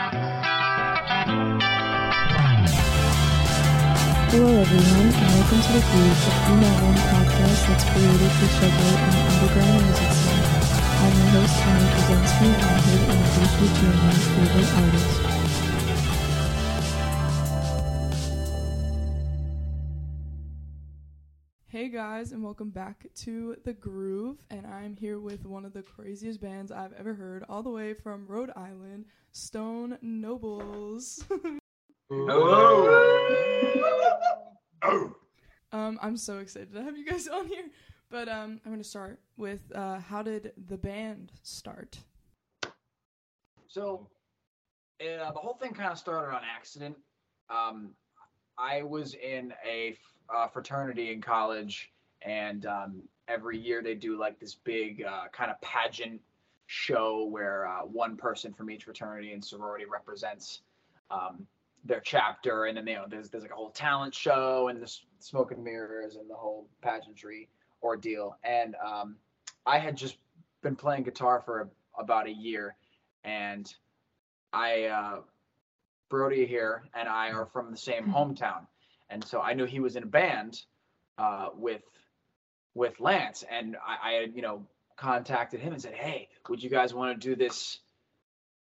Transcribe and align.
Hello, 0.00 0.16
everyone, 4.56 5.12
and 5.12 5.28
welcome 5.36 5.60
to 5.60 5.72
The 5.76 5.84
Groove, 5.92 6.24
a 6.24 6.32
female 6.46 6.72
run 6.80 6.96
podcast 6.96 7.68
that's 7.68 7.84
created 7.84 8.32
to 8.32 8.46
on 8.96 9.12
the 9.12 9.20
underground 9.28 9.84
music 9.84 10.12
scene. 10.16 10.40
I'm 11.00 11.12
your 11.20 11.28
host, 11.36 11.52
Tony 11.60 11.84
Krasinski, 11.92 12.48
and 12.48 12.64
I'm 12.64 12.80
here 12.80 12.96
to 12.96 13.12
introduce 13.12 13.54
you 13.60 13.68
to 13.76 13.84
my 14.00 14.16
favorite 14.16 14.72
artist. 14.80 15.29
Guys, 21.90 22.30
and 22.30 22.40
welcome 22.40 22.70
back 22.70 23.04
to 23.16 23.56
The 23.64 23.72
Groove, 23.72 24.38
and 24.48 24.64
I'm 24.64 24.94
here 24.94 25.18
with 25.18 25.44
one 25.44 25.64
of 25.64 25.72
the 25.72 25.82
craziest 25.82 26.40
bands 26.40 26.70
I've 26.70 26.92
ever 26.92 27.14
heard, 27.14 27.44
all 27.48 27.64
the 27.64 27.70
way 27.70 27.94
from 27.94 28.28
Rhode 28.28 28.52
Island, 28.54 29.06
Stone 29.32 29.98
Nobles. 30.00 31.24
Hello. 32.08 33.26
Um, 35.72 36.00
I'm 36.02 36.16
so 36.16 36.38
excited 36.38 36.72
to 36.72 36.82
have 36.82 36.96
you 36.98 37.06
guys 37.06 37.28
on 37.28 37.46
here. 37.46 37.66
But 38.10 38.28
um, 38.28 38.60
I'm 38.64 38.72
going 38.72 38.82
to 38.82 38.88
start 38.88 39.20
with 39.36 39.60
uh, 39.72 40.00
how 40.00 40.20
did 40.20 40.52
the 40.66 40.76
band 40.76 41.30
start? 41.44 41.96
So, 43.68 44.08
uh, 45.00 45.30
the 45.30 45.38
whole 45.38 45.54
thing 45.54 45.72
kind 45.72 45.92
of 45.92 45.98
started 45.98 46.34
on 46.34 46.42
accident. 46.42 46.96
Um, 47.48 47.94
I 48.58 48.82
was 48.82 49.14
in 49.14 49.54
a 49.64 49.96
uh, 50.34 50.48
fraternity 50.48 51.12
in 51.12 51.20
college, 51.20 51.92
and 52.22 52.66
um, 52.66 53.02
every 53.28 53.58
year 53.58 53.82
they 53.82 53.94
do 53.94 54.18
like 54.18 54.38
this 54.38 54.54
big 54.54 55.02
uh, 55.02 55.24
kind 55.32 55.50
of 55.50 55.60
pageant 55.60 56.20
show 56.66 57.24
where 57.24 57.66
uh, 57.66 57.80
one 57.80 58.16
person 58.16 58.52
from 58.52 58.70
each 58.70 58.84
fraternity 58.84 59.32
and 59.32 59.44
sorority 59.44 59.84
represents 59.90 60.62
um, 61.10 61.46
their 61.84 62.00
chapter, 62.00 62.66
and 62.66 62.76
then 62.76 62.86
you 62.86 62.94
know 62.94 63.06
there's 63.08 63.30
there's 63.30 63.42
like 63.42 63.52
a 63.52 63.56
whole 63.56 63.70
talent 63.70 64.14
show 64.14 64.68
and 64.68 64.80
the 64.80 64.96
smoke 65.18 65.52
and 65.52 65.62
mirrors 65.64 66.16
and 66.16 66.28
the 66.28 66.34
whole 66.34 66.68
pageantry 66.82 67.48
ordeal. 67.82 68.36
And 68.44 68.76
um, 68.84 69.16
I 69.66 69.78
had 69.78 69.96
just 69.96 70.16
been 70.62 70.76
playing 70.76 71.04
guitar 71.04 71.42
for 71.44 71.60
a, 71.60 72.00
about 72.00 72.26
a 72.26 72.32
year, 72.32 72.76
and 73.24 73.72
I 74.52 74.84
uh, 74.84 75.20
Brody 76.08 76.44
here 76.46 76.84
and 76.94 77.08
I 77.08 77.30
are 77.30 77.46
from 77.46 77.70
the 77.70 77.76
same 77.76 78.04
hometown, 78.04 78.66
and 79.10 79.24
so 79.24 79.40
I 79.40 79.54
knew 79.54 79.64
he 79.66 79.80
was 79.80 79.96
in 79.96 80.02
a 80.04 80.06
band 80.06 80.62
uh, 81.18 81.48
with 81.54 81.82
with 82.74 82.98
Lance, 83.00 83.44
and 83.50 83.76
I, 83.86 84.10
I 84.10 84.12
had 84.14 84.34
you 84.34 84.42
know 84.42 84.66
contacted 84.96 85.60
him 85.60 85.72
and 85.72 85.80
said, 85.80 85.94
hey, 85.94 86.28
would 86.48 86.62
you 86.62 86.68
guys 86.70 86.92
want 86.94 87.20
to 87.20 87.28
do 87.28 87.34
this 87.34 87.80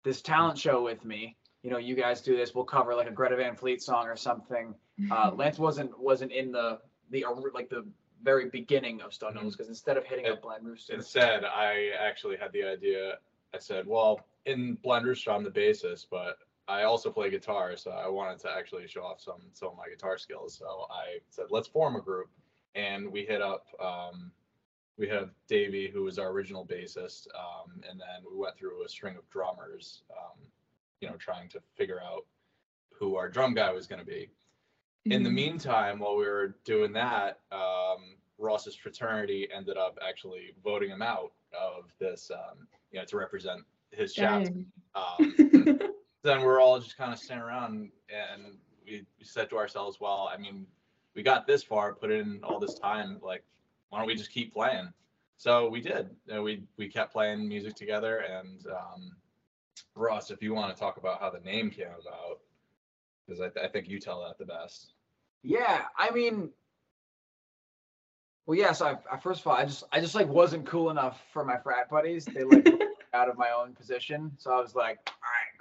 this 0.03 0.21
talent 0.21 0.57
show 0.57 0.83
with 0.83 1.05
me? 1.05 1.37
You 1.61 1.69
know, 1.69 1.77
you 1.77 1.95
guys 1.95 2.21
do 2.21 2.35
this. 2.35 2.53
We'll 2.53 2.65
cover 2.65 2.93
like 2.95 3.07
a 3.07 3.11
Greta 3.11 3.37
Van 3.37 3.55
Fleet 3.55 3.81
song 3.81 4.07
or 4.07 4.17
something. 4.17 4.75
Uh, 5.09 5.31
Lance 5.33 5.57
wasn't 5.57 5.97
wasn't 5.99 6.31
in 6.31 6.51
the 6.51 6.79
the 7.09 7.25
like 7.53 7.69
the 7.69 7.85
very 8.23 8.49
beginning 8.49 9.01
of 9.01 9.13
Stone 9.13 9.37
because 9.49 9.67
instead 9.67 9.97
of 9.97 10.05
hitting 10.05 10.25
It- 10.25 10.33
up 10.33 10.41
Blind 10.41 10.65
Rooster, 10.65 10.93
Instead, 10.93 11.43
I 11.45 11.91
actually 11.99 12.37
had 12.37 12.51
the 12.51 12.63
idea. 12.63 13.17
I 13.53 13.59
said, 13.59 13.85
well, 13.85 14.21
in 14.45 14.75
Blind 14.81 15.05
Rooster, 15.05 15.31
I'm 15.31 15.43
the 15.43 15.51
bassist, 15.51 16.07
but 16.09 16.37
I 16.67 16.83
also 16.83 17.11
play 17.11 17.29
guitar, 17.29 17.75
so 17.75 17.91
I 17.91 18.07
wanted 18.07 18.39
to 18.39 18.51
actually 18.51 18.87
show 18.87 19.01
off 19.01 19.19
some 19.19 19.41
some 19.53 19.69
of 19.69 19.77
my 19.77 19.89
guitar 19.89 20.17
skills. 20.17 20.55
So 20.57 20.87
I 20.89 21.19
said, 21.29 21.45
let's 21.49 21.67
form 21.67 21.95
a 21.95 22.01
group, 22.01 22.29
and 22.75 23.11
we 23.11 23.25
hit 23.25 23.41
up. 23.41 23.67
Um, 23.83 24.31
we 24.97 25.07
had 25.07 25.29
Davey, 25.47 25.89
who 25.91 26.03
was 26.03 26.19
our 26.19 26.29
original 26.29 26.65
bassist, 26.65 27.27
um, 27.35 27.81
and 27.89 27.99
then 27.99 28.31
we 28.31 28.37
went 28.37 28.57
through 28.57 28.85
a 28.85 28.89
string 28.89 29.15
of 29.17 29.27
drummers, 29.29 30.03
um, 30.11 30.39
you 31.01 31.09
know, 31.09 31.15
trying 31.15 31.49
to 31.49 31.59
figure 31.75 31.99
out 31.99 32.25
who 32.91 33.15
our 33.15 33.27
drum 33.27 33.55
guy 33.55 33.71
was 33.71 33.87
going 33.87 33.99
to 33.99 34.05
be. 34.05 34.29
In 35.05 35.23
the 35.23 35.29
meantime, 35.29 35.99
while 35.99 36.15
we 36.15 36.25
were 36.25 36.55
doing 36.63 36.93
that, 36.93 37.39
um, 37.51 38.15
Ross's 38.37 38.75
fraternity 38.75 39.49
ended 39.53 39.77
up 39.77 39.97
actually 40.07 40.53
voting 40.63 40.89
him 40.89 41.01
out 41.01 41.33
of 41.59 41.91
this, 41.99 42.31
um, 42.33 42.67
you 42.91 42.99
know, 42.99 43.05
to 43.05 43.17
represent 43.17 43.61
his 43.91 44.13
chapter. 44.13 44.51
Then 46.23 46.41
we're 46.41 46.61
all 46.61 46.79
just 46.79 46.97
kind 46.97 47.13
of 47.13 47.19
standing 47.19 47.45
around 47.45 47.91
and 48.09 48.57
we, 48.85 49.05
we 49.19 49.25
said 49.25 49.49
to 49.49 49.57
ourselves, 49.57 49.99
well, 49.99 50.29
I 50.33 50.37
mean, 50.37 50.65
we 51.15 51.23
got 51.23 51.45
this 51.45 51.63
far, 51.63 51.93
put 51.93 52.11
in 52.11 52.39
all 52.43 52.59
this 52.59 52.75
time, 52.75 53.19
like, 53.21 53.43
why 53.89 53.99
don't 53.99 54.07
we 54.07 54.15
just 54.15 54.31
keep 54.31 54.53
playing? 54.53 54.91
So 55.37 55.69
we 55.69 55.81
did. 55.81 56.09
We 56.27 56.63
we 56.77 56.87
kept 56.87 57.11
playing 57.11 57.47
music 57.47 57.75
together. 57.75 58.19
And 58.19 58.65
um, 58.67 59.11
Ross, 59.95 60.31
if 60.31 60.41
you 60.41 60.53
want 60.53 60.73
to 60.73 60.79
talk 60.79 60.97
about 60.97 61.19
how 61.19 61.29
the 61.29 61.39
name 61.39 61.69
came 61.69 61.87
about, 61.87 62.39
because 63.25 63.41
I, 63.41 63.49
th- 63.49 63.65
I 63.65 63.69
think 63.69 63.87
you 63.87 63.99
tell 63.99 64.23
that 64.23 64.37
the 64.37 64.45
best. 64.45 64.93
Yeah, 65.43 65.83
I 65.97 66.11
mean, 66.11 66.49
well, 68.45 68.57
yes. 68.57 68.81
I, 68.81 68.97
I 69.11 69.17
first 69.17 69.41
of 69.41 69.47
all, 69.47 69.53
I 69.53 69.65
just, 69.65 69.83
I 69.91 69.99
just 69.99 70.15
like 70.15 70.27
wasn't 70.27 70.65
cool 70.65 70.89
enough 70.89 71.21
for 71.31 71.43
my 71.43 71.57
frat 71.57 71.89
buddies. 71.89 72.25
They 72.25 72.43
like 72.43 72.67
out 73.13 73.29
of 73.29 73.37
my 73.37 73.49
own 73.49 73.73
position, 73.73 74.31
so 74.37 74.51
I 74.51 74.59
was 74.61 74.75
like, 74.75 75.09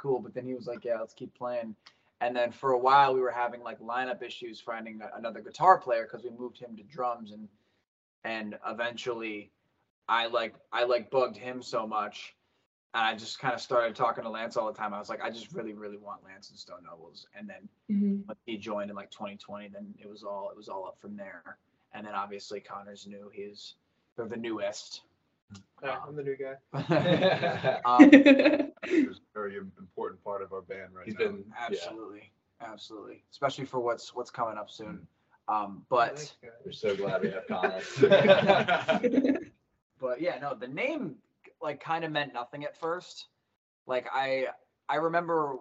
cool. 0.02 0.20
But 0.20 0.34
then 0.34 0.44
he 0.44 0.54
was 0.54 0.66
like, 0.66 0.84
yeah, 0.84 0.98
let's 0.98 1.14
keep 1.14 1.32
playing. 1.34 1.76
And 2.20 2.36
then 2.36 2.52
for 2.52 2.72
a 2.72 2.78
while, 2.78 3.14
we 3.14 3.20
were 3.20 3.30
having 3.30 3.62
like 3.62 3.80
lineup 3.80 4.22
issues 4.22 4.60
finding 4.60 5.00
a- 5.00 5.16
another 5.16 5.40
guitar 5.40 5.78
player 5.78 6.04
because 6.04 6.24
we 6.24 6.30
moved 6.30 6.58
him 6.58 6.76
to 6.76 6.82
drums, 6.84 7.32
and 7.32 7.48
and 8.24 8.58
eventually, 8.66 9.50
I 10.08 10.26
like, 10.26 10.54
I 10.72 10.84
like 10.84 11.10
bugged 11.10 11.36
him 11.36 11.62
so 11.62 11.86
much. 11.86 12.36
And 12.94 13.04
I 13.06 13.14
just 13.16 13.38
kind 13.38 13.54
of 13.54 13.60
started 13.60 13.96
talking 13.96 14.22
to 14.24 14.30
Lance 14.30 14.56
all 14.56 14.70
the 14.70 14.78
time. 14.78 14.92
I 14.92 14.98
was 14.98 15.08
like, 15.08 15.22
I 15.22 15.30
just 15.30 15.52
really, 15.54 15.72
really 15.72 15.96
want 15.96 16.22
Lance 16.24 16.50
and 16.50 16.58
Stone 16.58 16.84
Nobles. 16.84 17.26
And 17.34 17.48
then 17.48 17.68
Mhm. 17.90 18.26
when 18.26 18.36
he 18.46 18.56
joined 18.58 18.90
in 18.90 18.96
like 18.96 19.10
2020 19.10 19.68
then 19.68 19.94
it 19.98 20.08
was 20.08 20.22
all 20.22 20.50
it 20.50 20.56
was 20.56 20.68
all 20.68 20.86
up 20.86 20.98
from 21.00 21.16
there 21.16 21.58
and 21.92 22.06
then 22.06 22.14
obviously 22.14 22.60
connor's 22.60 23.06
new 23.06 23.30
he's 23.32 23.74
they're 24.16 24.26
the 24.28 24.36
newest 24.36 25.02
Yeah, 25.82 25.98
I'm 26.06 26.16
the 26.16 26.22
new 26.22 26.36
guy. 26.36 26.56
um, 27.84 28.08
is 28.10 28.26
a 28.81 28.81
very 29.34 29.56
important 29.56 30.22
part 30.22 30.42
of 30.42 30.52
our 30.52 30.62
band 30.62 30.94
right 30.94 31.06
He's 31.06 31.14
now. 31.14 31.26
been 31.26 31.44
yeah, 31.48 31.66
absolutely 31.66 32.32
absolutely. 32.64 33.24
Especially 33.30 33.64
for 33.64 33.80
what's 33.80 34.14
what's 34.14 34.30
coming 34.30 34.56
up 34.56 34.70
soon. 34.70 35.06
Mm. 35.48 35.54
um 35.54 35.82
but 35.88 36.32
we're 36.64 36.72
so 36.72 36.94
glad 36.94 37.22
we 37.22 37.30
have 37.30 37.46
Connor. 37.48 37.80
but 40.00 40.20
yeah 40.20 40.38
no 40.40 40.54
the 40.54 40.68
name 40.68 41.16
like 41.60 41.82
kind 41.82 42.04
of 42.04 42.12
meant 42.12 42.32
nothing 42.32 42.64
at 42.64 42.76
first. 42.76 43.26
Like 43.86 44.06
i 44.12 44.46
i 44.88 44.96
remember 44.96 45.56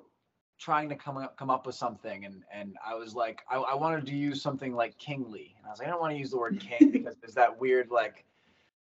trying 0.60 0.90
to 0.90 0.96
come 0.96 1.18
up 1.18 1.36
come 1.38 1.50
up 1.50 1.66
with 1.66 1.74
something 1.74 2.26
and 2.26 2.44
and 2.54 2.76
i 2.86 2.94
was 2.94 3.16
like 3.16 3.42
i, 3.50 3.56
I 3.58 3.74
wanted 3.74 4.06
to 4.06 4.16
use 4.16 4.42
something 4.44 4.76
like 4.76 4.96
kingly. 5.00 5.56
And 5.58 5.66
i 5.66 5.70
was 5.72 5.80
like 5.80 5.88
i 5.88 5.92
don't 5.92 6.00
want 6.00 6.14
to 6.14 6.20
use 6.20 6.32
the 6.32 6.38
word 6.38 6.60
king 6.60 6.92
because 6.92 7.16
there's 7.20 7.34
that 7.34 7.60
weird 7.60 7.90
like 7.90 8.26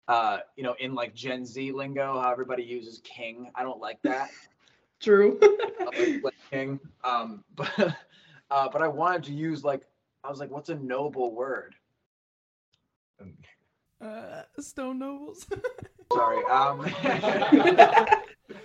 uh 0.07 0.39
you 0.55 0.63
know 0.63 0.73
in 0.79 0.95
like 0.95 1.13
gen 1.13 1.45
z 1.45 1.71
lingo 1.71 2.19
how 2.19 2.31
everybody 2.31 2.63
uses 2.63 2.99
king. 3.03 3.51
I 3.53 3.61
don't 3.61 3.79
like 3.79 4.01
that 4.03 4.31
True. 4.99 5.39
I 5.79 5.85
like, 5.85 6.23
like 6.23 6.33
king 6.49 6.79
um 7.03 7.43
but 7.55 7.95
uh 8.51 8.69
but 8.71 8.81
i 8.81 8.87
wanted 8.87 9.23
to 9.25 9.33
use 9.33 9.63
like 9.63 9.83
i 10.23 10.29
was 10.29 10.39
like 10.39 10.49
what's 10.49 10.69
a 10.69 10.75
noble 10.75 11.33
word 11.33 11.75
uh, 13.99 14.43
Stone 14.59 14.99
Nobles. 14.99 15.47
Sorry. 16.13 16.43
Um, 16.51 16.85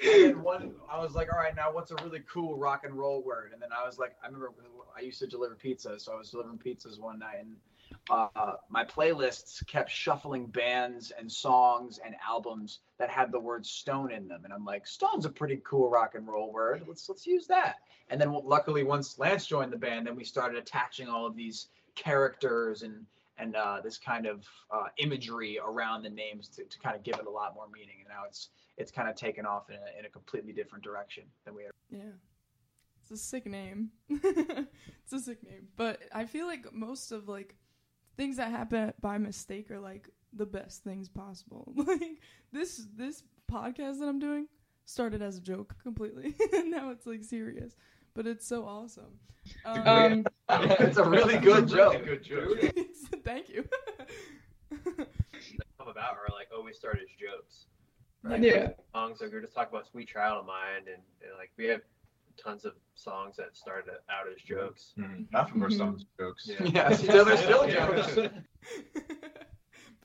and 0.05 0.43
one, 0.43 0.75
I 0.91 1.01
was 1.01 1.15
like, 1.15 1.33
all 1.33 1.39
right, 1.39 1.57
now 1.57 1.73
what's 1.73 1.91
a 1.91 1.95
really 2.05 2.21
cool 2.31 2.59
rock 2.59 2.83
and 2.85 2.93
roll 2.95 3.23
word? 3.23 3.53
And 3.55 3.63
then 3.63 3.71
I 3.73 3.87
was 3.87 3.99
like, 3.99 4.15
I 4.23 4.27
remember 4.27 4.53
I 4.97 5.01
used 5.01 5.19
to 5.21 5.27
deliver 5.27 5.55
pizza, 5.55 5.99
so 5.99 6.13
I 6.13 6.17
was 6.17 6.31
delivering 6.31 6.59
pizzas 6.59 7.01
one 7.01 7.19
night, 7.19 7.37
and 7.41 7.57
uh, 8.11 8.55
my 8.69 8.85
playlists 8.85 9.67
kept 9.67 9.91
shuffling 9.91 10.47
bands 10.47 11.13
and 11.19 11.31
songs 11.31 11.99
and 12.05 12.15
albums 12.27 12.81
that 12.99 13.11
had 13.11 13.33
the 13.33 13.41
word 13.41 13.65
stone 13.67 14.13
in 14.13 14.29
them, 14.29 14.45
and 14.45 14.53
I'm 14.53 14.65
like, 14.65 14.87
stone's 14.87 15.25
a 15.25 15.31
pretty 15.31 15.61
cool 15.65 15.91
rock 15.91 16.15
and 16.15 16.27
roll 16.27 16.53
word. 16.53 16.85
Let's 16.87 17.09
let's 17.09 17.27
use 17.27 17.47
that. 17.49 17.77
And 18.09 18.21
then 18.21 18.33
luckily, 18.45 18.85
once 18.85 19.19
Lance 19.19 19.47
joined 19.47 19.73
the 19.73 19.79
band, 19.79 20.07
then 20.07 20.17
we 20.17 20.25
started 20.25 20.59
attaching 20.59 21.09
all 21.09 21.27
of 21.27 21.37
these 21.37 21.69
characters 21.95 22.83
and 22.83 23.07
and 23.39 23.57
uh, 23.57 23.81
this 23.83 23.99
kind 23.99 24.27
of 24.27 24.47
uh, 24.71 24.89
imagery 24.99 25.59
around 25.65 26.03
the 26.03 26.11
names 26.11 26.49
to, 26.49 26.65
to 26.65 26.79
kind 26.79 26.95
of 26.95 27.03
give 27.03 27.17
it 27.19 27.27
a 27.27 27.31
lot 27.31 27.55
more 27.55 27.67
meaning. 27.73 27.97
And 28.01 28.09
now 28.09 28.25
it's 28.27 28.51
it's 28.77 28.91
kind 28.91 29.09
of 29.09 29.17
taken 29.17 29.47
off 29.47 29.71
in 29.71 29.77
a, 29.77 29.99
in 29.99 30.05
a 30.05 30.09
completely 30.09 30.53
different 30.53 30.85
direction 30.85 31.25
than 31.45 31.55
we 31.55 31.65
had. 31.65 31.73
yeah. 31.91 32.13
It's 33.03 33.11
a 33.11 33.17
sick 33.17 33.47
name. 33.47 33.91
it's 34.09 35.13
a 35.13 35.19
sick 35.19 35.43
name. 35.43 35.67
But 35.77 36.01
I 36.15 36.25
feel 36.25 36.47
like 36.47 36.73
most 36.73 37.11
of 37.11 37.29
like 37.29 37.57
things 38.17 38.37
that 38.37 38.51
happen 38.51 38.93
by 39.01 39.19
mistake 39.19 39.71
are 39.71 39.81
like 39.81 40.09
the 40.33 40.47
best 40.47 40.83
things 40.85 41.09
possible. 41.09 41.73
Like 41.87 42.21
this 42.53 42.87
this 42.97 43.23
podcast 43.51 43.99
that 44.01 44.09
I'm 44.09 44.19
doing 44.19 44.47
started 44.85 45.23
as 45.23 45.37
a 45.39 45.41
joke 45.41 45.75
completely. 45.83 46.35
and 46.53 46.71
now 46.71 46.91
it's 46.91 47.07
like 47.07 47.25
serious. 47.25 47.77
But 48.15 48.27
it's 48.27 48.47
so 48.47 48.65
awesome. 48.65 49.19
Um, 49.65 50.27
it's 50.49 50.99
a 50.99 51.05
really 51.05 51.39
good 51.39 51.67
joke. 51.67 52.05
Good 52.05 52.23
joke. 52.23 52.59
thank 53.25 53.49
you. 53.49 53.65
come 54.71 55.89
about 55.89 56.17
are 56.17 56.33
like 56.33 56.49
always 56.55 56.77
start 56.77 56.99
as 57.03 57.09
jokes. 57.19 57.67
Yeah. 58.25 58.67
Like, 58.67 58.77
Songs 58.93 59.21
like 59.21 59.31
we 59.31 59.37
were 59.37 59.43
just 59.43 59.55
talking 59.55 59.75
about 59.75 59.89
"Sweet 59.91 60.09
Child 60.09 60.41
of 60.41 60.47
Mine," 60.47 60.87
and, 60.87 61.03
and 61.23 61.33
like 61.39 61.51
we 61.57 61.67
have 61.67 61.81
tons 62.37 62.65
of 62.65 62.75
songs 62.95 63.37
that 63.37 63.57
started 63.57 63.91
out 64.11 64.27
as 64.35 64.41
jokes. 64.43 64.95
Half 65.33 65.55
of 65.55 65.63
our 65.63 65.71
songs 65.71 66.05
are 66.19 66.27
jokes. 66.27 66.49
Yeah. 66.49 66.65
Yeah, 66.67 66.91
still, 66.97 67.25
they're 67.25 67.37
still 67.37 67.69
jokes. 67.69 68.15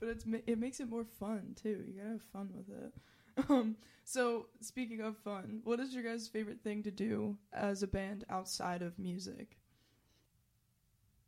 but 0.00 0.08
it's 0.08 0.24
it 0.46 0.58
makes 0.58 0.80
it 0.80 0.88
more 0.88 1.04
fun 1.04 1.54
too. 1.60 1.84
You 1.86 1.94
gotta 1.98 2.10
have 2.10 2.22
fun 2.22 2.50
with 2.54 2.68
it. 2.68 2.92
Um, 3.48 3.76
so 4.04 4.46
speaking 4.60 5.00
of 5.00 5.16
fun, 5.16 5.60
what 5.64 5.78
is 5.80 5.94
your 5.94 6.02
guys' 6.02 6.26
favorite 6.28 6.60
thing 6.62 6.82
to 6.82 6.90
do 6.90 7.36
as 7.52 7.82
a 7.82 7.86
band 7.86 8.24
outside 8.28 8.82
of 8.82 8.98
music? 8.98 9.58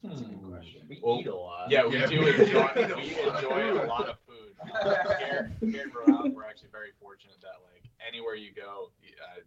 That's 0.02 0.20
a 0.22 0.24
good 0.24 0.42
question. 0.42 0.80
We 0.88 0.98
Well, 1.02 1.20
eat 1.20 1.26
a 1.26 1.36
lot. 1.36 1.70
Yeah, 1.70 1.86
we 1.86 1.98
Yeah, 1.98 2.06
do 2.06 2.26
enjoy. 2.26 2.42
a 2.42 2.46
we 2.46 2.54
lot 2.54 2.76
of 2.76 2.90
enjoy 2.90 3.70
food. 3.70 3.76
a 3.76 3.86
lot 3.86 4.08
of 4.08 4.16
food. 4.26 4.54
Uh, 4.82 5.14
here, 5.18 5.52
here 5.60 5.82
in 5.82 5.90
Rhode 5.92 6.08
Island, 6.10 6.34
we're 6.34 6.44
actually 6.44 6.70
very 6.72 6.92
fortunate 6.98 7.36
that 7.42 7.60
like 7.72 7.84
anywhere 8.06 8.34
you 8.34 8.50
go, 8.52 8.90
uh, 9.04 9.40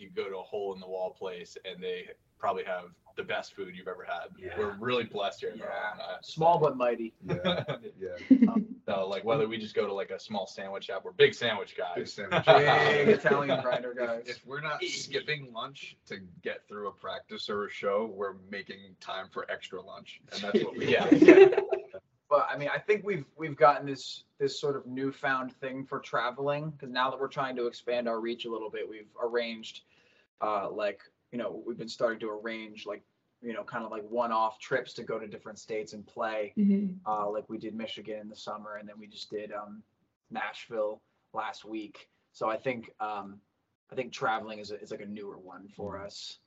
you 0.00 0.10
go 0.10 0.28
to 0.28 0.36
a 0.38 0.42
hole 0.42 0.74
in 0.74 0.80
the 0.80 0.86
wall 0.88 1.10
place, 1.18 1.56
and 1.64 1.82
they 1.82 2.08
probably 2.38 2.64
have 2.64 2.84
the 3.16 3.22
best 3.22 3.54
food 3.54 3.74
you've 3.76 3.88
ever 3.88 4.06
had. 4.08 4.28
Yeah. 4.38 4.54
We're 4.58 4.76
really 4.80 5.04
blessed 5.04 5.40
here 5.40 5.50
in 5.50 5.58
Yeah. 5.58 5.64
Island. 5.66 6.00
I 6.08 6.12
have 6.12 6.22
to 6.22 6.30
Small 6.30 6.58
say. 6.58 6.62
but 6.62 6.76
mighty. 6.76 7.12
Yeah, 7.26 7.64
yeah. 8.00 8.54
So 8.86 9.06
like 9.08 9.24
whether 9.24 9.46
we 9.46 9.58
just 9.58 9.74
go 9.74 9.86
to 9.86 9.92
like 9.92 10.10
a 10.10 10.18
small 10.18 10.46
sandwich 10.46 10.84
shop, 10.84 11.04
we're 11.04 11.12
big 11.12 11.34
sandwich 11.34 11.76
guys. 11.76 11.96
Big 11.96 12.08
sandwich. 12.08 12.44
Big 12.46 13.08
Italian 13.08 13.60
grinder 13.62 13.94
guys. 13.94 14.22
If, 14.26 14.36
if 14.38 14.46
we're 14.46 14.60
not 14.62 14.82
skipping 14.82 15.52
lunch 15.52 15.96
to 16.06 16.18
get 16.42 16.66
through 16.66 16.88
a 16.88 16.92
practice 16.92 17.50
or 17.50 17.66
a 17.66 17.70
show, 17.70 18.10
we're 18.14 18.34
making 18.50 18.76
time 19.00 19.26
for 19.30 19.48
extra 19.50 19.80
lunch, 19.82 20.20
and 20.32 20.40
that's 20.42 20.64
what 20.64 20.76
we. 20.76 20.86
Yeah. 20.92 21.06
I 22.48 22.56
mean, 22.56 22.68
I 22.74 22.78
think 22.78 23.04
we've 23.04 23.24
we've 23.36 23.56
gotten 23.56 23.86
this 23.86 24.24
this 24.38 24.60
sort 24.60 24.76
of 24.76 24.86
newfound 24.86 25.52
thing 25.54 25.84
for 25.84 25.98
traveling 25.98 26.70
because 26.70 26.90
now 26.90 27.10
that 27.10 27.18
we're 27.18 27.28
trying 27.28 27.56
to 27.56 27.66
expand 27.66 28.08
our 28.08 28.20
reach 28.20 28.44
a 28.44 28.50
little 28.50 28.70
bit, 28.70 28.88
we've 28.88 29.08
arranged, 29.22 29.82
uh, 30.40 30.70
like 30.70 31.00
you 31.32 31.38
know, 31.38 31.62
we've 31.66 31.78
been 31.78 31.88
starting 31.88 32.20
to 32.20 32.30
arrange 32.30 32.86
like 32.86 33.02
you 33.42 33.54
know, 33.54 33.64
kind 33.64 33.84
of 33.84 33.90
like 33.90 34.02
one-off 34.10 34.58
trips 34.58 34.92
to 34.92 35.02
go 35.02 35.18
to 35.18 35.26
different 35.26 35.58
states 35.58 35.94
and 35.94 36.06
play. 36.06 36.52
Uh, 37.06 37.30
like 37.30 37.48
we 37.48 37.56
did 37.58 37.74
Michigan 37.74 38.18
in 38.20 38.28
the 38.28 38.36
summer, 38.36 38.76
and 38.76 38.88
then 38.88 38.96
we 38.98 39.06
just 39.06 39.30
did 39.30 39.50
um, 39.52 39.82
Nashville 40.30 41.00
last 41.32 41.64
week. 41.64 42.08
So 42.32 42.50
I 42.50 42.56
think 42.56 42.90
um, 43.00 43.40
I 43.90 43.94
think 43.94 44.12
traveling 44.12 44.58
is 44.58 44.70
a, 44.70 44.80
is 44.80 44.90
like 44.90 45.00
a 45.00 45.06
newer 45.06 45.38
one 45.38 45.68
for 45.68 45.98
us. 45.98 46.38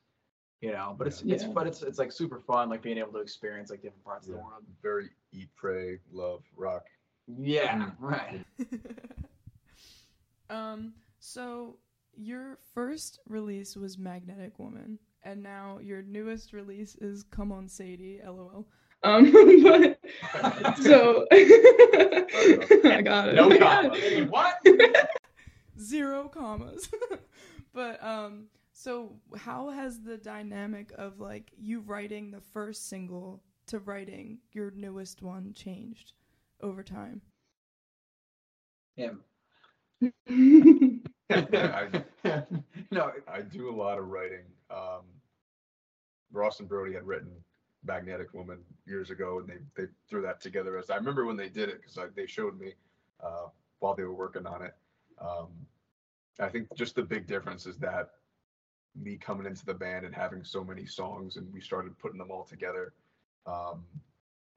You 0.64 0.72
know, 0.72 0.94
but 0.96 1.06
it's 1.06 1.20
it's 1.26 1.42
Yeah. 1.42 1.50
but 1.50 1.66
it's 1.66 1.82
it's 1.82 1.98
like 1.98 2.10
super 2.10 2.40
fun, 2.40 2.70
like 2.70 2.80
being 2.80 2.96
able 2.96 3.12
to 3.12 3.18
experience 3.18 3.68
like 3.68 3.82
different 3.82 4.02
parts 4.02 4.26
of 4.28 4.32
the 4.32 4.38
world. 4.38 4.64
Very 4.82 5.10
eat, 5.30 5.50
pray, 5.54 5.98
love, 6.10 6.42
rock. 6.56 6.86
Yeah, 7.26 7.90
right. 7.98 8.42
um, 10.48 10.94
so 11.18 11.76
your 12.16 12.60
first 12.72 13.20
release 13.28 13.76
was 13.76 13.98
Magnetic 13.98 14.58
Woman, 14.58 14.98
and 15.22 15.42
now 15.42 15.80
your 15.82 16.00
newest 16.00 16.54
release 16.54 16.94
is 16.94 17.24
Come 17.24 17.52
On 17.52 17.68
Sadie, 17.68 18.22
lol. 18.24 18.66
Um, 19.02 19.30
but 19.62 20.78
so 20.78 21.26
I 21.30 23.02
got 23.04 23.28
it. 23.28 23.34
No 23.34 23.50
I 23.50 23.58
got 23.58 23.92
comma. 23.92 24.26
What? 24.30 25.10
Zero 25.78 26.28
commas. 26.28 26.88
but 27.74 28.02
um, 28.02 28.46
so 28.76 29.12
how 29.36 29.70
has 29.70 30.00
the 30.00 30.18
dynamic 30.18 30.92
of 30.98 31.20
like 31.20 31.52
you 31.56 31.80
writing 31.80 32.32
the 32.32 32.40
first 32.40 32.88
single 32.88 33.40
to 33.68 33.78
writing 33.78 34.38
your 34.52 34.72
newest 34.72 35.22
one 35.22 35.52
changed 35.54 36.12
over 36.60 36.82
time? 36.82 37.22
Him. 38.96 39.20
I, 41.30 42.02
no, 42.90 43.12
I 43.28 43.42
do 43.42 43.70
a 43.70 43.76
lot 43.76 43.98
of 43.98 44.08
writing. 44.08 44.42
Um, 44.70 45.02
Ross 46.32 46.58
and 46.58 46.68
Brody 46.68 46.94
had 46.94 47.06
written 47.06 47.30
Magnetic 47.84 48.34
Woman 48.34 48.58
years 48.86 49.10
ago, 49.10 49.38
and 49.38 49.48
they, 49.48 49.58
they 49.80 49.88
threw 50.10 50.20
that 50.22 50.40
together. 50.40 50.76
As 50.76 50.90
I 50.90 50.96
remember 50.96 51.26
when 51.26 51.36
they 51.36 51.48
did 51.48 51.68
it 51.68 51.80
because 51.80 52.10
they 52.16 52.26
showed 52.26 52.58
me 52.58 52.72
uh, 53.22 53.46
while 53.78 53.94
they 53.94 54.02
were 54.02 54.14
working 54.14 54.46
on 54.46 54.62
it. 54.62 54.74
Um, 55.20 55.48
I 56.40 56.48
think 56.48 56.66
just 56.74 56.96
the 56.96 57.02
big 57.02 57.28
difference 57.28 57.66
is 57.66 57.78
that 57.78 58.10
me 58.94 59.16
coming 59.16 59.46
into 59.46 59.64
the 59.64 59.74
band 59.74 60.04
and 60.04 60.14
having 60.14 60.44
so 60.44 60.64
many 60.64 60.86
songs, 60.86 61.36
and 61.36 61.52
we 61.52 61.60
started 61.60 61.98
putting 61.98 62.18
them 62.18 62.30
all 62.30 62.44
together. 62.44 62.92
Um, 63.46 63.84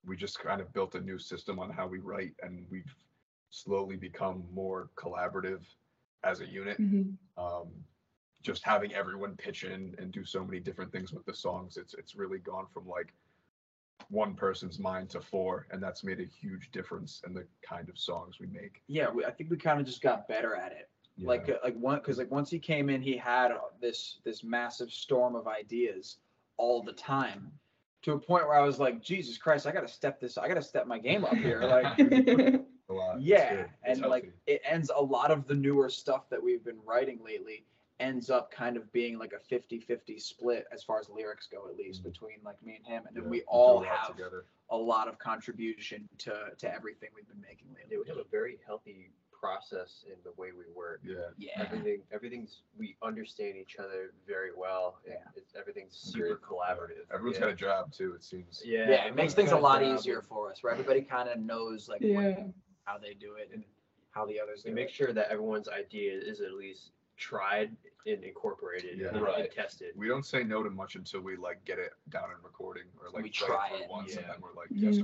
we 0.06 0.16
just 0.16 0.40
kind 0.40 0.62
of 0.62 0.72
built 0.74 0.96
a 0.96 1.02
new 1.02 1.20
system 1.20 1.60
on 1.60 1.70
how 1.70 1.88
we 1.88 2.00
write, 2.00 2.34
and 2.42 2.66
we've 2.70 2.96
slowly 3.50 3.96
become 3.96 4.44
more 4.54 4.90
collaborative 4.96 5.62
as 6.24 6.42
a 6.42 6.46
unit 6.46 6.78
um, 7.38 7.68
just 8.42 8.64
having 8.64 8.94
everyone 8.94 9.36
pitch 9.36 9.64
in 9.64 9.96
and 9.98 10.12
do 10.12 10.26
so 10.26 10.44
many 10.44 10.60
different 10.60 10.92
things 10.92 11.14
with 11.14 11.26
the 11.26 11.34
songs 11.34 11.78
it's 11.78 11.94
it's 11.94 12.16
really 12.16 12.40
gone 12.40 12.66
from 12.74 12.88
like 12.88 13.14
one 14.10 14.34
person's 14.34 14.80
mind 14.80 15.10
to 15.10 15.22
four 15.22 15.68
and 15.72 15.82
that's 15.82 16.04
made 16.04 16.20
a 16.20 16.26
huge 16.26 16.72
difference 16.72 17.22
in 17.26 17.34
the 17.34 17.46
kind 17.62 17.90
of 17.90 17.98
songs 17.98 18.40
we 18.40 18.48
make 18.48 18.82
yeah, 18.88 19.10
we, 19.10 19.26
I 19.26 19.32
think 19.32 19.50
we 19.50 19.58
kind 19.58 19.80
of 19.80 19.86
just 19.86 20.02
got 20.02 20.28
better 20.28 20.56
at 20.56 20.72
it. 20.72 20.90
Yeah. 21.18 21.28
Like, 21.28 21.50
uh, 21.50 21.58
like 21.64 21.76
one, 21.78 21.98
because 21.98 22.18
like 22.18 22.30
once 22.32 22.50
he 22.50 22.60
came 22.60 22.90
in, 22.90 23.02
he 23.02 23.18
had 23.18 23.52
uh, 23.52 23.58
this 23.82 24.20
this 24.24 24.44
massive 24.44 24.92
storm 24.92 25.36
of 25.36 25.48
ideas 25.48 26.18
all 26.58 26.82
the 26.84 26.94
time, 26.94 27.52
to 28.04 28.14
a 28.14 28.20
point 28.20 28.48
where 28.48 28.58
I 28.58 28.64
was 28.64 28.80
like, 28.80 29.02
Jesus 29.02 29.38
Christ, 29.38 29.66
I 29.68 29.72
gotta 29.72 29.88
step 29.88 30.20
this, 30.20 30.38
I 30.38 30.48
gotta 30.48 30.62
step 30.62 30.86
my 30.88 31.00
game 31.00 31.26
up 31.26 31.34
here. 31.36 31.62
Like, 31.62 32.00
a 32.00 32.94
lot 32.94 33.16
It's 33.18 33.26
yeah, 33.26 33.56
good. 33.56 33.66
It's 33.84 34.00
and 34.00 34.10
like 34.10 34.24
healthy. 34.24 34.38
it 34.48 34.62
ends 34.64 34.92
a 34.96 35.02
lot 35.02 35.32
of 35.32 35.48
the 35.48 35.56
newer 35.56 35.90
stuff 35.90 36.30
that 36.30 36.42
we've 36.42 36.64
been 36.64 36.80
writing 36.86 37.20
lately 37.26 37.66
ends 38.00 38.30
up 38.30 38.52
kind 38.52 38.78
of 38.78 38.92
being 38.92 39.18
like 39.18 39.34
a 39.34 39.54
50-50 39.54 40.22
split 40.22 40.68
as 40.72 40.84
far 40.84 41.00
as 41.00 41.10
lyrics 41.10 41.48
go 41.52 41.68
at 41.68 41.76
least 41.78 42.02
Mhm. 42.02 42.12
between 42.12 42.38
like 42.46 42.62
me 42.64 42.76
and 42.76 42.86
him 42.86 43.08
and 43.08 43.16
then 43.16 43.24
Yeah, 43.24 43.30
we 43.32 43.42
all 43.48 43.82
a 43.84 43.88
have 43.88 44.16
together 44.16 44.46
a 44.70 44.78
lot 44.78 45.08
of 45.08 45.18
contribution 45.18 46.08
to 46.20 46.52
to 46.60 46.72
everything 46.72 47.10
we've 47.16 47.28
been 47.28 47.42
making 47.42 47.68
lately 47.74 47.98
we 47.98 48.08
have 48.08 48.18
a 48.20 48.24
very 48.30 48.60
healthy 48.68 49.10
process 49.40 50.04
in 50.08 50.16
the 50.24 50.32
way 50.42 50.50
we 50.52 50.64
work. 50.76 51.00
yeah 51.04 51.16
yeah 51.38 51.52
Everything, 51.62 52.02
everything's 52.12 52.62
we 52.78 52.96
understand 53.04 53.56
each 53.58 53.78
other 53.80 54.12
very 54.28 54.50
well. 54.56 55.00
and 55.06 55.14
Yeah. 55.16 55.30
It's, 55.36 55.54
everything's 55.56 56.12
Very 56.16 56.30
super 56.30 56.42
collaborative. 56.48 57.06
everyone's 57.14 57.36
yeah. 57.38 57.46
got 57.46 57.50
a 57.50 57.56
job 57.56 57.92
too 57.92 58.14
it 58.14 58.24
seems 58.24 58.62
Yeah, 58.66 58.90
yeah, 58.90 59.06
it 59.08 59.16
makes 59.16 59.34
things 59.34 59.52
a 59.52 59.58
lot 59.58 59.82
job. 59.82 59.98
easier 59.98 60.22
for 60.22 60.52
us 60.52 60.64
where 60.64 60.72
everybody 60.74 61.02
kind 61.02 61.30
of 61.30 61.40
knows 61.40 61.88
like 61.90 62.02
what, 62.02 62.38
how 62.86 62.98
they 62.98 63.14
do 63.14 63.36
it 63.36 63.50
and 63.54 63.64
how 64.12 64.26
the 64.26 64.40
others 64.40 64.62
We 64.66 64.72
do 64.72 64.76
make 64.76 64.88
it. 64.90 64.94
sure 64.94 65.14
that 65.14 65.30
everyone's 65.30 65.70
idea 65.70 66.14
is 66.20 66.42
at 66.42 66.54
least 66.54 66.92
tried 67.18 67.76
and 68.06 68.24
incorporated 68.24 68.98
Yeah. 69.00 69.08
and, 69.10 69.22
Right. 69.22 69.40
and 69.46 69.52
tested. 69.52 69.94
we 69.96 70.08
don't 70.08 70.26
say 70.26 70.44
no 70.44 70.64
to 70.64 70.70
much 70.70 70.96
until 70.96 71.22
we 71.22 71.36
like 71.36 71.64
get 71.66 71.78
it 71.80 71.92
down 72.10 72.26
in 72.32 72.38
recording 72.44 72.84
or 73.02 73.10
like 73.12 73.24
We 73.24 73.30
try 73.30 73.70
through 73.70 73.78
it, 73.84 73.90
once 73.90 74.14
and 74.16 74.22
yeah. 74.22 74.32
then 74.32 74.38
we're 74.42 74.54
like 74.54 74.68
yes 74.72 74.98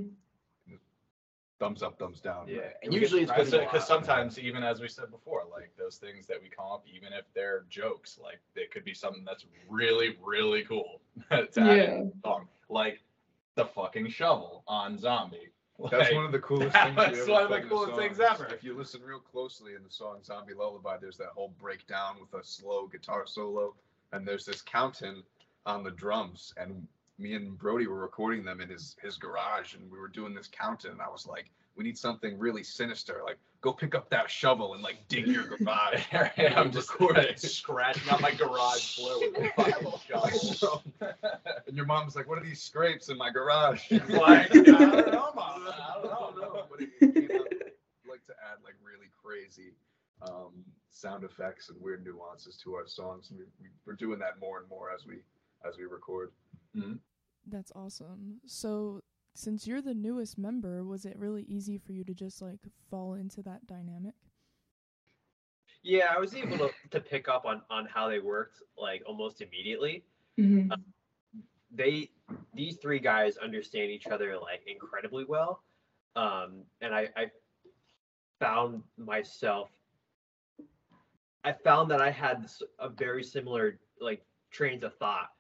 thumbs 1.64 1.82
up 1.84 1.98
thumbs 1.98 2.20
down 2.20 2.48
Yeah. 2.48 2.70
and 2.82 2.94
we 2.94 3.00
usually 3.00 3.26
get 3.26 3.38
it's 3.40 3.50
tried 3.50 3.58
been 3.60 3.68
a 3.68 3.72
Because 3.72 3.90
lot. 3.90 4.06
sometimes, 4.06 4.38
even 4.40 4.64
as 4.64 4.82
we 4.82 4.88
said 4.88 5.10
before, 5.12 5.44
like 5.52 5.72
those 5.78 5.98
things 5.98 6.26
that 6.28 6.42
we 6.42 6.50
come 6.50 6.66
up, 6.72 6.84
even 6.94 7.14
if 7.14 7.26
they're 7.34 7.64
jokes, 7.70 8.20
like 8.22 8.40
it 8.56 8.72
could 8.72 8.84
be 8.84 8.94
something 8.94 9.24
that's 9.26 9.46
really, 9.70 10.18
really 10.22 10.64
cool 10.64 11.00
to 11.32 11.62
add 11.62 11.78
in 11.90 12.14
song, 12.24 12.48
like 12.70 13.02
the 13.56 13.66
fucking 13.66 14.10
shovel 14.10 14.64
on 14.68 14.98
Zombie. 14.98 15.50
That's 15.90 16.14
one 16.14 16.24
of 16.26 16.32
the 16.32 16.40
coolest 16.40 16.74
that 16.74 16.96
things. 16.96 17.18
we 17.18 17.20
was 17.20 17.30
ever 17.30 17.32
one 17.32 17.44
of 17.44 17.50
the 17.50 17.56
in 17.58 17.68
coolest 17.70 17.96
things 17.96 18.20
ever. 18.20 18.46
If 18.54 18.64
you 18.64 18.78
listen 18.78 19.02
real 19.02 19.20
closely 19.20 19.74
in 19.74 19.84
the 19.84 19.90
song 19.90 20.18
Zombie 20.24 20.54
Lullaby, 20.54 20.98
there's 21.02 21.18
that 21.18 21.30
whole 21.36 21.54
breakdown 21.60 22.18
with 22.22 22.40
a 22.40 22.46
slow 22.46 22.88
guitar 22.88 23.26
solo, 23.26 23.74
and 24.12 24.28
there's 24.28 24.46
this 24.46 24.62
counting 24.62 25.24
on 25.66 25.84
the 25.84 25.92
drums. 25.92 26.54
And 26.58 26.88
me 27.18 27.36
and 27.36 27.58
Brody 27.58 27.88
were 27.88 28.00
recording 28.00 28.44
them 28.44 28.62
in 28.62 28.70
his 28.70 28.96
his 29.02 29.18
garage, 29.18 29.76
and 29.76 29.90
we 29.92 30.00
were 30.00 30.08
doing 30.08 30.34
this 30.34 30.50
counting. 30.52 30.92
And 30.92 31.02
I 31.02 31.10
was 31.10 31.28
like, 31.28 31.52
we 31.76 31.84
need 31.84 31.98
something 31.98 32.38
really 32.38 32.64
sinister, 32.64 33.22
like 33.26 33.38
go 33.62 33.72
pick 33.72 33.96
up 33.96 34.10
that 34.10 34.30
shovel 34.30 34.74
and 34.74 34.84
like 34.84 35.08
dig 35.08 35.26
your 35.26 35.46
garage. 35.46 36.04
Yeah, 36.12 36.60
I'm 36.60 36.72
just 36.72 36.92
Recording. 36.92 37.36
scratching 37.38 38.10
on 38.12 38.22
my 38.22 38.32
garage 38.32 38.98
floor 38.98 39.20
with 39.20 39.38
a 39.38 39.50
fucking 39.56 40.54
shovel. 40.54 40.84
and 41.68 41.76
your 41.76 41.86
mom's 41.86 42.16
like, 42.16 42.28
what 42.28 42.38
are 42.38 42.44
these 42.44 42.62
scrapes 42.62 43.10
in 43.10 43.18
my 43.18 43.30
garage? 43.30 43.90
like, 43.92 44.52
I 44.52 44.62
don't 44.64 45.12
know, 45.12 45.32
Mom. 45.34 45.68
I 45.68 46.00
don't 46.04 46.36
know. 46.38 46.66
But 46.70 46.82
it, 46.82 47.00
came 47.00 47.38
out, 47.40 47.48
like 48.08 48.26
to 48.28 48.34
add 48.52 48.60
like 48.64 48.76
really 48.84 49.08
crazy 49.24 49.74
um, 50.22 50.52
sound 50.92 51.24
effects 51.24 51.70
and 51.70 51.82
weird 51.82 52.06
nuances 52.06 52.58
to 52.58 52.76
our 52.76 52.86
songs. 52.88 53.30
And 53.30 53.40
we, 53.40 53.46
we, 53.62 53.68
we're 53.86 53.94
doing 53.94 54.20
that 54.20 54.40
more 54.42 54.60
and 54.60 54.70
more 54.70 54.92
as 54.94 55.06
we 55.08 55.16
as 55.68 55.78
we 55.78 55.86
record. 55.86 56.32
Mm-hmm. 56.76 56.94
That's 57.48 57.72
awesome. 57.76 58.40
So, 58.46 59.02
since 59.36 59.66
you're 59.68 59.82
the 59.82 59.94
newest 59.94 60.38
member, 60.38 60.84
was 60.84 61.06
it 61.06 61.18
really 61.18 61.44
easy 61.44 61.78
for 61.78 61.92
you 61.92 62.04
to 62.04 62.14
just 62.14 62.42
like 62.42 62.60
fall 62.90 63.16
into 63.16 63.42
that 63.44 63.66
dynamic? 63.68 64.14
Yeah, 65.84 66.14
I 66.16 66.20
was 66.20 66.34
able 66.34 66.58
to, 66.58 66.70
to 66.92 67.00
pick 67.00 67.28
up 67.28 67.46
on 67.46 67.62
on 67.70 67.86
how 67.86 68.08
they 68.08 68.20
worked 68.20 68.60
like 68.78 69.04
almost 69.06 69.42
immediately. 69.42 70.06
Mm-hmm. 70.40 70.72
Um, 70.72 70.84
they 71.72 72.10
these 72.54 72.78
three 72.78 73.00
guys 73.00 73.38
understand 73.38 73.92
each 73.92 74.08
other 74.08 74.38
like 74.38 74.62
incredibly 74.68 75.26
well, 75.26 75.64
um, 76.16 76.64
and 76.82 76.94
I, 76.96 77.10
I 77.18 77.26
found 78.40 78.84
myself. 78.98 79.70
I 81.44 81.52
found 81.52 81.92
that 81.92 82.02
I 82.02 82.10
had 82.10 82.48
a 82.80 82.88
very 82.88 83.24
similar 83.24 83.80
like 84.00 84.24
trains 84.52 84.84
of 84.84 84.96
thought. 84.98 85.32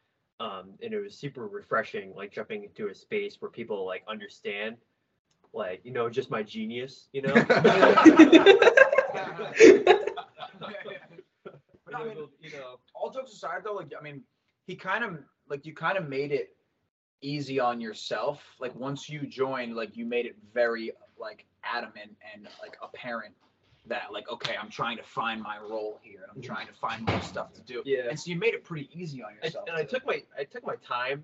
Um, 0.43 0.71
and 0.83 0.93
it 0.93 0.99
was 0.99 1.15
super 1.15 1.47
refreshing, 1.47 2.13
like 2.15 2.33
jumping 2.33 2.65
into 2.65 2.89
a 2.89 2.95
space 2.95 3.37
where 3.39 3.49
people 3.49 3.85
like 3.85 4.03
understand, 4.09 4.75
like 5.53 5.79
you 5.85 5.91
know, 5.93 6.09
just 6.09 6.29
my 6.29 6.43
genius, 6.43 7.07
you 7.13 7.21
know. 7.21 7.33
But 11.85 11.95
I 11.95 12.05
mean, 12.05 12.17
you 12.41 12.51
know, 12.51 12.79
all 12.95 13.11
jokes 13.11 13.33
aside, 13.33 13.61
though, 13.63 13.73
like 13.73 13.91
I 13.97 14.01
mean, 14.03 14.23
he 14.65 14.75
kind 14.75 15.03
of 15.03 15.19
like 15.49 15.65
you 15.65 15.73
kind 15.73 15.97
of 15.97 16.09
made 16.09 16.31
it 16.31 16.55
easy 17.21 17.59
on 17.59 17.79
yourself. 17.79 18.43
Like 18.59 18.75
once 18.75 19.09
you 19.09 19.25
joined, 19.27 19.75
like 19.75 19.95
you 19.95 20.05
made 20.05 20.25
it 20.25 20.35
very 20.53 20.91
like 21.19 21.45
adamant 21.63 22.15
and 22.33 22.47
like 22.61 22.75
apparent 22.81 23.33
that 23.87 24.11
like 24.13 24.29
okay, 24.31 24.55
I'm 24.61 24.69
trying 24.69 24.97
to 24.97 25.03
find 25.03 25.41
my 25.41 25.57
role 25.59 25.99
here. 26.01 26.21
and 26.23 26.31
I'm 26.35 26.41
trying 26.41 26.67
to 26.67 26.73
find 26.73 27.05
more 27.05 27.21
stuff 27.21 27.53
to 27.53 27.61
do. 27.61 27.81
Yeah. 27.85 28.07
And 28.09 28.19
so 28.19 28.29
you 28.31 28.37
made 28.37 28.53
it 28.53 28.63
pretty 28.63 28.89
easy 28.93 29.21
on 29.23 29.31
I, 29.41 29.45
yourself. 29.45 29.65
and 29.67 29.75
I 29.77 29.83
took 29.83 30.05
my 30.05 30.23
I 30.39 30.43
took 30.45 30.65
my 30.65 30.75
time 30.77 31.23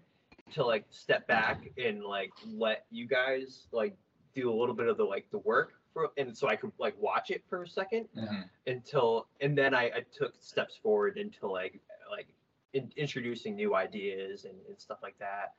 to 0.54 0.66
like 0.66 0.86
step 0.90 1.28
back 1.28 1.70
and 1.78 2.04
like 2.04 2.32
let 2.46 2.86
you 2.92 3.08
guys 3.08 3.68
like 3.72 3.96
do 4.34 4.52
a 4.52 4.56
little 4.56 4.76
bit 4.76 4.88
of 4.88 4.98
the 4.98 5.04
like 5.04 5.26
the 5.32 5.38
work 5.40 5.74
for 5.94 6.10
and 6.18 6.36
so 6.38 6.48
I 6.48 6.56
could 6.56 6.72
like 6.80 6.96
watch 7.00 7.30
it 7.32 7.44
for 7.50 7.64
a 7.64 7.68
second 7.68 8.08
Mhm. 8.18 8.50
until 8.68 9.28
and 9.42 9.58
then 9.58 9.74
I, 9.74 9.86
I 9.86 10.04
took 10.12 10.34
steps 10.42 10.76
forward 10.82 11.18
into 11.18 11.48
like 11.48 11.80
like 12.12 12.28
in, 12.74 12.92
introducing 12.98 13.56
new 13.56 13.74
ideas 13.76 14.46
and, 14.46 14.56
and 14.68 14.80
stuff 14.80 15.00
like 15.02 15.18
that 15.20 15.54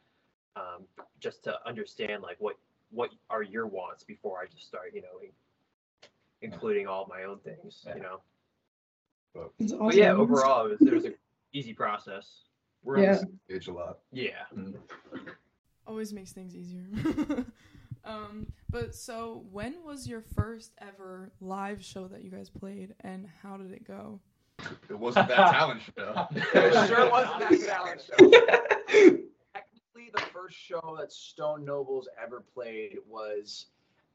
um, 0.56 0.84
just 1.20 1.42
to 1.44 1.56
understand 1.66 2.22
like 2.22 2.36
what 2.40 2.56
what 2.90 3.10
are 3.30 3.42
your 3.42 3.66
wants 3.66 4.04
before 4.04 4.40
I 4.40 4.46
just 4.46 4.66
start 4.66 4.90
you 4.94 5.02
know 5.02 5.08
including 6.42 6.86
all 6.86 7.06
my 7.08 7.24
own 7.24 7.38
things 7.40 7.82
Yeah. 7.86 7.94
you 7.96 8.02
know 8.02 9.50
It's 9.58 9.72
but 9.72 9.94
yeah 9.94 10.12
overall 10.12 10.66
it 10.66 10.80
was, 10.80 10.88
it 10.88 10.94
was 10.94 11.04
an 11.04 11.14
easy 11.52 11.72
process 11.72 12.44
We're 12.82 12.98
on 12.98 13.02
Yeah. 13.04 13.12
the 13.12 13.18
same 13.18 13.40
page 13.48 13.68
a 13.68 13.72
lot. 13.72 13.98
yeah 14.12 14.44
always 15.86 16.12
makes 16.12 16.32
things 16.32 16.54
easier. 16.54 16.86
um, 18.04 18.46
but 18.68 18.94
so 18.94 19.44
when 19.50 19.74
was 19.84 20.06
your 20.06 20.20
first 20.22 20.72
ever 20.78 21.32
live 21.40 21.82
show 21.84 22.06
that 22.08 22.22
you 22.22 22.30
guys 22.30 22.48
played, 22.48 22.94
and 23.00 23.26
how 23.42 23.56
did 23.56 23.72
it 23.72 23.84
go? 23.84 24.20
It 24.88 24.96
wasn't 24.96 25.26
that 25.28 25.50
talent 25.50 25.80
show. 25.82 26.26
It 26.54 26.88
sure 26.88 27.10
wasn't 27.10 27.40
that 27.40 27.66
talent 27.66 28.02
show. 28.06 28.30
Technically, 29.52 30.10
the 30.14 30.22
first 30.32 30.56
show 30.56 30.96
that 31.00 31.10
Stone 31.10 31.64
Nobles 31.64 32.08
ever 32.22 32.44
played 32.54 32.98
was 33.08 33.66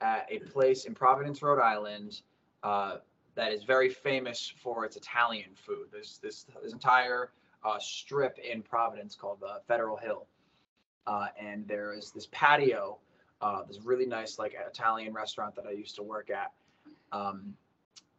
at 0.02 0.28
a 0.30 0.40
place 0.40 0.86
in 0.86 0.94
Providence, 0.94 1.42
Rhode 1.42 1.62
Island, 1.62 2.22
uh, 2.64 2.98
that 3.36 3.52
is 3.52 3.64
very 3.64 3.90
famous 3.90 4.54
for 4.62 4.86
its 4.86 4.96
Italian 4.96 5.50
food. 5.56 5.88
There's 5.92 6.20
this 6.22 6.46
this 6.62 6.74
entire 6.74 7.32
uh, 7.64 7.80
strip 7.80 8.38
in 8.40 8.62
Providence 8.62 9.16
called 9.16 9.44
uh, 9.48 9.60
Federal 9.68 9.98
Hill, 9.98 10.26
uh, 11.08 11.28
and 11.40 11.68
there 11.68 11.94
is 11.94 12.12
this 12.12 12.28
patio, 12.32 12.98
uh, 13.42 13.64
this 13.68 13.80
really 13.84 14.06
nice 14.06 14.40
like 14.40 14.56
Italian 14.68 15.14
restaurant 15.14 15.56
that 15.56 15.66
I 15.66 15.72
used 15.72 15.96
to 15.96 16.04
work 16.04 16.30
at. 16.30 16.52
Um, 17.12 17.56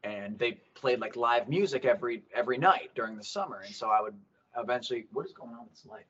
and 0.05 0.39
they 0.39 0.61
played 0.75 1.01
like 1.01 1.17
live 1.17 1.49
music 1.49 1.85
every 1.85 2.23
every 2.35 2.59
night 2.59 2.91
during 2.95 3.17
the 3.17 3.25
summer, 3.25 3.63
and 3.65 3.75
so 3.75 3.89
I 3.89 4.01
would 4.01 4.15
eventually. 4.57 5.07
What 5.13 5.27
is 5.27 5.33
going 5.33 5.53
on 5.53 5.65
with 5.65 5.73
this 5.73 5.87
light? 5.87 6.07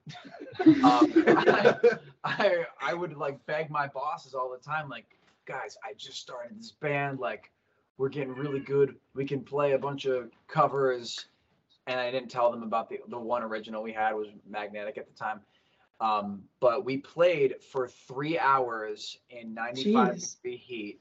um, 0.85 1.13
I, 1.45 1.99
I 2.25 2.65
I 2.81 2.95
would 2.95 3.17
like 3.17 3.45
beg 3.47 3.71
my 3.71 3.87
bosses 3.87 4.35
all 4.35 4.51
the 4.51 4.59
time, 4.59 4.89
like, 4.89 5.07
guys, 5.47 5.77
I 5.85 5.95
just 5.97 6.19
started 6.19 6.59
this 6.59 6.73
band, 6.73 7.19
like, 7.19 7.51
we're 7.99 8.09
getting 8.11 8.35
really 8.35 8.61
good. 8.61 8.97
We 9.15 9.25
can 9.25 9.41
play 9.43 9.73
a 9.73 9.79
bunch 9.79 10.05
of 10.05 10.31
covers, 10.49 11.27
and 11.87 11.99
I 11.99 12.11
didn't 12.11 12.31
tell 12.31 12.51
them 12.51 12.63
about 12.63 12.91
the 12.91 12.99
the 13.09 13.19
one 13.19 13.43
original 13.43 13.83
we 13.83 13.93
had 13.93 14.13
was 14.13 14.29
Magnetic 14.47 14.99
at 14.99 15.07
the 15.09 15.15
time. 15.15 15.41
Um, 15.99 16.43
but 16.61 16.85
we 16.85 16.99
played 16.99 17.55
for 17.73 17.89
three 17.89 18.39
hours 18.39 19.17
in 19.31 19.55
95 19.55 20.15
Jeez. 20.17 20.37
degree 20.37 20.57
heat. 20.59 21.01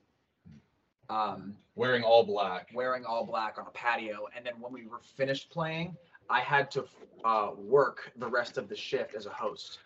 Um, 1.10 1.58
Wearing 1.76 2.04
all 2.04 2.24
black. 2.24 2.70
wearing 2.74 3.04
all 3.04 3.26
black 3.26 3.58
on 3.58 3.66
a 3.68 3.72
patio. 3.72 4.28
And 4.34 4.46
then 4.46 4.54
when 4.62 4.72
we 4.72 4.86
were 4.88 5.02
finished 5.18 5.50
playing, 5.50 5.98
I 6.30 6.40
had 6.40 6.72
to 6.72 6.86
uh, 7.26 7.52
work 7.58 8.10
the 8.16 8.28
rest 8.28 8.58
of 8.58 8.70
the 8.70 8.76
shift 8.76 9.16
as 9.16 9.26
a 9.26 9.32
host 9.32 9.80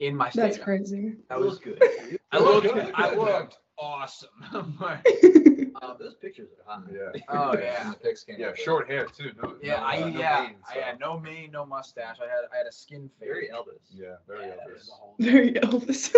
in 0.00 0.16
my 0.16 0.30
That's 0.34 0.58
crazy. 0.58 1.14
That 1.28 1.38
was 1.40 1.58
good 1.58 1.80
I 2.32 2.38
looked, 2.38 2.66
look 2.66 2.74
good. 2.74 2.92
I 2.94 3.14
looked 3.14 3.58
awesome. 3.78 4.28
But, 4.80 5.06
um, 5.82 5.96
those 5.98 6.14
pictures 6.14 6.48
are 6.66 6.74
hot 6.74 6.84
Yeah. 6.92 7.20
oh 7.28 7.52
And 7.52 7.60
yeah, 7.62 7.90
the 7.90 7.96
pics 7.96 8.24
Yeah, 8.28 8.52
short 8.54 8.88
hair 8.90 9.06
too. 9.06 9.30
No, 9.42 9.54
yeah. 9.62 9.76
no, 9.76 9.82
I 9.86 9.96
uh, 10.02 10.08
no 10.08 10.18
yeah, 10.18 10.40
mane, 10.48 10.56
I 10.68 10.78
had 10.78 11.00
no 11.00 11.18
mane, 11.18 11.50
no 11.52 11.64
mustache. 11.64 12.16
I 12.20 12.24
had 12.26 12.44
I 12.52 12.56
had 12.58 12.66
a 12.66 12.72
skin 12.72 13.08
fade. 13.18 13.28
very 13.28 13.48
elvis 13.48 13.78
Yeah, 13.90 14.16
very 14.26 14.46
Yeah, 14.46 14.54
Elvis. 14.66 14.72
was 14.74 14.86
the 14.86 14.92
whole- 14.92 15.14
Very 15.18 15.52
Elvis. 15.54 16.14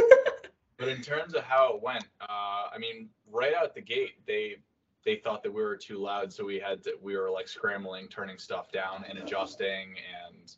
But 0.78 0.88
in 0.88 1.00
terms 1.02 1.34
of 1.34 1.44
how 1.44 1.74
it 1.76 1.82
went, 1.82 2.04
uh, 2.20 2.64
I 2.74 2.78
mean, 2.78 3.08
right 3.30 3.54
out 3.54 3.72
the 3.74 3.80
gate, 3.82 4.14
they 4.26 4.56
they 5.04 5.16
thought 5.16 5.42
that 5.44 5.52
we 5.52 5.62
were 5.62 5.76
too 5.76 5.98
loud, 5.98 6.32
so 6.32 6.44
we 6.44 6.58
had 6.58 6.82
to 6.84 6.94
we 7.00 7.16
were 7.16 7.30
like 7.30 7.46
scrambling, 7.46 8.08
turning 8.08 8.38
stuff 8.38 8.72
down 8.72 9.04
and 9.08 9.18
adjusting, 9.18 9.94
and 10.26 10.56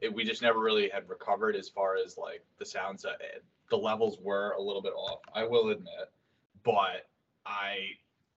it, 0.00 0.12
we 0.12 0.24
just 0.24 0.42
never 0.42 0.60
really 0.60 0.88
had 0.88 1.08
recovered 1.08 1.56
as 1.56 1.68
far 1.68 1.96
as 1.96 2.16
like 2.18 2.42
the 2.58 2.64
sounds. 2.64 3.04
Uh, 3.04 3.12
the 3.70 3.76
levels 3.76 4.18
were 4.20 4.52
a 4.52 4.60
little 4.60 4.82
bit 4.82 4.92
off, 4.92 5.20
I 5.34 5.44
will 5.44 5.70
admit, 5.70 6.10
but 6.64 7.08
I 7.44 7.88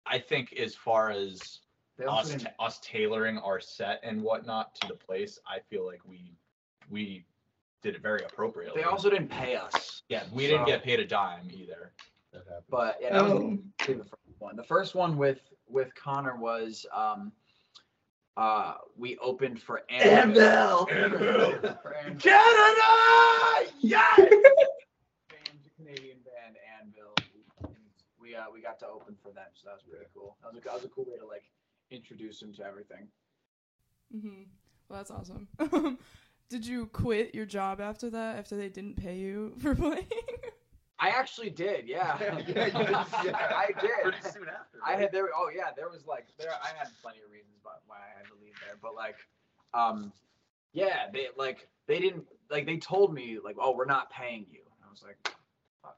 I 0.06 0.18
think 0.18 0.54
as 0.54 0.74
far 0.74 1.10
as 1.10 1.60
us 2.06 2.30
didn't- 2.30 2.44
ta- 2.44 2.64
us 2.64 2.78
tailoring 2.80 3.38
our 3.38 3.60
set 3.60 4.00
and 4.02 4.22
whatnot 4.22 4.74
to 4.76 4.88
the 4.88 4.94
place, 4.94 5.38
I 5.46 5.58
feel 5.70 5.84
like 5.86 6.00
we 6.06 6.32
we 6.88 7.24
did 7.82 7.94
it 7.94 8.02
very 8.02 8.22
appropriately. 8.24 8.80
they 8.80 8.88
also 8.88 9.10
didn't 9.10 9.28
pay 9.28 9.54
us. 9.56 10.02
yeah, 10.08 10.24
we 10.32 10.46
didn't 10.46 10.66
get 10.66 10.82
paid 10.82 11.00
a 11.00 11.06
dime 11.06 11.48
either. 11.52 11.92
That. 12.32 12.62
But 12.70 12.98
yeah, 13.00 13.14
that 13.14 13.24
was 13.24 13.32
oh, 13.32 13.58
the 13.86 13.94
the 13.94 14.04
first 14.04 14.38
one. 14.38 14.56
The 14.56 14.64
first 14.64 14.94
one 14.94 15.16
with 15.16 15.40
with 15.68 15.94
Connor 15.94 16.36
was 16.36 16.86
um 16.94 17.32
uh 18.38 18.74
we 18.96 19.18
opened 19.18 19.60
for 19.60 19.82
Anvil. 19.90 20.86
For 21.82 21.94
Anvil. 21.94 22.18
Canada! 22.20 23.70
Yeah! 23.80 24.06
Band, 24.16 25.58
Canadian 25.76 26.18
band 26.24 26.56
Anvil. 26.80 27.14
And 27.64 27.74
we 28.20 28.34
uh 28.36 28.44
we 28.52 28.62
got 28.62 28.78
to 28.80 28.86
open 28.86 29.16
for 29.22 29.32
them, 29.32 29.46
so 29.54 29.66
that 29.68 29.74
was 29.74 29.82
pretty 29.88 30.06
cool. 30.14 30.36
That 30.42 30.52
was 30.54 30.62
a 30.62 30.64
that 30.64 30.74
was 30.74 30.84
a 30.84 30.88
cool 30.88 31.04
way 31.04 31.18
to 31.18 31.26
like 31.26 31.42
introduce 31.90 32.38
them 32.40 32.52
to 32.54 32.64
everything. 32.64 33.08
Mm-hmm. 34.14 34.42
well, 34.88 34.98
that's 34.98 35.10
awesome. 35.10 35.48
did 36.48 36.66
you 36.66 36.86
quit 36.86 37.34
your 37.34 37.44
job 37.46 37.80
after 37.80 38.08
that? 38.10 38.38
After 38.38 38.56
they 38.56 38.68
didn't 38.68 38.96
pay 38.96 39.16
you 39.16 39.54
for 39.58 39.74
playing? 39.74 40.06
I 41.00 41.10
actually 41.10 41.50
did, 41.50 41.86
yeah. 41.86 42.18
Yeah, 42.20 42.40
did, 42.40 42.56
yeah. 42.74 43.52
I 43.54 43.68
did. 43.80 43.90
pretty 44.02 44.18
soon 44.22 44.48
after 44.48 44.78
I 44.84 44.96
had 44.96 45.12
there. 45.12 45.28
Oh 45.36 45.50
yeah, 45.54 45.70
there 45.76 45.88
was 45.88 46.06
like 46.06 46.26
there. 46.38 46.50
I 46.50 46.76
had 46.76 46.88
plenty 47.02 47.18
of 47.24 47.30
reasons 47.30 47.58
but 47.62 47.82
why 47.86 47.96
I 47.96 48.18
had 48.18 48.26
to 48.26 48.34
leave 48.42 48.54
there, 48.66 48.76
but 48.82 48.94
like, 48.94 49.16
um, 49.74 50.12
yeah, 50.72 51.06
they 51.12 51.28
like 51.36 51.68
they 51.86 52.00
didn't 52.00 52.24
like 52.50 52.66
they 52.66 52.78
told 52.78 53.14
me 53.14 53.38
like, 53.42 53.56
oh, 53.60 53.74
we're 53.76 53.84
not 53.84 54.10
paying 54.10 54.46
you. 54.50 54.60
I 54.84 54.90
was 54.90 55.02
like, 55.02 55.16
fuck. 55.82 55.96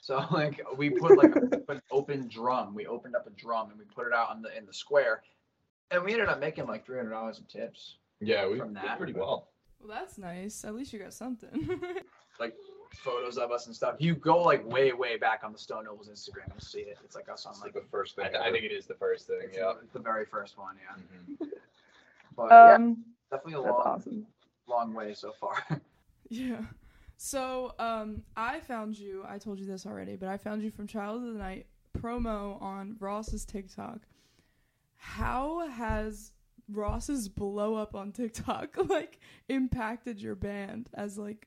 So 0.00 0.24
like 0.30 0.60
we 0.76 0.90
put 0.90 1.18
like 1.18 1.34
a, 1.34 1.72
an 1.72 1.80
open 1.90 2.28
drum. 2.28 2.74
We 2.74 2.86
opened 2.86 3.16
up 3.16 3.26
a 3.26 3.30
drum 3.30 3.70
and 3.70 3.78
we 3.78 3.84
put 3.84 4.06
it 4.06 4.12
out 4.12 4.30
on 4.30 4.42
the 4.42 4.56
in 4.56 4.66
the 4.66 4.74
square, 4.74 5.22
and 5.90 6.04
we 6.04 6.12
ended 6.12 6.28
up 6.28 6.40
making 6.40 6.66
like 6.66 6.86
three 6.86 6.98
hundred 6.98 7.10
dollars 7.10 7.38
in 7.38 7.44
tips. 7.46 7.96
Yeah, 8.20 8.48
we 8.48 8.58
From 8.58 8.74
did 8.74 8.82
pretty 8.96 9.12
well. 9.12 9.48
well, 9.80 9.98
that's 9.98 10.18
nice. 10.18 10.64
At 10.64 10.74
least 10.74 10.92
you 10.92 10.98
got 10.98 11.12
something. 11.12 11.68
Photos 12.96 13.38
of 13.38 13.50
us 13.52 13.66
and 13.66 13.74
stuff. 13.74 13.96
You 13.98 14.14
go 14.14 14.42
like 14.42 14.66
way 14.66 14.92
way 14.92 15.16
back 15.16 15.42
on 15.44 15.52
the 15.52 15.58
Stone 15.58 15.84
Nobles 15.84 16.08
Instagram, 16.08 16.48
you'll 16.48 16.60
see 16.60 16.80
it. 16.80 16.98
It's 17.04 17.14
like 17.14 17.28
us 17.28 17.46
on 17.46 17.52
It's 17.52 17.60
like 17.62 17.74
like 17.74 17.84
the 17.84 17.88
first 17.90 18.16
thing. 18.16 18.26
I, 18.26 18.28
th- 18.28 18.40
I 18.42 18.50
think 18.50 18.64
it 18.64 18.72
is 18.72 18.86
the 18.86 18.94
first 18.94 19.26
thing. 19.26 19.38
it's, 19.44 19.56
Yeah. 19.56 19.72
it's 19.82 19.92
the 19.92 19.98
very 20.00 20.24
first 20.24 20.58
one, 20.58 20.76
yeah. 20.82 21.36
Mhm. 21.46 21.48
But 22.36 22.48
yeah, 22.50 22.74
um, 22.74 23.04
definitely 23.30 23.54
a 23.54 23.60
long 23.62 23.82
awesome. 23.86 24.26
long 24.66 24.92
way 24.94 25.14
so 25.14 25.32
far. 25.32 25.56
Yeah. 26.28 26.62
So, 27.18 27.72
um, 27.78 28.22
I 28.36 28.58
found 28.60 28.98
you. 28.98 29.24
I 29.28 29.38
told 29.38 29.58
you 29.60 29.64
this 29.64 29.86
already, 29.86 30.16
but 30.16 30.28
I 30.28 30.36
found 30.36 30.60
you 30.62 30.70
from 30.72 30.86
Child 30.88 31.22
of 31.24 31.32
the 31.34 31.38
Night 31.38 31.66
promo 31.96 32.60
on 32.60 32.96
Ross's 32.98 33.44
TikTok. 33.44 34.00
How 34.96 35.66
has 35.68 36.32
Ross's 36.68 37.28
blow 37.28 37.76
up 37.76 37.94
on 37.94 38.10
TikTok 38.12 38.76
like 38.88 39.20
impacted 39.48 40.20
your 40.20 40.34
band 40.34 40.90
as 40.94 41.16
like 41.16 41.46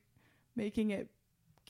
making 0.56 0.90
it 0.90 1.10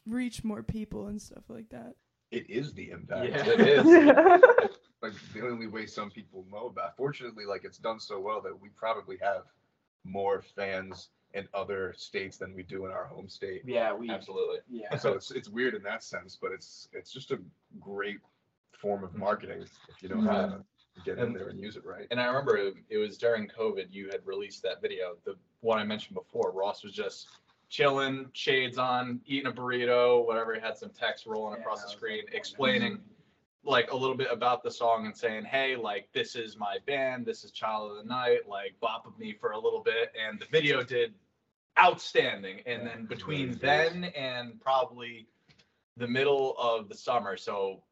reach 0.06 0.44
more 0.44 0.62
people 0.62 1.06
and 1.06 1.20
stuff 1.20 1.44
like 1.48 1.68
that? 1.70 1.94
It 2.30 2.48
is 2.48 2.72
the 2.72 2.90
impact. 2.90 3.30
Yeah. 3.30 3.44
It 3.46 3.60
is. 3.60 4.70
Like 5.02 5.12
the 5.32 5.46
only 5.46 5.66
way 5.66 5.86
some 5.86 6.10
people 6.10 6.44
know 6.52 6.66
about. 6.66 6.94
Fortunately, 6.94 7.46
like 7.46 7.64
it's 7.64 7.78
done 7.78 7.98
so 7.98 8.20
well 8.20 8.42
that 8.42 8.60
we 8.60 8.68
probably 8.68 9.16
have 9.22 9.44
more 10.04 10.42
fans 10.42 11.08
in 11.32 11.48
other 11.54 11.94
states 11.96 12.36
than 12.36 12.54
we 12.54 12.62
do 12.62 12.84
in 12.86 12.92
our 12.92 13.06
home 13.06 13.28
state. 13.28 13.62
yeah, 13.64 13.94
we 13.94 14.10
Absolutely. 14.10 14.58
yeah. 14.68 14.96
So 14.96 15.12
it's 15.14 15.30
it's 15.30 15.48
weird 15.48 15.74
in 15.74 15.82
that 15.84 16.02
sense, 16.02 16.36
but 16.40 16.52
it's 16.52 16.88
it's 16.92 17.12
just 17.12 17.30
a 17.30 17.38
great 17.80 18.18
form 18.72 19.04
of 19.04 19.14
marketing 19.14 19.62
if 19.88 20.02
you 20.02 20.08
know 20.08 20.20
how 20.20 20.46
mm-hmm. 20.46 20.56
to 20.56 21.04
get 21.04 21.18
in 21.18 21.24
And- 21.24 21.36
there 21.36 21.48
and 21.48 21.58
use 21.58 21.76
it 21.76 21.84
right. 21.86 22.06
And 22.10 22.20
I 22.20 22.26
remember 22.26 22.56
it, 22.56 22.74
it 22.88 22.98
was 22.98 23.16
during 23.16 23.48
COVID. 23.48 23.86
You 23.90 24.08
had 24.10 24.20
released 24.26 24.62
that 24.64 24.82
video, 24.82 25.16
the 25.24 25.36
one 25.60 25.78
I 25.78 25.84
mentioned 25.84 26.14
before. 26.14 26.50
Ross 26.52 26.82
was 26.82 26.92
just 26.92 27.28
chilling, 27.70 28.28
shades 28.34 28.76
on, 28.76 29.20
eating 29.24 29.46
a 29.46 29.52
burrito, 29.52 30.26
whatever. 30.26 30.54
He 30.54 30.60
had 30.60 30.76
some 30.76 30.90
text 30.90 31.24
rolling 31.24 31.54
Yeah, 31.54 31.60
across 31.60 31.82
the 31.84 31.88
screen, 31.90 32.24
explaining 32.32 33.00
like 33.62 33.92
a 33.92 33.96
little 33.96 34.16
bit 34.16 34.28
about 34.30 34.62
the 34.62 34.70
song 34.70 35.06
and 35.06 35.16
saying, 35.16 35.44
"Hey, 35.44 35.76
like 35.76 36.10
this 36.12 36.34
is 36.34 36.58
my 36.58 36.78
band. 36.86 37.24
This 37.24 37.44
is 37.44 37.52
Child 37.52 37.92
of 37.92 37.96
the 37.98 38.04
Night. 38.04 38.48
Like 38.48 38.78
bop 38.80 39.06
with 39.06 39.18
me 39.18 39.32
for 39.32 39.52
a 39.52 39.58
little 39.58 39.82
bit." 39.82 40.12
And 40.20 40.38
the 40.38 40.46
video 40.46 40.82
did 40.82 41.14
outstanding. 41.78 42.60
And 42.66 42.86
then 42.86 43.06
between 43.06 43.52
then 43.58 44.04
and 44.16 44.60
probably 44.60 45.28
the 45.96 46.08
middle 46.08 46.56
of 46.58 46.88
the 46.88 46.96
summer, 46.96 47.36
so 47.36 47.82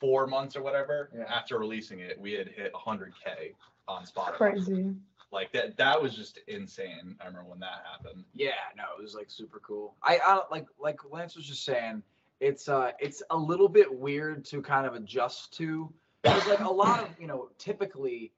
four 0.00 0.26
months 0.26 0.56
or 0.56 0.62
whatever 0.62 1.10
Yeah. 1.14 1.24
after 1.24 1.58
releasing 1.58 2.00
it, 2.00 2.18
we 2.18 2.32
had 2.32 2.48
hit 2.48 2.72
100k 2.74 3.54
on 3.86 4.04
Spotify. 4.04 4.36
Crazy. 4.36 4.94
Like 5.32 5.52
that, 5.52 5.76
that 5.76 6.00
was 6.00 6.14
just 6.14 6.38
insane. 6.48 7.16
I 7.20 7.26
remember 7.26 7.48
when 7.48 7.60
that 7.60 7.84
happened. 7.90 8.24
Yeah, 8.34 8.50
no, 8.76 8.84
it 8.98 9.02
was 9.02 9.14
like 9.14 9.30
super 9.30 9.60
cool. 9.60 9.94
I, 10.02 10.18
I 10.24 10.42
like 10.50 10.66
like 10.78 10.98
Lance 11.10 11.36
was 11.36 11.46
just 11.46 11.64
saying, 11.64 12.02
it's 12.40 12.68
uh 12.68 12.90
it's 12.98 13.22
a 13.30 13.36
little 13.36 13.68
bit 13.68 13.92
weird 13.92 14.44
to 14.46 14.60
kind 14.62 14.86
of 14.86 14.94
adjust 14.94 15.52
to 15.58 15.92
because 16.22 16.46
like 16.48 16.60
a 16.60 16.72
lot 16.72 17.00
of 17.00 17.08
you 17.20 17.26
know 17.26 17.50
typically 17.58 18.32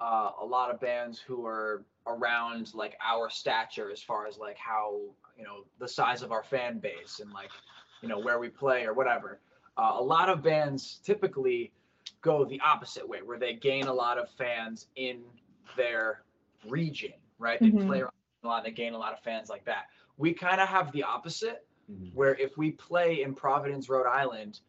uh, 0.00 0.30
a 0.40 0.44
lot 0.44 0.70
of 0.70 0.80
bands 0.80 1.18
who 1.18 1.44
are 1.44 1.84
around 2.06 2.72
like 2.72 2.96
our 3.04 3.28
stature 3.28 3.90
as 3.90 4.00
far 4.00 4.26
as 4.26 4.38
like 4.38 4.56
how 4.56 5.00
you 5.36 5.44
know 5.44 5.64
the 5.78 5.88
size 5.88 6.22
of 6.22 6.30
our 6.30 6.44
fan 6.44 6.78
base 6.78 7.20
and 7.20 7.32
like 7.32 7.50
you 8.00 8.08
know 8.08 8.18
where 8.18 8.38
we 8.38 8.48
play 8.48 8.84
or 8.84 8.94
whatever. 8.94 9.40
Uh, 9.76 9.96
a 9.96 10.02
lot 10.02 10.28
of 10.28 10.42
bands 10.42 11.00
typically 11.04 11.72
go 12.22 12.44
the 12.44 12.60
opposite 12.60 13.06
way 13.08 13.22
where 13.22 13.38
they 13.38 13.54
gain 13.54 13.86
a 13.86 13.92
lot 13.92 14.18
of 14.18 14.30
fans 14.30 14.86
in 14.96 15.20
their 15.76 16.22
region, 16.66 17.12
right? 17.38 17.60
They 17.60 17.70
Mhm. 17.70 17.86
play 17.86 18.00
around 18.00 18.12
a 18.42 18.46
lot, 18.46 18.64
they 18.64 18.70
gain 18.70 18.94
a 18.94 18.98
lot 18.98 19.12
of 19.12 19.20
fans 19.20 19.48
like 19.48 19.64
that. 19.64 19.86
We 20.16 20.32
kind 20.34 20.60
of 20.60 20.68
have 20.68 20.92
the 20.92 21.02
opposite 21.04 21.66
Mhm. 21.90 22.14
where 22.14 22.34
if 22.34 22.56
we 22.56 22.72
play 22.72 23.22
in 23.22 23.34
Providence, 23.34 23.88
Rhode 23.88 24.06
Island, 24.06 24.60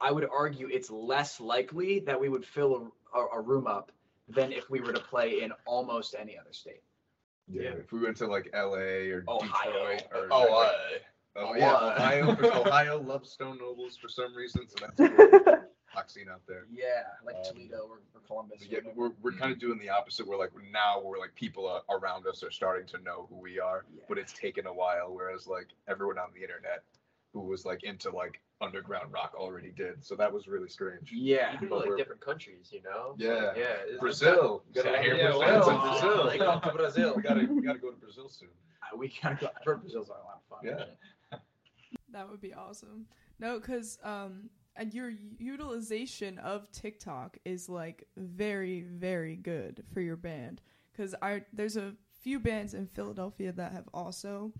I 0.00 0.10
would 0.12 0.28
argue 0.28 0.68
it's 0.68 0.90
less 0.90 1.40
likely 1.40 2.00
that 2.00 2.20
we 2.20 2.28
would 2.28 2.44
fill 2.44 2.92
a, 3.14 3.18
a, 3.18 3.26
a 3.38 3.40
room 3.40 3.66
up 3.66 3.92
than 4.28 4.52
if 4.52 4.68
we 4.68 4.80
were 4.80 4.92
to 4.92 5.00
play 5.00 5.42
in 5.42 5.52
almost 5.64 6.14
any 6.18 6.36
other 6.38 6.52
state. 6.52 6.82
Yeah. 7.48 7.62
Yeah. 7.62 7.70
If 7.76 7.92
we 7.92 8.00
went 8.00 8.16
to 8.18 8.26
like 8.26 8.50
LA 8.52 9.08
or 9.12 9.24
Ohio. 9.28 9.72
Detroit 9.72 10.02
or 10.12 10.28
Oh, 10.32 10.40
like, 10.40 10.72
uh, 11.36 11.38
oh 11.48 11.54
yeah, 11.54 11.74
Ohio. 11.76 12.30
Ohio. 12.66 13.00
loves 13.00 13.30
Stone 13.30 13.58
Nobles 13.58 13.96
for 13.96 14.08
some 14.08 14.34
reason, 14.34 14.68
so 14.68 14.76
that's 14.80 15.00
a 15.00 15.64
rock 15.96 16.10
scene 16.10 16.28
out 16.30 16.42
there. 16.46 16.66
Yeah, 16.72 17.02
like 17.24 17.36
Um, 17.36 17.42
Toledo 17.44 17.86
or, 17.88 18.00
or 18.14 18.20
Columbus. 18.26 18.58
But 18.60 18.78
or 18.78 18.82
yeah, 18.82 18.90
we're, 18.94 19.10
we're 19.22 19.32
kind 19.32 19.52
of 19.52 19.58
doing 19.58 19.78
the 19.78 19.88
opposite. 19.88 20.26
We're 20.26 20.38
like 20.38 20.50
now 20.72 21.00
we're 21.02 21.18
like 21.18 21.34
people 21.34 21.66
uh, 21.68 21.80
around 21.94 22.26
us 22.26 22.42
are 22.42 22.50
starting 22.50 22.86
to 22.88 22.98
know 23.02 23.26
who 23.30 23.36
we 23.36 23.58
are, 23.58 23.84
Yeah. 23.94 24.02
but 24.08 24.18
it's 24.18 24.32
taken 24.32 24.66
a 24.66 24.72
while. 24.72 25.12
Whereas 25.14 25.46
like 25.46 25.68
everyone 25.88 26.18
on 26.18 26.28
the 26.34 26.42
internet 26.42 26.82
who 27.32 27.40
was 27.40 27.64
like 27.64 27.82
into 27.84 28.10
like 28.10 28.40
underground 28.60 29.12
rock 29.12 29.34
already 29.36 29.70
did. 29.70 30.04
So 30.04 30.14
that 30.16 30.32
was 30.32 30.46
really 30.48 30.68
strange. 30.68 31.10
yeah. 31.12 31.54
Even 31.54 31.68
but 31.68 31.78
like 31.80 31.88
we're- 31.88 31.98
different 31.98 32.20
countries, 32.20 32.68
you 32.72 32.82
know. 32.82 33.14
Yeah. 33.18 33.52
yeah. 33.56 33.62
it's- 33.84 34.00
Brazil, 34.00 34.64
Yeah, 34.72 34.82
gotta 34.84 35.02
here 35.02 35.14
Brazil. 35.16 35.40
Brazil. 35.40 35.80
Brazil. 35.80 36.24
like, 36.26 36.40
come 36.40 36.60
to 36.60 36.72
Brazil. 36.72 37.12
we 37.16 37.22
gotta 37.22 37.46
we 37.50 37.62
gotta 37.62 37.78
go 37.78 37.90
to 37.90 37.96
Brazil 37.96 38.28
soon. 38.28 38.48
Uh, 38.82 38.96
we 38.96 39.12
gotta 39.22 39.36
go. 39.36 39.46
I've 39.56 39.64
heard 39.64 39.80
Brazil's 39.80 40.08
a 40.08 40.12
lot 40.12 40.40
of 40.40 40.48
fun. 40.48 40.60
Yeah. 40.62 41.38
That 42.12 42.30
would 42.30 42.40
be 42.40 42.54
awesome. 42.54 43.06
No, 43.38 43.58
because 43.60 43.98
um, 44.02 44.48
and 44.76 44.92
your 44.92 45.12
utilization 45.38 46.38
of 46.38 46.70
TikTok 46.72 47.38
is 47.44 47.68
like 47.68 48.06
very, 48.16 48.82
very 48.82 49.36
good 49.36 49.82
for 49.92 50.00
your 50.00 50.16
band. 50.16 50.60
Because 50.92 51.14
I 51.20 51.42
there's 51.52 51.76
a 51.76 51.94
few 52.20 52.38
bands 52.40 52.74
in 52.74 52.86
Philadelphia 52.86 53.52
that 53.52 53.72
have 53.72 53.88
also 53.92 54.52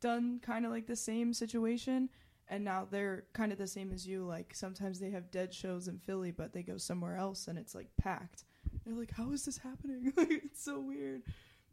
done 0.00 0.40
kind 0.42 0.64
of 0.64 0.70
like 0.70 0.86
the 0.86 0.96
same 0.96 1.32
situation, 1.32 2.08
and 2.48 2.64
now 2.64 2.86
they're 2.90 3.24
kind 3.32 3.52
of 3.52 3.58
the 3.58 3.66
same 3.66 3.92
as 3.92 4.06
you. 4.06 4.24
Like 4.24 4.54
sometimes 4.54 5.00
they 5.00 5.10
have 5.10 5.30
dead 5.30 5.52
shows 5.54 5.88
in 5.88 5.98
Philly, 5.98 6.30
but 6.30 6.52
they 6.52 6.62
go 6.62 6.76
somewhere 6.76 7.16
else 7.16 7.48
and 7.48 7.58
it's 7.58 7.74
like 7.74 7.88
packed. 7.96 8.44
They're 8.84 8.94
like, 8.94 9.12
how 9.12 9.32
is 9.32 9.44
this 9.44 9.58
happening? 9.58 10.12
like 10.16 10.30
it's 10.30 10.62
so 10.62 10.80
weird, 10.80 11.22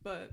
but 0.04 0.32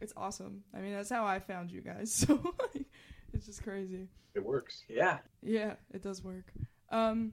it's 0.00 0.12
awesome. 0.16 0.64
I 0.74 0.80
mean, 0.80 0.92
that's 0.92 1.10
how 1.10 1.24
I 1.24 1.38
found 1.38 1.70
you 1.70 1.80
guys. 1.80 2.12
So 2.28 2.54
like, 2.74 2.86
it's 3.32 3.46
just 3.46 3.62
crazy. 3.62 4.08
It 4.34 4.44
works. 4.44 4.84
Yeah. 4.88 5.18
Yeah, 5.42 5.74
it 5.92 6.02
does 6.02 6.22
work. 6.22 6.52
Um, 6.90 7.32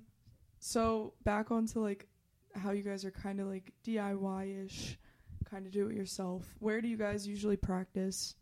so 0.59 1.13
back 1.23 1.51
onto 1.51 1.79
like 1.81 2.07
how 2.53 2.71
you 2.71 2.83
guys 2.83 3.05
are 3.05 3.11
kind 3.11 3.39
of 3.39 3.47
like 3.47 3.71
DIY 3.85 4.65
ish, 4.65 4.97
kind 5.49 5.65
of 5.65 5.71
do 5.71 5.87
it 5.87 5.95
yourself. 5.95 6.43
Where 6.59 6.81
do 6.81 6.87
you 6.87 6.97
guys 6.97 7.27
usually 7.27 7.57
practice? 7.57 8.35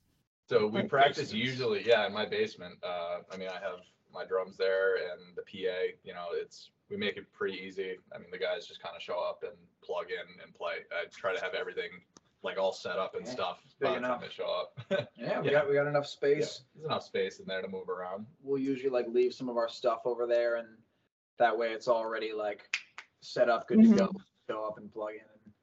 So 0.49 0.67
we 0.67 0.81
Like 0.81 0.89
practice 0.89 1.31
basements. 1.31 1.47
usually, 1.47 1.87
yeah, 1.87 2.05
in 2.05 2.13
my 2.13 2.25
basement. 2.25 2.75
Uh, 2.83 3.19
I 3.31 3.37
mean, 3.37 3.47
I 3.49 3.53
have 3.61 3.79
my 4.13 4.25
drums 4.25 4.57
there 4.57 4.95
and 4.95 5.35
the 5.35 5.41
PA. 5.41 5.95
You 6.03 6.13
know, 6.13 6.27
it's 6.33 6.69
we 6.89 6.97
make 6.97 7.17
it 7.17 7.31
pretty 7.31 7.57
easy. 7.57 7.95
I 8.13 8.17
mean, 8.19 8.27
the 8.31 8.37
guys 8.37 8.67
just 8.67 8.81
kind 8.83 8.95
of 8.95 9.01
show 9.01 9.17
up 9.19 9.41
and 9.43 9.53
plug 9.83 10.07
in 10.11 10.41
and 10.43 10.53
play. 10.53 10.75
I 10.91 11.05
try 11.15 11.33
to 11.33 11.41
have 11.41 11.53
everything 11.53 11.89
like 12.43 12.57
all 12.59 12.73
set 12.73 12.99
up 12.99 13.15
and 13.15 13.25
Yeah, 13.25 13.31
stuff 13.31 13.59
big 13.79 13.87
by 13.87 13.93
the 13.95 14.01
time 14.01 14.05
enough. 14.05 14.21
they 14.21 14.29
show 14.29 14.45
up. 14.45 14.79
Yeah, 15.17 15.39
we 15.39 15.47
Yeah. 15.47 15.51
got 15.53 15.69
we 15.69 15.73
got 15.75 15.87
enough 15.87 16.03
Yeah, 16.03 16.09
space. 16.09 16.61
there's 16.75 16.85
enough 16.85 17.03
space 17.03 17.39
in 17.39 17.45
there 17.47 17.61
to 17.61 17.67
move 17.69 17.87
around. 17.89 18.25
We'll 18.43 18.59
usually 18.59 18.89
like 18.89 19.07
leave 19.07 19.33
some 19.33 19.47
of 19.49 19.55
our 19.57 19.69
stuff 19.69 20.01
over 20.05 20.27
there, 20.27 20.57
and 20.57 20.67
that 21.39 21.57
way 21.57 21.69
it's 21.69 21.87
already 21.87 22.33
like 22.33 22.61
set 23.21 23.49
up, 23.49 23.67
good 23.67 23.81
to 23.81 23.95
go. 23.95 24.11
Go 24.49 24.67
up 24.67 24.77
and 24.77 24.91
plug 24.91 25.13
in, 25.13 25.21
and, 25.21 25.53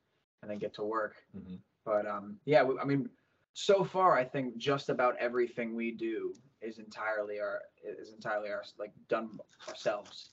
and 0.42 0.50
then 0.50 0.58
get 0.58 0.72
to 0.74 0.82
work. 0.82 1.16
Mhm. 1.36 1.58
But 1.84 2.06
um, 2.06 2.38
yeah, 2.46 2.62
we, 2.62 2.78
I 2.78 2.84
mean, 2.84 3.10
so 3.52 3.84
far 3.84 4.16
I 4.16 4.24
think 4.24 4.56
just 4.56 4.88
about 4.88 5.16
everything 5.18 5.74
we 5.74 5.90
do 5.90 6.34
is 6.62 6.78
entirely 6.78 7.40
our 7.40 7.62
is 7.84 8.12
entirely 8.12 8.50
our 8.50 8.62
like 8.78 8.92
done 9.08 9.38
ourselves. 9.68 10.30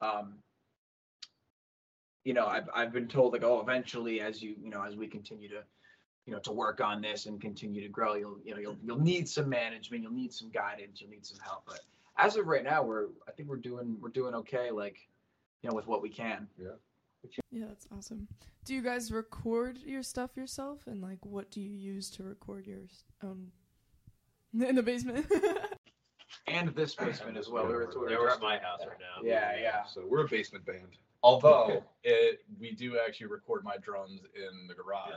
Um, 0.00 0.34
you 2.24 2.34
know, 2.34 2.46
I've 2.46 2.68
I've 2.74 2.92
been 2.92 3.08
told 3.08 3.32
like, 3.32 3.44
oh, 3.44 3.60
eventually, 3.60 4.20
as 4.20 4.42
you 4.42 4.54
you 4.62 4.70
know, 4.70 4.82
as 4.82 4.96
we 4.96 5.06
continue 5.06 5.48
to 5.48 5.62
you 6.26 6.32
know 6.32 6.38
to 6.40 6.52
work 6.52 6.80
on 6.80 7.00
this 7.00 7.26
and 7.26 7.40
continue 7.40 7.80
to 7.82 7.88
grow, 7.88 8.14
you'll 8.14 8.38
you 8.44 8.54
know 8.54 8.60
you'll 8.60 8.76
you'll 8.84 9.00
need 9.00 9.28
some 9.28 9.48
management, 9.48 10.02
you'll 10.02 10.12
need 10.12 10.32
some 10.32 10.50
guidance, 10.50 11.00
you'll 11.00 11.10
need 11.10 11.26
some 11.26 11.38
help. 11.44 11.62
But 11.66 11.80
as 12.18 12.36
of 12.36 12.46
right 12.46 12.64
now, 12.64 12.82
we're 12.82 13.06
I 13.26 13.32
think 13.32 13.48
we're 13.48 13.56
doing 13.56 13.96
we're 14.00 14.08
doing 14.10 14.34
okay, 14.34 14.70
like 14.70 14.96
you 15.62 15.70
know, 15.70 15.74
with 15.76 15.86
what 15.86 16.02
we 16.02 16.08
can. 16.10 16.46
Yeah, 16.60 16.68
Yeah, 17.50 17.66
that's 17.68 17.86
awesome. 17.96 18.28
Do 18.64 18.74
you 18.74 18.82
guys 18.82 19.10
record 19.10 19.78
your 19.78 20.02
stuff 20.02 20.36
yourself, 20.36 20.80
and 20.86 21.00
like 21.00 21.24
what 21.24 21.50
do 21.50 21.60
you 21.60 21.70
use 21.70 22.10
to 22.10 22.22
record 22.22 22.66
your 22.66 22.84
s- 22.84 23.04
own 23.22 23.50
in 24.68 24.74
the 24.74 24.82
basement? 24.82 25.26
And 26.46 26.68
this 26.74 26.94
basement 26.94 27.36
as 27.38 27.48
well. 27.48 27.66
We 27.66 27.72
were, 27.74 27.90
we 27.94 28.00
were 28.00 28.08
They 28.08 28.16
were 28.16 28.26
just- 28.26 28.36
at 28.38 28.42
my 28.42 28.58
house 28.58 28.80
right 28.80 28.96
now. 29.00 29.22
Yeah, 29.22 29.56
yeah. 29.60 29.84
So 29.84 30.04
we're 30.06 30.24
a 30.24 30.28
basement 30.28 30.64
band. 30.64 30.96
Although 31.22 31.82
it, 32.04 32.40
we 32.58 32.72
do 32.72 32.98
actually 32.98 33.26
record 33.26 33.64
my 33.64 33.76
drums 33.78 34.20
in 34.34 34.66
the 34.66 34.74
garage. 34.74 35.10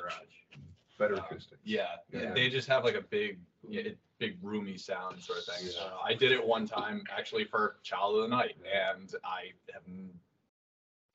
Better 1.01 1.15
Um, 1.15 1.25
acoustic. 1.25 1.57
Yeah, 1.63 1.95
Yeah. 2.13 2.31
they 2.31 2.47
just 2.47 2.67
have 2.67 2.83
like 2.83 2.93
a 2.93 3.01
big, 3.01 3.39
yeah, 3.67 3.81
it- 3.81 3.97
big 4.19 4.37
roomy 4.43 4.77
sound 4.77 5.19
sort 5.19 5.39
of 5.39 5.45
thing. 5.45 5.67
Yeah. 5.73 5.81
Uh, 5.81 5.97
I 6.03 6.13
did 6.13 6.31
it 6.31 6.45
one 6.45 6.67
time 6.67 7.03
actually 7.09 7.43
for 7.45 7.77
Child 7.81 8.17
of 8.17 8.21
the 8.21 8.27
Night, 8.27 8.55
and 8.71 9.11
I 9.23 9.51
have, 9.73 9.81
n- 9.87 10.13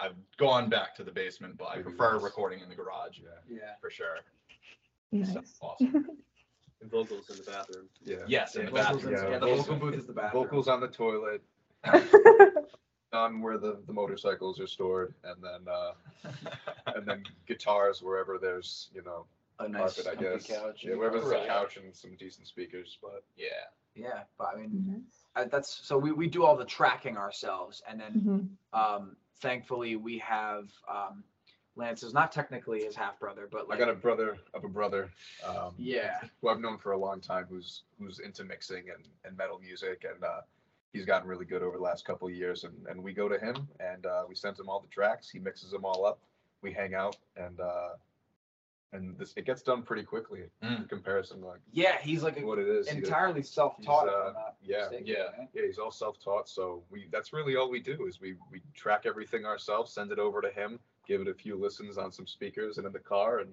I've 0.00 0.16
gone 0.38 0.68
back 0.68 0.96
to 0.96 1.04
the 1.04 1.12
basement, 1.12 1.56
but 1.56 1.66
I 1.66 1.76
Maybe 1.76 1.84
prefer 1.84 2.14
once. 2.14 2.24
recording 2.24 2.60
in 2.62 2.68
the 2.68 2.74
garage 2.74 3.20
Yeah. 3.20 3.28
Yeah. 3.48 3.76
for 3.80 3.90
sure. 3.90 4.18
Nice. 5.12 5.32
So 5.32 5.42
awesome. 5.60 6.20
And 6.82 6.90
vocals 6.90 7.30
in 7.30 7.36
the 7.38 7.42
bathroom. 7.50 7.88
Yeah. 8.02 8.16
Yes, 8.26 8.54
in 8.56 8.62
Yeah, 8.62 8.66
the 8.66 8.70
vocals 8.72 8.96
bathroom. 8.96 9.14
in- 9.14 9.22
Yeah, 9.22 9.30
yeah, 9.30 9.38
the 9.38 9.46
vocals- 9.46 9.66
vocal 9.66 9.76
booth 9.80 9.94
is 9.94 10.06
the 10.06 10.12
bathroom. 10.12 10.42
Vocals 10.44 10.68
on 10.68 10.80
the 10.80 10.88
toilet, 10.88 11.42
on 13.14 13.40
where 13.40 13.56
the, 13.56 13.80
the 13.86 13.92
motorcycles 13.94 14.60
are 14.60 14.66
stored, 14.66 15.14
and 15.24 15.42
then 15.42 15.60
uh, 15.72 15.92
and 16.94 17.06
then 17.06 17.22
guitars 17.46 18.02
wherever 18.02 18.36
there's 18.36 18.90
you 18.92 19.02
know 19.02 19.24
a 19.58 19.68
nice 19.68 19.94
carpet, 20.02 20.06
I 20.06 20.14
comfy 20.22 20.30
guess. 20.48 20.58
couch. 20.60 20.80
Yeah, 20.84 20.90
and- 20.90 20.98
wherever 20.98 21.18
there's 21.20 21.32
Right. 21.32 21.44
a 21.44 21.46
couch 21.46 21.76
and 21.76 21.94
some 21.94 22.14
decent 22.16 22.46
speakers. 22.46 22.98
But 23.02 23.24
yeah. 23.36 23.46
Yeah, 23.94 24.24
but 24.36 24.48
I 24.54 24.56
mean, 24.56 24.84
Nice. 24.86 25.24
I, 25.34 25.44
that's 25.48 25.70
so 25.86 25.96
we, 25.96 26.12
we 26.12 26.26
do 26.26 26.44
all 26.44 26.54
the 26.56 26.66
tracking 26.66 27.16
ourselves, 27.16 27.82
and 27.88 27.98
then 27.98 28.58
Mhm. 28.74 28.78
um, 28.78 29.16
thankfully 29.40 29.96
we 29.96 30.18
have 30.18 30.70
um, 30.86 31.24
Lance 31.76 32.02
is 32.02 32.12
not 32.12 32.30
technically 32.32 32.84
his 32.84 32.94
half 32.94 33.18
brother, 33.18 33.48
but 33.50 33.62
I 33.62 33.68
like 33.68 33.78
got 33.78 33.88
a 33.88 33.94
brother 33.94 34.36
of 34.52 34.64
a 34.64 34.68
brother. 34.68 35.10
Um, 35.44 35.74
yeah, 35.78 36.20
who 36.42 36.48
I've 36.48 36.60
known 36.60 36.76
for 36.78 36.92
a 36.92 36.98
long 36.98 37.20
time, 37.22 37.46
who's 37.48 37.84
who's 37.98 38.18
into 38.18 38.44
mixing 38.44 38.90
and, 38.90 39.06
and 39.24 39.34
metal 39.36 39.58
music, 39.58 40.04
and 40.10 40.22
uh, 40.22 40.40
he's 40.92 41.06
gotten 41.06 41.26
really 41.28 41.44
good 41.46 41.62
over 41.62 41.76
the 41.78 41.82
last 41.82 42.04
couple 42.04 42.28
of 42.28 42.34
years. 42.34 42.64
And, 42.64 42.86
and 42.88 43.02
we 43.02 43.12
go 43.14 43.28
to 43.30 43.38
him, 43.38 43.66
and 43.80 44.04
uh, 44.04 44.24
we 44.28 44.34
send 44.34 44.58
him 44.58 44.68
all 44.68 44.80
the 44.80 44.88
tracks. 44.88 45.28
He 45.30 45.38
mixes 45.38 45.70
them 45.70 45.84
all 45.86 46.04
up. 46.04 46.18
We 46.62 46.72
hang 46.72 46.94
out, 46.94 47.16
and 47.36 47.60
uh, 47.60 47.90
and 48.92 49.18
this 49.18 49.32
it 49.36 49.44
gets 49.44 49.62
done 49.62 49.82
pretty 49.82 50.02
quickly 50.02 50.42
in 50.62 50.68
Mm. 50.68 50.88
comparison, 50.88 51.42
like 51.42 51.60
yeah, 51.72 51.98
he's 52.00 52.22
like 52.22 52.40
what 52.44 52.58
it 52.58 52.68
is. 52.68 52.88
Entirely 52.88 53.42
self-taught. 53.42 54.08
uh, 54.08 54.32
yeah, 54.62 54.78
mistaken, 54.82 55.06
yeah. 55.06 55.22
right? 55.38 55.48
Yeah, 55.54 55.62
he's 55.66 55.78
all 55.78 55.90
self-taught. 55.90 56.48
So 56.48 56.82
we 56.90 57.08
that's 57.10 57.32
really 57.32 57.56
all 57.56 57.68
we 57.70 57.80
do 57.80 58.06
is 58.06 58.20
we 58.20 58.36
we 58.50 58.62
track 58.74 59.02
everything 59.06 59.44
ourselves, 59.44 59.92
send 59.92 60.12
it 60.12 60.18
over 60.18 60.40
to 60.40 60.50
him, 60.50 60.78
give 61.06 61.20
it 61.20 61.28
a 61.28 61.34
few 61.34 61.56
listens 61.56 61.98
on 61.98 62.12
some 62.12 62.26
speakers 62.26 62.78
and 62.78 62.86
in 62.86 62.92
the 62.92 62.98
car, 62.98 63.40
and 63.40 63.50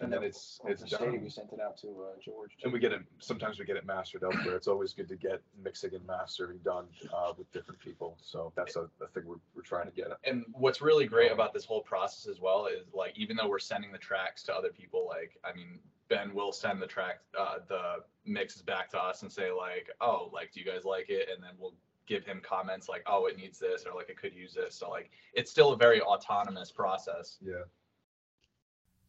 and 0.00 0.12
then 0.12 0.20
then 0.20 0.28
it's 0.28 0.60
it's 0.66 0.82
for 0.82 0.88
Shady, 0.88 1.10
we 1.12 1.18
done. 1.18 1.30
sent 1.30 1.52
it 1.52 1.60
out 1.60 1.76
to 1.78 1.88
uh, 1.88 2.18
George. 2.22 2.56
And 2.64 2.72
we 2.72 2.78
get 2.80 2.92
it. 2.92 3.02
Sometimes 3.20 3.58
we 3.58 3.64
get 3.64 3.76
it 3.76 3.86
mastered 3.86 4.22
elsewhere. 4.24 4.56
It's 4.56 4.66
always 4.66 4.92
good 4.92 5.08
to 5.08 5.16
get 5.16 5.40
mixing 5.62 5.94
and 5.94 6.04
mastering 6.06 6.58
done 6.64 6.86
uh, 7.16 7.32
with 7.38 7.50
different 7.52 7.80
people. 7.80 8.18
So 8.20 8.52
that's 8.56 8.74
a, 8.76 8.88
a 9.02 9.06
thing 9.14 9.22
we're, 9.26 9.36
we're 9.54 9.62
trying 9.62 9.86
to 9.86 9.92
get. 9.92 10.10
At. 10.10 10.18
and 10.24 10.44
what's 10.52 10.80
really 10.82 11.06
great 11.06 11.30
about 11.30 11.52
this 11.54 11.64
whole 11.64 11.82
process 11.82 12.26
as 12.28 12.40
well 12.40 12.66
is 12.66 12.92
like 12.92 13.16
even 13.16 13.36
though 13.36 13.48
we're 13.48 13.58
sending 13.58 13.92
the 13.92 13.98
tracks 13.98 14.42
to 14.44 14.54
other 14.54 14.70
people 14.70 15.06
like 15.08 15.36
i 15.44 15.54
mean 15.56 15.78
ben 16.08 16.34
will 16.34 16.52
send 16.52 16.82
the 16.82 16.86
track 16.86 17.20
uh, 17.38 17.56
the 17.68 17.96
mixes 18.26 18.62
back 18.62 18.90
to 18.90 18.98
us 18.98 19.22
and 19.22 19.30
say 19.32 19.50
like 19.50 19.88
oh 20.00 20.30
like 20.32 20.52
do 20.52 20.60
you 20.60 20.66
guys 20.66 20.84
like 20.84 21.08
it 21.08 21.28
and 21.32 21.42
then 21.42 21.50
we'll 21.58 21.74
give 22.06 22.24
him 22.24 22.40
comments 22.42 22.88
like 22.88 23.02
oh 23.06 23.26
it 23.26 23.36
needs 23.36 23.58
this 23.58 23.84
or 23.86 23.94
like 23.94 24.08
it 24.10 24.16
could 24.20 24.34
use 24.34 24.52
this 24.54 24.74
so 24.74 24.90
like 24.90 25.10
it's 25.34 25.50
still 25.50 25.72
a 25.72 25.76
very 25.76 26.00
autonomous 26.02 26.70
process 26.70 27.38
Yeah. 27.40 27.54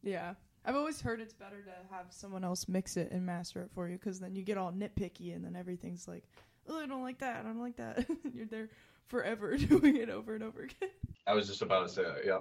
Yeah. 0.02 0.34
I've 0.66 0.76
always 0.76 1.00
heard 1.00 1.20
it's 1.20 1.32
better 1.32 1.62
to 1.62 1.94
have 1.94 2.06
someone 2.10 2.42
else 2.44 2.66
mix 2.68 2.96
it 2.96 3.12
and 3.12 3.24
master 3.24 3.62
it 3.62 3.70
for 3.72 3.88
you 3.88 3.96
because 3.98 4.18
then 4.20 4.34
you 4.34 4.42
get 4.42 4.58
all 4.58 4.72
nitpicky 4.72 5.34
and 5.34 5.44
then 5.44 5.54
everything's 5.56 6.08
like, 6.08 6.24
oh, 6.68 6.78
I 6.82 6.86
don't 6.86 7.02
like 7.02 7.18
that. 7.18 7.36
I 7.40 7.42
don't 7.42 7.60
like 7.60 7.76
that. 7.76 8.04
You're 8.34 8.46
there 8.46 8.68
forever 9.06 9.56
doing 9.56 9.96
it 9.96 10.10
over 10.10 10.34
and 10.34 10.42
over 10.42 10.62
again. 10.62 10.90
i 11.28 11.32
was 11.32 11.46
just 11.46 11.62
about 11.62 11.86
to 11.86 11.92
say 11.94 12.02
that 12.02 12.24
yeah 12.26 12.38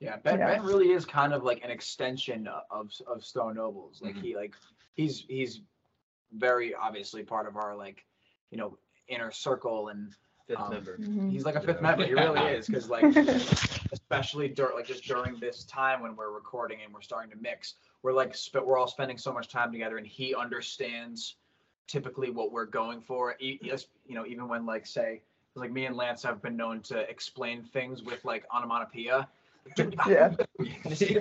Yeah, 0.00 0.16
Ben, 0.18 0.38
Yeah. 0.38 0.46
ben 0.58 0.62
really 0.66 0.90
is 0.92 1.06
kind 1.06 1.32
of 1.32 1.42
like 1.42 1.64
an 1.64 1.70
extension 1.70 2.46
of 2.70 2.90
of 3.06 3.24
Stone 3.24 3.54
Nobles. 3.54 4.00
Like 4.02 4.16
Mhm. 4.16 4.22
he 4.22 4.36
like 4.36 4.54
he's 4.92 5.24
he's 5.28 5.62
very 6.34 6.74
obviously 6.74 7.22
part 7.22 7.46
of 7.48 7.56
our 7.56 7.74
like 7.74 8.04
you 8.50 8.58
know 8.58 8.76
inner 9.08 9.30
circle 9.30 9.88
and 9.88 10.14
Fifth 10.52 10.60
Um, 10.60 10.70
member. 10.70 10.98
Mhm. 10.98 11.30
he's 11.30 11.44
like 11.46 11.54
a 11.54 11.60
fifth 11.60 11.76
Yeah. 11.76 11.82
member. 11.88 12.04
He 12.04 12.12
really 12.14 12.40
is 12.52 12.66
because 12.66 12.90
like 12.90 13.04
especially 13.92 14.48
dur- 14.48 14.72
like 14.74 14.86
just 14.86 15.04
during 15.04 15.38
this 15.40 15.64
time 15.64 16.02
when 16.02 16.14
we're 16.14 16.30
recording 16.30 16.80
and 16.84 16.92
we're 16.92 17.00
starting 17.00 17.30
to 17.30 17.36
mix, 17.38 17.74
we're 18.02 18.12
like 18.12 18.34
sp- 18.36 18.60
we're 18.64 18.76
all 18.78 18.86
spending 18.86 19.16
so 19.16 19.32
much 19.32 19.48
time 19.48 19.72
together 19.72 19.96
and 19.96 20.06
he 20.06 20.34
understands 20.34 21.36
typically 21.86 22.30
what 22.30 22.52
we're 22.52 22.66
going 22.66 23.00
for. 23.00 23.34
E- 23.40 23.58
yes, 23.62 23.86
you 24.06 24.14
know, 24.14 24.26
even 24.26 24.46
when 24.48 24.66
like 24.66 24.86
say 24.86 25.22
like 25.54 25.72
me 25.72 25.86
and 25.86 25.96
Lance 25.96 26.22
have 26.22 26.42
been 26.42 26.56
known 26.56 26.80
to 26.82 26.98
explain 27.10 27.62
things 27.62 28.02
with 28.02 28.24
like 28.24 28.44
onomatopoeia. 28.54 29.26
Yeah. 30.08 30.34
And 30.58 30.92
he's 30.92 31.12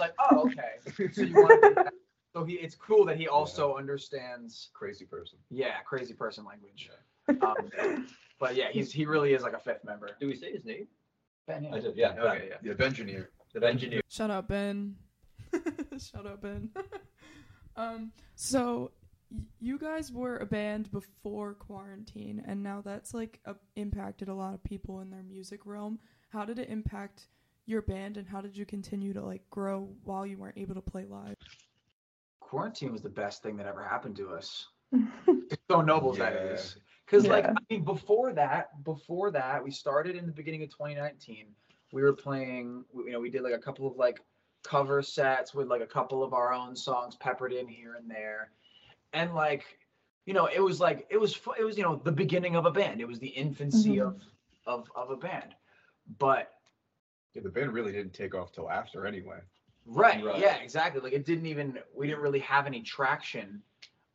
like, 0.00 0.12
oh, 0.18 0.48
okay. 0.48 1.08
So 1.12 1.22
you 1.22 1.34
want 1.34 1.62
to 1.62 1.68
do 1.68 1.74
that. 1.76 1.92
So 2.34 2.42
he, 2.44 2.54
it's 2.54 2.74
cool 2.74 3.04
that 3.04 3.16
he 3.16 3.28
also 3.28 3.76
understands, 3.76 4.70
Crazy 4.74 5.04
person. 5.04 5.38
yeah, 5.50 5.80
crazy 5.84 6.14
person 6.14 6.44
language. 6.44 6.90
Um, 7.28 8.06
but 8.40 8.56
yeah, 8.56 8.68
he's 8.70 8.92
he 8.92 9.04
really 9.06 9.32
is 9.34 9.42
like 9.42 9.52
a 9.54 9.58
fifth 9.58 9.84
member. 9.84 10.10
Do 10.20 10.26
we 10.26 10.36
say 10.36 10.52
his 10.52 10.64
name? 10.64 10.86
Ben, 11.46 11.64
yeah. 11.64 11.74
i 11.74 11.80
did 11.80 11.96
yeah 11.96 12.10
Okay, 12.18 12.48
yeah. 12.50 12.56
Yeah, 12.62 12.72
Bengineer. 12.74 13.26
The 13.54 13.66
engineer. 13.66 14.00
Shut 14.08 14.30
up, 14.30 14.48
Ben. 14.48 14.94
Shut 15.98 16.26
up, 16.26 16.40
Ben. 16.42 16.70
um, 17.76 18.12
so 18.34 18.92
you 19.60 19.78
guys 19.78 20.10
were 20.12 20.38
a 20.38 20.46
band 20.46 20.90
before 20.90 21.54
quarantine, 21.54 22.42
and 22.46 22.62
now 22.62 22.80
that's 22.84 23.12
like 23.12 23.40
a- 23.44 23.56
impacted 23.76 24.28
a 24.28 24.34
lot 24.34 24.54
of 24.54 24.62
people 24.64 25.00
in 25.00 25.10
their 25.10 25.22
music 25.22 25.66
realm. 25.66 25.98
How 26.30 26.44
did 26.44 26.58
it 26.58 26.68
impact 26.70 27.28
your 27.66 27.82
band, 27.82 28.16
and 28.16 28.26
how 28.26 28.40
did 28.40 28.56
you 28.56 28.64
continue 28.64 29.12
to 29.12 29.22
like 29.22 29.42
grow 29.50 29.88
while 30.04 30.26
you 30.26 30.38
weren't 30.38 30.58
able 30.58 30.74
to 30.74 30.80
play 30.80 31.04
live? 31.04 31.36
Quarantine 32.40 32.92
was 32.92 33.02
the 33.02 33.08
best 33.08 33.42
thing 33.42 33.56
that 33.56 33.66
ever 33.66 33.82
happened 33.82 34.16
to 34.16 34.30
us. 34.30 34.66
So 35.70 35.80
noble 35.80 36.12
that 36.14 36.32
Yeah. 36.34 36.52
is. 36.52 36.76
Because 37.12 37.26
like 37.26 37.44
I 37.44 37.52
mean, 37.68 37.84
before 37.84 38.32
that, 38.32 38.82
before 38.84 39.30
that, 39.32 39.62
we 39.62 39.70
started 39.70 40.16
in 40.16 40.24
the 40.24 40.32
beginning 40.32 40.62
of 40.62 40.70
2019. 40.70 41.44
We 41.92 42.02
were 42.02 42.14
playing, 42.14 42.86
you 42.94 43.12
know, 43.12 43.20
we 43.20 43.28
did 43.28 43.42
like 43.42 43.52
a 43.52 43.58
couple 43.58 43.86
of 43.86 43.96
like 43.96 44.22
cover 44.64 45.02
sets 45.02 45.52
with 45.52 45.68
like 45.68 45.82
a 45.82 45.86
couple 45.86 46.22
of 46.24 46.32
our 46.32 46.54
own 46.54 46.74
songs 46.74 47.16
peppered 47.16 47.52
in 47.52 47.68
here 47.68 47.96
and 47.96 48.10
there, 48.10 48.52
and 49.12 49.34
like, 49.34 49.78
you 50.24 50.32
know, 50.32 50.46
it 50.46 50.60
was 50.60 50.80
like 50.80 51.06
it 51.10 51.18
was 51.18 51.38
it 51.58 51.64
was 51.64 51.76
you 51.76 51.82
know 51.82 51.96
the 51.96 52.10
beginning 52.10 52.56
of 52.56 52.64
a 52.64 52.70
band. 52.70 53.02
It 53.02 53.08
was 53.08 53.18
the 53.18 53.28
infancy 53.28 53.96
Mhm. 53.96 54.06
of 54.06 54.22
of 54.64 54.90
of 54.96 55.10
a 55.10 55.16
band, 55.16 55.54
but 56.18 56.54
Yeah, 57.34 57.42
the 57.42 57.50
band 57.50 57.74
really 57.74 57.92
didn't 57.92 58.14
take 58.14 58.34
off 58.34 58.52
till 58.52 58.70
after 58.70 59.06
anyway. 59.06 59.40
Right, 59.84 60.24
Right. 60.24 60.40
Yeah, 60.40 60.56
exactly. 60.56 61.02
Like 61.02 61.12
it 61.12 61.26
didn't 61.26 61.44
even 61.44 61.78
we 61.94 62.06
didn't 62.06 62.22
really 62.22 62.40
have 62.40 62.66
any 62.66 62.80
traction 62.80 63.62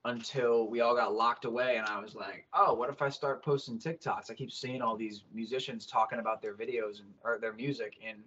until 0.09 0.67
we 0.67 0.81
all 0.81 0.95
got 0.95 1.13
locked 1.13 1.45
away 1.45 1.77
and 1.77 1.87
I 1.87 1.99
was 1.99 2.15
like, 2.15 2.47
"Oh, 2.53 2.73
what 2.73 2.89
if 2.89 3.01
I 3.01 3.09
start 3.09 3.43
posting 3.43 3.79
TikToks? 3.79 4.29
I 4.29 4.33
keep 4.33 4.51
seeing 4.51 4.81
all 4.81 4.95
these 4.95 5.23
musicians 5.33 5.85
talking 5.85 6.19
about 6.19 6.41
their 6.41 6.53
videos 6.53 6.99
and 6.99 7.13
or 7.23 7.37
their 7.39 7.53
music 7.53 7.97
in 8.01 8.23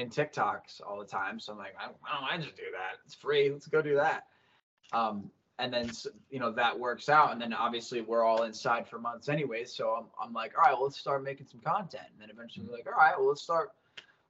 in 0.00 0.08
TikToks 0.08 0.80
all 0.86 0.98
the 0.98 1.06
time." 1.06 1.38
So 1.40 1.52
I'm 1.52 1.58
like, 1.58 1.74
"I, 1.78 1.86
I 1.86 2.14
don't 2.14 2.22
mind 2.22 2.42
just 2.42 2.56
do 2.56 2.64
that. 2.72 2.98
It's 3.04 3.14
free. 3.14 3.50
Let's 3.50 3.66
go 3.66 3.82
do 3.82 3.94
that." 3.96 4.26
Um 4.92 5.30
and 5.58 5.72
then 5.72 5.90
you 6.30 6.38
know 6.38 6.52
that 6.52 6.78
works 6.78 7.08
out 7.08 7.32
and 7.32 7.40
then 7.40 7.52
obviously 7.52 8.00
we're 8.00 8.24
all 8.24 8.42
inside 8.42 8.86
for 8.86 8.98
months 8.98 9.28
anyway 9.28 9.64
so 9.64 9.90
I'm, 9.90 10.04
I'm 10.22 10.32
like 10.32 10.52
all 10.56 10.64
right 10.64 10.72
well 10.72 10.84
let's 10.84 10.98
start 10.98 11.22
making 11.24 11.46
some 11.46 11.60
content 11.60 12.04
and 12.12 12.20
then 12.20 12.30
eventually 12.30 12.66
like 12.70 12.86
all 12.86 12.92
right 12.92 13.14
well 13.18 13.28
let's 13.28 13.42
start 13.42 13.70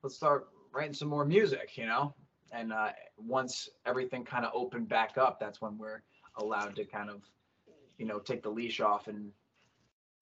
let's 0.02 0.14
start 0.14 0.48
writing 0.72 0.94
some 0.94 1.08
more 1.08 1.24
music 1.24 1.76
you 1.76 1.86
know 1.86 2.14
and 2.52 2.72
uh, 2.72 2.90
once 3.18 3.68
everything 3.86 4.24
kind 4.24 4.44
of 4.44 4.52
opened 4.54 4.88
back 4.88 5.18
up 5.18 5.40
that's 5.40 5.60
when 5.60 5.76
we're 5.76 6.02
allowed 6.38 6.76
to 6.76 6.84
kind 6.84 7.10
of 7.10 7.22
you 7.98 8.06
know 8.06 8.18
take 8.18 8.42
the 8.42 8.50
leash 8.50 8.80
off 8.80 9.08
and 9.08 9.32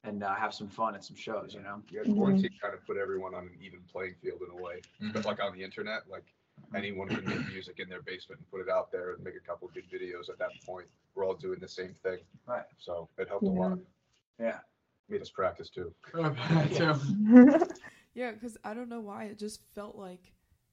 and 0.05 0.23
uh, 0.23 0.35
have 0.35 0.53
some 0.53 0.69
fun 0.69 0.95
at 0.95 1.05
some 1.05 1.17
shows 1.17 1.55
you 1.55 1.63
know 1.63 1.81
Yeah, 1.91 2.03
quarantine 2.13 2.51
kind 2.61 2.75
of 2.75 2.85
put 2.87 2.97
everyone 2.97 3.35
on 3.35 3.45
an 3.45 3.57
even 3.61 3.81
playing 3.91 4.15
field 4.23 4.41
in 4.47 4.59
a 4.59 4.63
way. 4.63 4.81
Mhm. 5.03 5.13
But 5.13 5.25
like 5.25 5.41
on 5.43 5.53
the 5.57 5.63
internet, 5.65 6.09
like 6.09 6.25
anyone 6.75 7.09
can 7.09 7.25
make 7.25 7.47
music 7.49 7.81
in 7.81 7.89
their 7.89 8.03
basement 8.03 8.41
and 8.41 8.51
put 8.51 8.61
it 8.61 8.69
out 8.69 8.93
there 8.93 9.13
and 9.15 9.25
make 9.25 9.35
a 9.35 9.41
couple 9.41 9.69
good 9.75 9.89
videos. 9.91 10.29
At 10.29 10.39
that 10.39 10.51
point, 10.67 10.87
we're 11.15 11.25
all 11.25 11.35
doing 11.35 11.59
the 11.61 11.69
same 11.69 11.95
thing. 12.03 12.19
Right. 12.47 12.65
So 12.79 13.09
it 13.19 13.29
helped 13.29 13.47
a 13.47 13.51
lot. 13.51 13.79
yeah 14.39 14.59
Made 15.09 15.21
us 15.21 15.31
practice 15.31 15.69
too. 15.71 15.93
Yeah, 18.15 18.31
because 18.33 18.57
I 18.65 18.75
don't 18.75 18.89
know 18.89 19.01
why 19.01 19.25
it 19.25 19.39
just 19.39 19.61
felt 19.75 19.97
like 19.97 20.33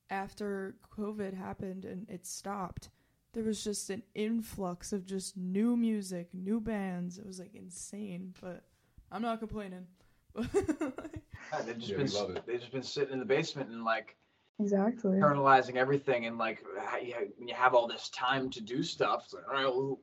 after 0.09 0.75
COVID 0.95 1.33
happened 1.33 1.85
and 1.85 2.07
it 2.09 2.25
stopped, 2.27 2.89
there 3.33 3.43
was 3.43 3.63
just 3.63 3.89
an 3.89 4.03
influx 4.13 4.91
of 4.93 5.05
just 5.05 5.37
new 5.37 5.77
music, 5.77 6.29
new 6.33 6.59
bands. 6.59 7.17
It 7.17 7.25
was 7.25 7.39
like 7.39 7.55
insane, 7.55 8.33
but 8.41 8.63
I'm 9.11 9.21
not 9.21 9.39
complaining. 9.39 9.87
Yeah, 11.53 11.61
they've 11.63 11.77
just 11.77 11.91
Yeah, 11.91 11.97
been 11.97 12.07
love 12.13 12.29
it. 12.37 12.43
they've 12.45 12.59
just 12.59 12.71
been 12.71 12.83
sitting 12.83 13.13
in 13.13 13.19
the 13.19 13.25
basement 13.25 13.69
and 13.69 13.83
like 13.83 14.15
exactly. 14.59 15.17
internalizing 15.17 15.75
everything 15.75 16.25
and 16.25 16.37
like 16.37 16.63
you 17.03 17.13
when 17.37 17.47
you 17.47 17.53
have 17.55 17.73
all 17.73 17.87
this 17.87 18.09
time 18.09 18.49
to 18.51 18.61
do 18.61 18.81
stuff 18.83 19.23
it's 19.25 19.33
like 19.33 19.47
all 19.47 19.53
right 19.55 19.65
well, 19.65 19.99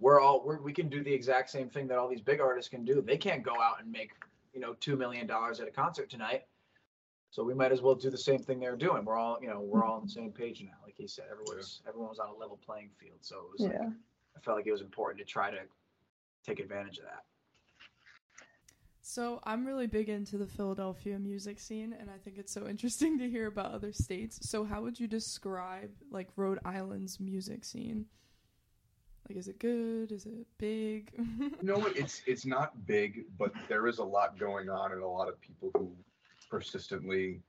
we're 0.00 0.20
all 0.20 0.44
we're, 0.44 0.60
we 0.60 0.72
can 0.72 0.88
do 0.88 1.02
the 1.02 1.12
exact 1.12 1.48
same 1.50 1.70
thing 1.70 1.86
that 1.88 1.96
all 1.98 2.08
these 2.08 2.20
big 2.20 2.40
artists 2.40 2.68
can 2.68 2.84
do 2.84 3.00
they 3.00 3.16
can't 3.16 3.42
go 3.42 3.52
out 3.52 3.80
and 3.80 3.90
make 3.90 4.10
you 4.52 4.60
know 4.60 4.74
two 4.80 4.96
million 4.96 5.26
dollars 5.26 5.60
at 5.60 5.68
a 5.68 5.70
concert 5.70 6.10
tonight 6.10 6.42
so 7.32 7.42
we 7.42 7.54
might 7.54 7.72
as 7.72 7.80
well 7.80 7.94
do 7.94 8.10
the 8.10 8.18
same 8.18 8.38
thing 8.38 8.60
they're 8.60 8.76
doing 8.76 9.04
we're 9.04 9.16
all 9.16 9.38
you 9.42 9.48
know 9.48 9.60
we're 9.60 9.84
all 9.84 9.96
on 9.96 10.00
the 10.02 10.06
mm-hmm. 10.06 10.20
same 10.20 10.30
page 10.30 10.62
now 10.62 10.76
like 10.84 10.94
he 10.96 11.08
said 11.08 11.24
everyone's 11.32 11.80
everyone 11.88 12.10
was 12.10 12.20
on 12.20 12.28
a 12.28 12.34
level 12.34 12.60
playing 12.64 12.90
field 13.00 13.16
so 13.22 13.36
it 13.36 13.52
was 13.52 13.60
like, 13.62 13.80
Yeah. 13.80 13.88
i 14.36 14.40
felt 14.40 14.56
like 14.58 14.66
it 14.66 14.72
was 14.72 14.82
important 14.82 15.18
to 15.18 15.24
try 15.24 15.50
to 15.50 15.58
take 16.46 16.60
advantage 16.60 16.98
of 16.98 17.04
that 17.04 17.24
So 19.04 19.40
I'm 19.42 19.66
really 19.66 19.88
big 19.88 20.08
into 20.08 20.38
the 20.38 20.46
Philadelphia 20.46 21.18
music 21.18 21.58
scene, 21.58 21.92
and 21.98 22.08
I 22.08 22.18
think 22.22 22.38
it's 22.38 22.52
so 22.52 22.68
interesting 22.68 23.18
to 23.22 23.28
hear 23.28 23.48
about 23.48 23.72
other 23.72 23.92
states. 23.92 24.48
So 24.48 24.64
how 24.64 24.80
would 24.82 25.00
you 25.00 25.08
describe 25.08 25.90
like 26.12 26.28
Rhode 26.36 26.60
Island's 26.64 27.18
music 27.18 27.64
scene? 27.64 28.06
Like, 29.28 29.36
is 29.38 29.48
it 29.48 29.58
good? 29.58 30.12
Is 30.12 30.26
it 30.26 30.46
big? 30.58 31.10
You 31.18 31.68
know 31.68 31.78
what? 31.78 31.96
It's 31.96 32.22
it's 32.26 32.46
not 32.46 32.86
big, 32.86 33.24
but 33.38 33.52
there 33.68 33.88
is 33.88 33.98
a 33.98 34.04
lot 34.04 34.38
going 34.38 34.68
on 34.70 34.92
and 34.92 35.02
a 35.02 35.08
lot 35.08 35.28
of 35.28 35.40
people 35.40 35.70
who 35.74 35.90
persistently 36.52 37.40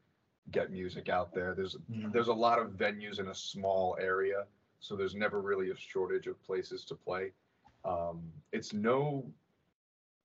get 0.51 0.71
music 0.71 1.09
out 1.09 1.33
there. 1.33 1.53
There's 1.53 1.75
there's 2.13 2.29
a 2.29 2.33
lot 2.33 2.57
of 2.57 2.69
venues 2.69 3.19
in 3.19 3.27
a 3.27 3.35
small 3.35 3.97
area, 3.99 4.45
so 4.79 4.95
there's 4.95 5.13
never 5.13 5.41
really 5.41 5.71
a 5.71 5.75
shortage 5.75 6.27
of 6.27 6.41
places 6.41 6.85
to 6.85 6.95
play. 6.95 7.33
Um, 7.83 8.21
it's 8.53 8.71
no 8.71 9.25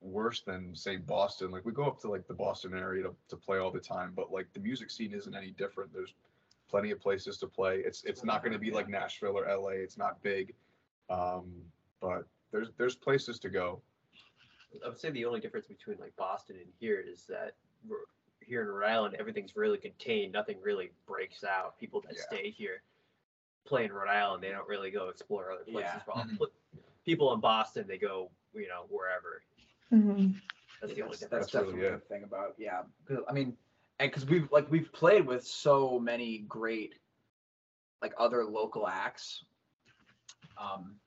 worse 0.01 0.43
than 0.43 0.77
say 0.77 0.97
Boston. 0.97 1.51
Like 1.51 1.65
we 1.67 1.73
go 1.73 1.87
up 1.87 2.01
to 2.03 2.09
like 2.09 2.29
the 2.29 2.35
Boston 2.35 2.73
area 2.73 3.03
to, 3.03 3.15
to 3.31 3.37
play 3.37 3.59
all 3.59 3.73
the 3.73 3.81
time, 3.81 4.13
but 4.15 4.31
like 4.31 4.47
the 4.55 4.61
music 4.61 4.93
scene 4.93 5.13
isn't 5.13 5.35
any 5.35 5.51
different. 5.51 5.93
There's 5.93 6.15
plenty 6.71 6.93
of 6.93 7.01
places 7.01 7.37
to 7.39 7.49
play. 7.49 7.83
It's 7.85 8.05
it's 8.05 8.23
not 8.23 8.45
going 8.45 8.53
to 8.53 8.61
be 8.61 8.71
like 8.71 8.89
Nashville 8.89 9.37
or 9.37 9.45
LA. 9.53 9.83
It's 9.87 9.99
not 9.99 10.23
big, 10.23 10.55
um, 11.11 11.51
but 12.01 12.25
there's 12.53 12.69
there's 12.79 12.95
places 12.95 13.41
to 13.41 13.51
go. 13.51 13.83
I 14.85 14.89
would 14.89 15.01
say 15.01 15.11
the 15.11 15.25
only 15.25 15.41
difference 15.41 15.67
between 15.67 15.99
like 15.99 16.15
Boston 16.17 16.57
and 16.61 16.71
here 16.79 17.01
is 17.01 17.25
that 17.25 17.55
we're, 17.89 18.07
here 18.49 18.63
in 18.63 18.69
Rhode 18.69 18.89
Island, 18.89 19.17
everything's 19.19 19.55
really 19.57 19.79
contained. 19.79 20.33
Nothing 20.33 20.61
really 20.63 20.91
breaks 21.07 21.45
out. 21.45 21.79
People 21.79 22.01
that 22.03 22.15
Yeah. 22.17 22.23
stay 22.23 22.51
here 22.51 22.83
play 23.65 23.85
in 23.85 23.93
Rhode 23.93 24.09
Island. 24.09 24.43
They 24.43 24.51
don't 24.51 24.67
really 24.69 24.91
go 24.91 25.09
explore 25.11 25.53
other 25.53 25.65
places. 25.65 25.93
Yeah. 25.95 26.03
While 26.07 26.25
Mhm. 26.25 26.49
people 27.05 27.33
in 27.35 27.41
Boston, 27.41 27.87
they 27.87 27.99
go, 27.99 28.31
you 28.55 28.67
know, 28.69 28.87
wherever. 28.89 29.43
Mhm. 29.93 30.41
That's 30.81 30.95
the 30.95 31.03
only 31.03 31.17
that's, 31.17 31.21
difference. 31.21 31.21
that's 31.21 31.31
That's 31.31 31.53
definitely 31.53 31.81
it. 31.87 31.91
the 31.93 31.99
thing 32.15 32.23
about 32.25 32.55
yeah 32.59 32.85
'cause, 33.05 33.19
i 33.29 33.33
mean 33.33 33.57
and 33.99 34.11
because 34.11 34.25
we've 34.27 34.51
like 34.53 34.71
we've 34.71 34.93
played 34.93 35.27
with 35.27 35.45
so 35.45 35.99
many 35.99 36.39
great 36.39 36.99
like 38.01 38.15
other 38.17 38.45
local 38.45 38.87
acts 38.87 39.45
um 40.57 41.01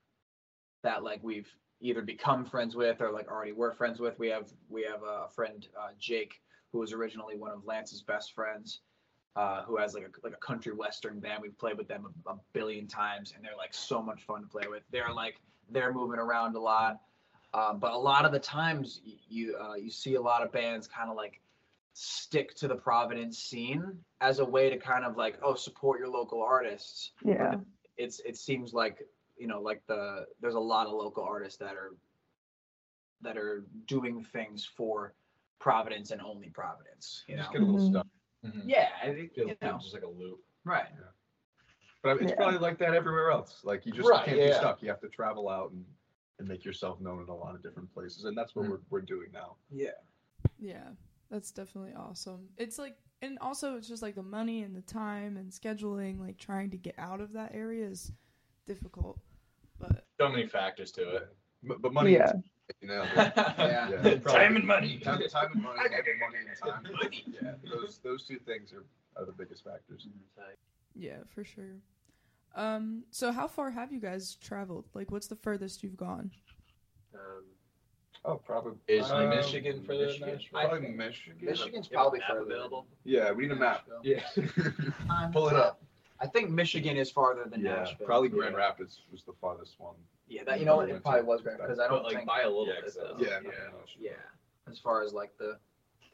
that 0.81 1.03
like 1.03 1.23
we've 1.23 1.55
either 1.79 2.01
become 2.01 2.43
friends 2.45 2.75
with 2.75 3.01
or 3.01 3.11
like 3.11 3.29
already 3.29 3.53
were 3.53 3.71
friends 3.71 3.99
with 3.99 4.19
we 4.19 4.27
have 4.27 4.51
we 4.67 4.83
have 4.83 5.03
a 5.03 5.29
friend 5.29 5.69
uh, 5.79 5.91
jake 5.97 6.41
who 6.71 6.79
was 6.79 6.93
originally 6.93 7.37
one 7.37 7.51
of 7.51 7.65
lance's 7.65 8.01
best 8.01 8.33
friends 8.33 8.81
uh, 9.35 9.63
who 9.63 9.77
has 9.77 9.93
like 9.93 10.03
a 10.03 10.27
like 10.27 10.33
a 10.33 10.45
country 10.45 10.73
western 10.73 11.19
band 11.19 11.41
we've 11.41 11.57
played 11.57 11.77
with 11.77 11.87
them 11.87 12.05
a, 12.27 12.31
a 12.31 12.39
billion 12.53 12.87
times 12.87 13.33
and 13.35 13.43
they're 13.43 13.57
like 13.57 13.73
so 13.73 14.01
much 14.01 14.23
fun 14.23 14.41
to 14.41 14.47
play 14.47 14.67
with 14.69 14.83
they're 14.91 15.13
like 15.13 15.35
they're 15.69 15.93
moving 15.93 16.19
around 16.19 16.55
a 16.55 16.59
lot 16.59 16.99
um, 17.53 17.79
but 17.79 17.91
a 17.91 17.97
lot 17.97 18.25
of 18.25 18.31
the 18.31 18.39
times 18.39 19.01
you 19.29 19.57
uh, 19.57 19.75
you 19.75 19.89
see 19.89 20.15
a 20.15 20.21
lot 20.21 20.41
of 20.41 20.51
bands 20.51 20.87
kind 20.87 21.09
of 21.09 21.17
like 21.17 21.41
stick 21.93 22.55
to 22.55 22.67
the 22.67 22.75
Providence 22.75 23.37
scene 23.37 23.97
as 24.21 24.39
a 24.39 24.45
way 24.45 24.69
to 24.69 24.77
kind 24.77 25.03
of 25.03 25.17
like 25.17 25.37
oh 25.43 25.55
support 25.55 25.99
your 25.99 26.09
local 26.09 26.41
artists. 26.41 27.11
Yeah. 27.25 27.55
It's 27.97 28.21
it 28.21 28.37
seems 28.37 28.73
like 28.73 29.05
you 29.37 29.47
know 29.47 29.61
like 29.61 29.81
the 29.87 30.25
there's 30.39 30.55
a 30.55 30.59
lot 30.59 30.87
of 30.87 30.93
local 30.93 31.23
artists 31.23 31.57
that 31.59 31.75
are 31.75 31.91
that 33.21 33.37
are 33.37 33.65
doing 33.85 34.23
things 34.23 34.65
for 34.65 35.13
Providence 35.65 36.09
and 36.11 36.21
only 36.21 36.49
Providence. 36.49 37.23
You 37.27 37.35
know. 37.35 37.43
Just 37.43 37.53
get 37.53 37.61
a 37.61 37.65
little 37.65 37.79
Mhm. 37.79 37.89
stuck. 37.91 38.07
Mhm. 38.43 38.63
Yeah, 38.65 38.89
I 39.01 39.13
think, 39.13 39.33
Feels 39.35 39.49
you 39.49 39.57
know, 39.61 39.77
just 39.77 39.93
like 39.93 40.03
a 40.03 40.07
loop. 40.07 40.43
right. 40.65 40.87
But 42.01 42.19
it's 42.19 42.31
Yeah. 42.31 42.35
probably 42.35 42.57
like 42.57 42.79
that 42.79 42.95
everywhere 42.95 43.29
else. 43.29 43.63
Like 43.63 43.85
you 43.85 43.91
just 43.91 44.09
Right, 44.09 44.25
can't 44.25 44.37
be 44.39 44.51
stuck. 44.53 44.81
You 44.81 44.89
have 44.89 44.99
to 45.01 45.09
travel 45.09 45.47
out 45.49 45.69
and, 45.71 45.85
and 46.39 46.47
make 46.47 46.65
yourself 46.65 46.99
known 46.99 47.21
in 47.21 47.29
a 47.29 47.35
lot 47.35 47.53
of 47.53 47.61
different 47.61 47.93
places. 47.93 48.25
And 48.25 48.35
that's 48.35 48.55
what 48.55 48.65
Mhm. 48.65 48.69
we're, 48.71 48.79
we're 48.89 49.01
doing 49.01 49.31
now. 49.31 49.57
Yeah. 49.69 49.91
Yeah, 50.57 50.95
that's 51.29 51.51
definitely 51.51 51.93
awesome. 51.93 52.49
It's 52.57 52.79
like, 52.79 52.97
and 53.21 53.37
also 53.37 53.77
it's 53.77 53.87
just 53.87 54.01
like 54.01 54.15
the 54.15 54.23
money 54.23 54.63
and 54.63 54.75
the 54.75 54.81
time 54.81 55.37
and 55.37 55.51
scheduling, 55.51 56.19
like 56.19 56.39
trying 56.39 56.71
to 56.71 56.77
get 56.77 56.95
out 56.97 57.21
of 57.21 57.33
that 57.33 57.53
area 57.53 57.85
is 57.85 58.11
difficult. 58.65 59.19
But 59.77 60.07
So 60.19 60.27
many 60.27 60.47
factors 60.47 60.91
to 60.93 61.07
it. 61.17 61.35
M- 61.63 61.77
But 61.79 61.93
money, 61.93 62.13
Yeah. 62.13 62.33
You 62.81 62.87
know, 62.87 63.03
Yeah. 63.15 63.89
Yeah. 64.03 64.15
Time 64.19 64.55
and 64.55 64.65
money. 64.65 64.99
time, 64.99 65.21
time 65.29 65.51
and 65.53 65.61
money, 65.63 65.79
and 65.83 66.19
money 66.19 66.37
and 66.47 66.57
time. 66.57 67.21
Yeah, 67.41 67.51
those 67.69 67.99
those 68.03 68.23
two 68.25 68.37
things 68.39 68.73
are, 68.73 68.85
are 69.21 69.25
the 69.25 69.31
biggest 69.31 69.63
factors. 69.63 70.07
yeah, 70.95 71.17
for 71.33 71.43
sure. 71.43 71.77
Um, 72.55 73.03
so 73.11 73.31
how 73.31 73.47
far 73.47 73.71
have 73.71 73.91
you 73.93 73.99
guys 73.99 74.35
traveled? 74.35 74.85
Like, 74.93 75.11
what's 75.11 75.27
the 75.27 75.37
furthest 75.37 75.83
you've 75.83 75.97
gone? 75.97 76.31
Um, 77.13 77.43
Oh, 78.23 78.35
probably. 78.35 78.73
Is 78.87 79.09
um, 79.09 79.29
Michigan 79.29 79.83
for 79.83 79.97
the 79.97 80.05
Michigan? 80.05 80.39
Probably 80.51 80.89
Michigan. 80.89 81.37
Michigan's 81.41 81.89
you 81.89 81.97
have 81.97 82.07
a 82.07 82.09
probably 82.11 82.19
map 82.19 82.29
further. 82.29 82.41
available. 82.43 82.85
Yeah, 83.03 83.31
we 83.31 83.43
need 83.43 83.51
a 83.51 83.55
map. 83.55 83.87
Yeah. 84.03 84.21
Pull 85.33 85.47
it 85.49 85.55
up. 85.55 85.81
I 86.21 86.27
think 86.27 86.49
Michigan 86.51 86.97
is 86.97 87.09
farther 87.11 87.45
than 87.49 87.61
Yeah, 87.61 87.77
Nashville. 87.77 88.05
probably 88.05 88.29
Grand 88.29 88.53
Yeah. 88.53 88.59
Rapids 88.59 89.01
was 89.11 89.23
the 89.23 89.33
farthest 89.41 89.79
one. 89.79 89.95
Yeah, 90.27 90.43
that 90.45 90.59
you 90.59 90.65
know 90.65 90.77
what? 90.77 90.87
It 90.89 91.01
probably 91.03 91.23
was 91.23 91.41
Grand 91.41 91.59
because 91.59 91.79
I 91.79 91.87
don't 91.87 92.03
like 92.03 92.15
think. 92.15 92.27
by 92.27 92.41
a 92.41 92.47
little 92.49 92.67
Yeah, 92.67 92.75
bit. 92.75 92.83
'cause 92.83 92.95
though. 92.95 93.15
Yeah, 93.19 93.39
Yeah. 93.43 93.51
Yeah, 93.99 94.11
as 94.69 94.79
far 94.79 95.01
as 95.03 95.13
like 95.13 95.35
the 95.37 95.57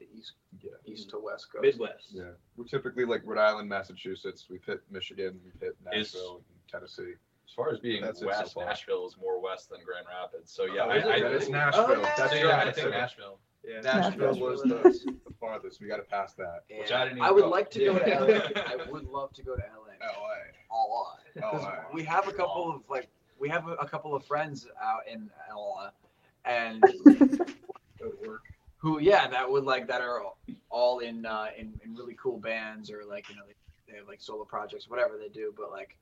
the 0.00 0.06
east 0.16 0.32
Yeah. 0.60 0.70
east 0.86 1.10
to 1.10 1.18
west 1.18 1.52
goes. 1.52 1.60
Midwest. 1.62 2.12
Yeah, 2.12 2.30
we're 2.56 2.64
typically 2.66 3.04
like 3.04 3.20
Rhode 3.24 3.38
Island, 3.40 3.68
Massachusetts. 3.68 4.46
We've 4.48 4.64
hit 4.64 4.80
Michigan, 4.90 5.40
we've 5.44 5.60
hit 5.60 5.76
Is- 5.92 6.14
Nashville, 6.14 6.36
and 6.36 6.68
Tennessee. 6.68 7.14
As 7.46 7.52
far 7.54 7.70
as 7.70 7.80
being 7.80 8.02
That's 8.02 8.18
it 8.18 8.20
so 8.20 8.26
west. 8.28 8.56
Nashville 8.56 9.06
is 9.08 9.16
more 9.16 9.40
west 9.40 9.70
than 9.70 9.82
Grand 9.82 10.06
Rapids. 10.06 10.52
So 10.52 10.64
yeah, 10.66 10.84
Oh, 10.84 10.90
I, 10.90 10.96
is 10.98 11.04
it? 11.04 11.10
I, 11.10 11.20
That 11.20 11.32
is 11.32 11.48
I, 11.48 11.50
Nashville. 11.52 11.84
Oh, 11.88 11.92
yeah. 12.00 12.14
That's 12.16 12.30
so, 12.32 12.36
yeah, 12.38 12.58
I 12.60 12.72
think. 12.72 12.90
Nashville. 12.90 13.40
Yeah. 13.64 13.80
Nashville 13.80 14.26
Nashville. 14.28 14.46
was 14.50 14.62
the, 14.62 15.18
the 15.26 15.34
farthest. 15.40 15.80
We 15.80 15.88
got 15.88 15.96
to 15.96 16.02
pass 16.04 16.34
that. 16.34 16.60
Yeah. 16.68 16.78
Which 16.80 16.92
I 16.92 17.04
didn't 17.08 17.20
I 17.22 17.24
even 17.24 17.34
would 17.36 17.40
go. 17.44 17.48
like 17.48 17.70
to 17.72 17.78
go 17.84 17.98
to 17.98 18.04
LA. 18.04 18.62
I 18.86 18.90
would 18.90 19.04
love 19.04 19.32
to 19.32 19.42
go 19.42 19.56
to 19.56 19.62
LA. 19.62 19.87
L.A. 20.02 20.74
A 20.74 20.76
lot. 20.76 21.20
'Cause 21.38 21.62
LA. 21.64 21.84
we 21.92 22.02
have 22.04 22.28
a 22.28 22.32
couple 22.32 22.70
of 22.74 22.82
like 22.88 23.08
we 23.38 23.48
have 23.48 23.68
a, 23.68 23.72
a 23.74 23.86
couple 23.88 24.14
of 24.14 24.24
friends 24.24 24.66
out 24.82 25.00
in 25.10 25.30
LA, 25.50 25.90
and 26.44 26.80
Go 26.82 28.10
to 28.10 28.28
work. 28.28 28.42
who 28.76 29.00
yeah 29.00 29.26
that 29.28 29.50
would 29.50 29.64
like 29.64 29.86
that 29.88 30.00
are 30.00 30.22
all 30.70 30.98
in 31.00 31.24
uh, 31.26 31.46
in 31.56 31.78
in 31.84 31.94
really 31.94 32.14
cool 32.20 32.38
bands 32.38 32.90
or 32.90 33.04
like 33.04 33.28
you 33.28 33.36
know 33.36 33.42
they, 33.46 33.54
they 33.92 33.98
have 33.98 34.06
like 34.08 34.20
solo 34.20 34.44
projects 34.44 34.88
whatever 34.88 35.16
they 35.18 35.28
do 35.28 35.52
but 35.56 35.70
like 35.70 35.96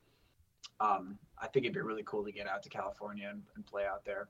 um 0.81 1.19
I 1.39 1.47
think 1.47 1.65
it'd 1.67 1.75
be 1.75 1.81
really 1.81 2.03
cool 2.05 2.25
to 2.25 2.33
get 2.33 2.47
out 2.47 2.63
to 2.65 2.69
California 2.71 3.29
and, 3.31 3.43
and 3.57 3.67
play 3.67 3.85
out 3.87 4.05
there. 4.07 4.29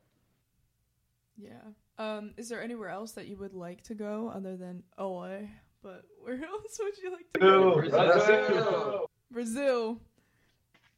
Yeah. 1.38 1.62
Um, 1.98 2.34
is 2.36 2.48
there 2.48 2.62
anywhere 2.62 2.88
else 2.88 3.12
that 3.12 3.26
you 3.28 3.36
would 3.36 3.54
like 3.54 3.82
to 3.84 3.94
go 3.94 4.28
other 4.34 4.56
than 4.56 4.82
LA? 4.98 5.38
But 5.82 6.02
where 6.20 6.34
else 6.44 6.78
would 6.82 6.98
you 6.98 7.12
like 7.12 7.32
to 7.34 7.40
go? 7.40 7.74
Brazil. 7.76 8.00
Brazil. 8.48 9.10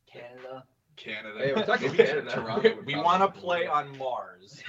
Canada. 0.06 0.64
Canada. 0.96 1.38
Hey, 1.38 1.52
we're 1.54 1.64
talking 1.64 1.92
Maybe 1.92 2.04
Canada. 2.04 2.30
Toronto 2.30 2.78
we 2.84 2.96
want 2.96 3.22
to 3.22 3.40
play 3.40 3.64
cool. 3.66 3.74
on 3.74 3.96
Mars. 3.98 4.62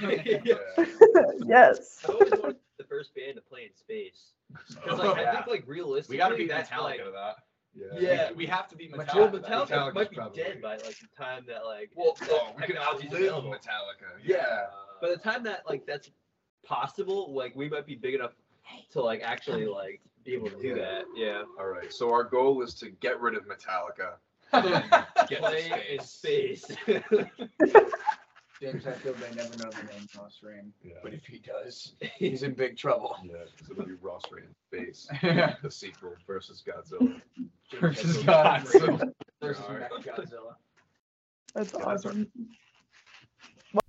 Yes. 1.46 2.04
I 2.08 2.12
always 2.12 2.30
wanted 2.30 2.56
the 2.78 2.84
first 2.84 3.14
band 3.14 3.34
to 3.36 3.40
play 3.42 3.62
in 3.64 3.74
space. 3.76 4.32
Because 4.68 4.98
like 4.98 5.18
I 5.18 5.22
Yeah. 5.22 5.34
think 5.34 5.46
like 5.48 5.64
realistically, 5.66 6.14
we 6.14 6.18
got 6.18 6.28
to 6.28 6.36
be 6.36 6.46
that's 6.46 6.70
Metallica 6.70 6.82
like 6.82 7.04
to 7.04 7.10
that. 7.12 7.36
Yeah. 7.74 7.86
Yeah. 8.00 8.30
We, 8.30 8.36
we 8.36 8.46
have 8.46 8.68
to 8.68 8.76
be 8.76 8.88
Metallica. 8.88 9.14
well, 9.14 9.30
to. 9.30 9.38
Metallica, 9.38 9.68
Metallica's 9.68 9.94
might 9.94 10.10
be 10.10 10.16
probably- 10.16 10.42
dead 10.42 10.62
by 10.62 10.72
like 10.76 10.98
the 11.00 11.08
time 11.16 11.44
that 11.48 11.64
like 11.66 11.90
Well, 11.96 12.16
Oh, 12.30 12.52
we 12.56 12.62
could 12.62 12.74
technology's 12.74 13.06
outlive 13.06 13.22
available. 13.22 13.50
Metallica. 13.50 14.20
Yeah. 14.24 14.66
By 15.02 15.08
the 15.08 15.16
time 15.16 15.42
that 15.44 15.62
like 15.68 15.84
that's 15.86 16.10
possible, 16.64 17.34
like 17.34 17.56
we 17.56 17.68
might 17.68 17.86
be 17.86 17.96
big 17.96 18.14
enough 18.14 18.32
to 18.92 19.00
like 19.02 19.20
actually 19.22 19.66
like 19.66 20.00
be 20.24 20.34
able 20.34 20.50
to 20.50 20.60
do 20.60 20.68
Yeah. 20.68 20.74
that. 20.74 21.04
Yeah. 21.14 21.42
All 21.58 21.66
right. 21.68 21.92
So 21.92 22.12
our 22.12 22.24
goal 22.24 22.62
is 22.62 22.74
to 22.74 22.90
get 22.90 23.20
rid 23.20 23.34
of 23.36 23.44
Metallica. 23.46 24.14
Get 25.28 25.42
to 25.42 25.48
Play 25.48 25.70
in 25.92 26.00
space. 26.02 26.62
space. 26.64 26.76
James 28.60 28.84
Hetfield 28.84 29.18
may 29.20 29.34
never 29.36 29.56
know 29.56 29.70
the 29.70 29.82
name 29.90 30.06
Ross 30.18 30.40
Rain, 30.42 30.72
Yeah. 30.82 30.94
but 31.02 31.14
if 31.14 31.24
he 31.24 31.38
does, 31.38 31.94
he's 32.16 32.42
in 32.42 32.52
big 32.54 32.76
trouble. 32.76 33.16
Yeah. 33.24 33.36
So 33.64 33.72
it'll 33.72 33.86
be 33.86 33.92
Ross 34.02 34.22
Ray 34.30 34.42
in 34.42 34.54
space. 34.84 35.08
Yeah. 35.22 35.54
The 35.62 35.70
sequel 35.70 36.14
versus 36.26 36.62
Godzilla. 36.66 37.20
Versus 37.80 38.18
Godzilla. 38.18 38.60
Godzilla. 38.64 39.12
Versus 39.40 39.64
All 39.66 39.74
right. 39.76 39.90
Godzilla. 39.90 40.56
That's 41.54 41.72
Yeah, 41.72 41.78
that's 41.78 42.06
awesome. 42.06 42.28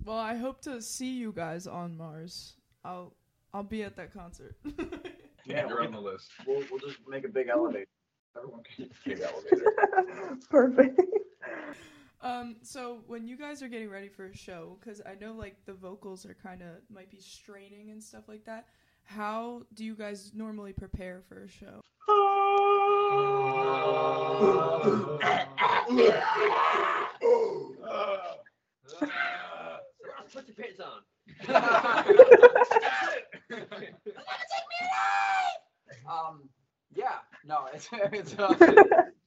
Well, 0.04 0.16
I 0.16 0.36
hope 0.36 0.60
to 0.62 0.80
see 0.80 1.10
you 1.18 1.32
guys 1.32 1.66
on 1.66 1.96
Mars. 1.98 2.54
I'll 2.84 3.12
I'll 3.52 3.62
be 3.64 3.82
at 3.82 3.96
that 3.96 4.14
concert. 4.14 4.56
Yeah, 5.44 5.68
You're 5.68 5.82
on 5.82 5.92
the 5.92 6.00
list. 6.00 6.30
We'll, 6.46 6.62
we'll 6.70 6.80
just 6.80 6.98
make 7.08 7.24
a 7.24 7.28
big 7.28 7.48
elevator. 7.48 7.86
Everyone 8.36 8.62
can. 8.64 8.88
Big 9.04 9.20
elevator. 9.20 10.38
Perfect. 10.48 11.00
um, 12.22 12.56
so 12.62 13.00
when 13.06 13.26
you 13.26 13.36
guys 13.36 13.62
are 13.62 13.68
getting 13.68 13.90
ready 13.90 14.08
for 14.08 14.26
a 14.26 14.36
show, 14.36 14.78
because 14.80 15.02
I 15.04 15.14
know 15.20 15.32
like 15.32 15.56
the 15.66 15.74
vocals 15.74 16.24
are 16.24 16.36
kind 16.42 16.62
of 16.62 16.68
might 16.90 17.10
be 17.10 17.20
straining 17.20 17.90
and 17.90 18.02
stuff 18.02 18.24
like 18.28 18.44
that. 18.46 18.68
How 19.04 19.62
do 19.74 19.84
you 19.84 19.94
guys 19.94 20.32
normally 20.34 20.72
prepare 20.72 21.20
for 21.28 21.42
a 21.42 21.48
show? 21.48 21.80
Put 30.32 30.48
your 30.48 30.56
pants 30.56 30.80
on. 30.80 31.02
Um, 36.10 36.48
yeah, 36.94 37.16
no, 37.44 37.66
it's 37.72 37.88
it's. 37.92 38.34
Uh, 38.38 38.54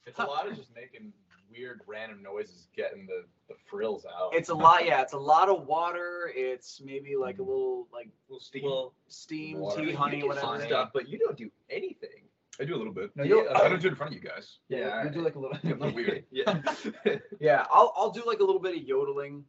It's 0.07 0.19
a 0.19 0.23
lot 0.23 0.47
of 0.47 0.55
just 0.55 0.69
making 0.75 1.11
weird 1.51 1.81
random 1.87 2.21
noises, 2.21 2.67
getting 2.77 3.07
the, 3.07 3.23
the 3.49 3.55
frills 3.67 4.05
out. 4.05 4.35
it's 4.35 4.49
a 4.49 4.53
lot. 4.53 4.85
Yeah, 4.85 5.01
it's 5.01 5.13
a 5.13 5.17
lot 5.17 5.49
of 5.49 5.65
water. 5.65 6.31
It's 6.35 6.79
maybe 6.85 7.15
like 7.15 7.39
a 7.39 7.41
little 7.41 7.87
like 7.91 8.09
Well, 8.29 8.93
steam, 9.07 9.57
Water. 9.59 9.81
tea, 9.81 9.89
you 9.91 9.97
honey, 9.97 10.23
whatever. 10.23 10.61
stuff, 10.63 10.91
but 10.93 11.09
you 11.09 11.17
don't 11.17 11.35
do 11.35 11.49
anything. 11.71 12.29
I 12.61 12.65
do 12.65 12.75
a 12.75 12.77
little 12.77 12.93
bit. 12.93 13.09
No, 13.15 13.23
you'll- 13.23 13.49
I 13.49 13.67
don't 13.67 13.81
do 13.81 13.87
it 13.87 13.91
in 13.91 13.95
front 13.95 14.15
of 14.15 14.21
you 14.23 14.29
guys. 14.29 14.59
Yeah, 14.69 15.03
you 15.03 15.09
do 15.09 15.21
like 15.21 15.35
a 15.35 15.39
little. 15.39 15.57
I'm 15.63 15.79
not 15.79 15.95
weird. 15.95 16.23
Yeah. 16.31 16.61
Yeah, 17.39 17.65
I'll 17.71 17.91
I'll 17.97 18.11
do 18.11 18.21
like 18.27 18.39
a 18.39 18.43
little 18.43 18.61
bit 18.61 18.77
of 18.77 18.83
yodeling. 18.83 19.43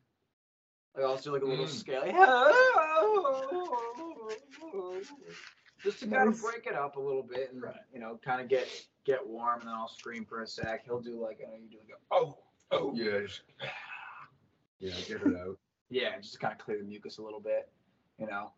Like 0.96 1.04
I'll 1.04 1.16
do 1.18 1.32
like 1.32 1.42
a 1.42 1.46
little 1.46 1.66
Mm. 1.66 1.68
scale. 1.68 2.02
Just 5.82 6.00
to 6.00 6.06
kind 6.08 6.28
of 6.28 6.40
break 6.40 6.66
it 6.66 6.74
up 6.74 6.96
a 6.96 7.00
little 7.00 7.22
bit 7.22 7.52
and 7.52 7.62
Right. 7.62 7.76
you 7.92 8.00
know, 8.00 8.18
kind 8.24 8.40
of 8.40 8.48
get 8.48 8.66
get 9.04 9.24
warm 9.24 9.60
and 9.60 9.68
then 9.68 9.74
I'll 9.74 9.88
scream 9.88 10.24
for 10.24 10.42
a 10.42 10.46
sec. 10.46 10.84
He'll 10.84 11.00
do 11.00 11.20
like 11.22 11.40
I 11.46 11.50
know 11.50 11.56
you 11.56 11.68
do 11.70 11.76
like 11.78 11.90
a, 11.90 12.14
oh, 12.14 12.38
oh. 12.72 12.92
Yeah. 12.94 13.20
Just, 13.20 13.42
yeah. 14.80 14.94
Get 15.06 15.22
it 15.22 15.36
out. 15.36 15.58
yeah, 15.90 16.18
just 16.18 16.32
to 16.34 16.38
kind 16.40 16.52
of 16.52 16.58
clear 16.58 16.78
the 16.78 16.84
mucus 16.84 17.18
a 17.18 17.22
little 17.22 17.40
bit, 17.40 17.68
you 18.18 18.26
know. 18.26 18.52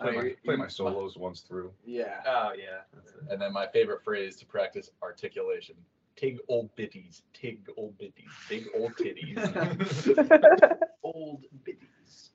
Play 0.00 0.16
my, 0.16 0.22
you- 0.24 0.36
play 0.44 0.56
my 0.56 0.66
solos 0.66 1.16
once 1.16 1.42
through. 1.42 1.72
Yeah. 1.84 2.22
Oh 2.26 2.52
yeah. 2.58 2.80
And 3.30 3.40
then 3.40 3.52
my 3.52 3.66
favorite 3.68 4.02
phrase 4.02 4.34
to 4.36 4.46
practice 4.46 4.90
articulation. 5.02 5.76
Tig 6.16 6.38
old 6.48 6.74
bitties, 6.76 7.22
tig 7.32 7.68
old 7.76 7.98
bitties, 7.98 8.30
big 8.48 8.66
old 8.78 8.94
titties. 8.94 9.38
Old 11.02 11.44
bitties. 11.66 12.30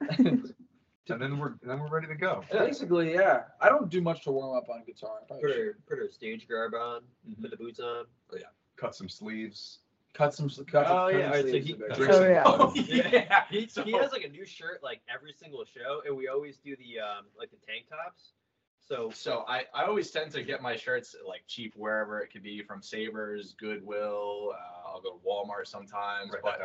And 0.00 0.52
and 1.08 1.20
then 1.22 1.38
we're 1.38 1.52
then 1.62 1.78
we're 1.80 1.88
ready 1.88 2.06
to 2.08 2.14
go. 2.14 2.42
Basically, 2.50 3.12
yeah. 3.12 3.42
I 3.60 3.68
don't 3.68 3.88
do 3.90 4.00
much 4.00 4.24
to 4.24 4.32
warm 4.32 4.56
up 4.56 4.68
on 4.70 4.82
guitar. 4.84 5.18
I 5.30 5.34
Put 5.34 5.40
should. 5.42 5.56
her, 5.58 5.76
put 5.88 5.98
her 5.98 6.08
stage 6.10 6.48
garb 6.48 6.74
on, 6.74 7.02
put 7.40 7.50
the 7.50 7.56
boots 7.56 7.78
on. 7.80 8.06
Oh, 8.32 8.36
yeah. 8.36 8.46
Cut 8.76 8.94
some 8.94 9.08
sleeves. 9.08 9.80
Cut 10.14 10.34
some. 10.34 10.48
Cut 10.48 10.86
Oh, 10.88 11.10
some 11.10 11.18
yeah, 11.20 11.26
alright, 11.26 11.44
so 11.44 11.50
sleeves 11.50 11.66
he- 11.66 11.72
a 11.74 11.76
bit. 11.76 11.94
Drink 11.94 12.12
Oh, 12.14 12.24
yeah. 12.24 12.42
Oh, 12.46 12.72
yeah. 12.74 13.42
He, 13.50 13.68
So- 13.68 13.84
he 13.84 13.92
has 13.92 14.10
like 14.12 14.24
a 14.24 14.28
new 14.28 14.44
shirt 14.46 14.82
like 14.82 15.02
every 15.14 15.32
single 15.32 15.64
show, 15.66 16.02
and 16.06 16.16
we 16.16 16.26
always 16.28 16.56
do 16.58 16.74
the 16.76 16.98
um 17.00 17.26
like 17.38 17.50
the 17.50 17.58
tank 17.66 17.86
tops. 17.88 18.32
So 18.90 19.10
So 19.14 19.44
I, 19.46 19.64
I 19.74 19.84
always 19.84 20.10
tend 20.10 20.32
to 20.32 20.42
get 20.42 20.60
my 20.62 20.74
shirts 20.76 21.14
like 21.26 21.42
cheap 21.46 21.74
wherever 21.76 22.20
it 22.20 22.32
could 22.32 22.42
be 22.42 22.60
from 22.62 22.82
Savers, 22.82 23.54
Goodwill. 23.58 24.52
Uh, 24.54 24.88
I'll 24.88 25.00
go 25.00 25.12
to 25.12 25.18
Walmart 25.26 25.66
sometimes. 25.68 26.32
Write 26.32 26.42
but 26.42 26.60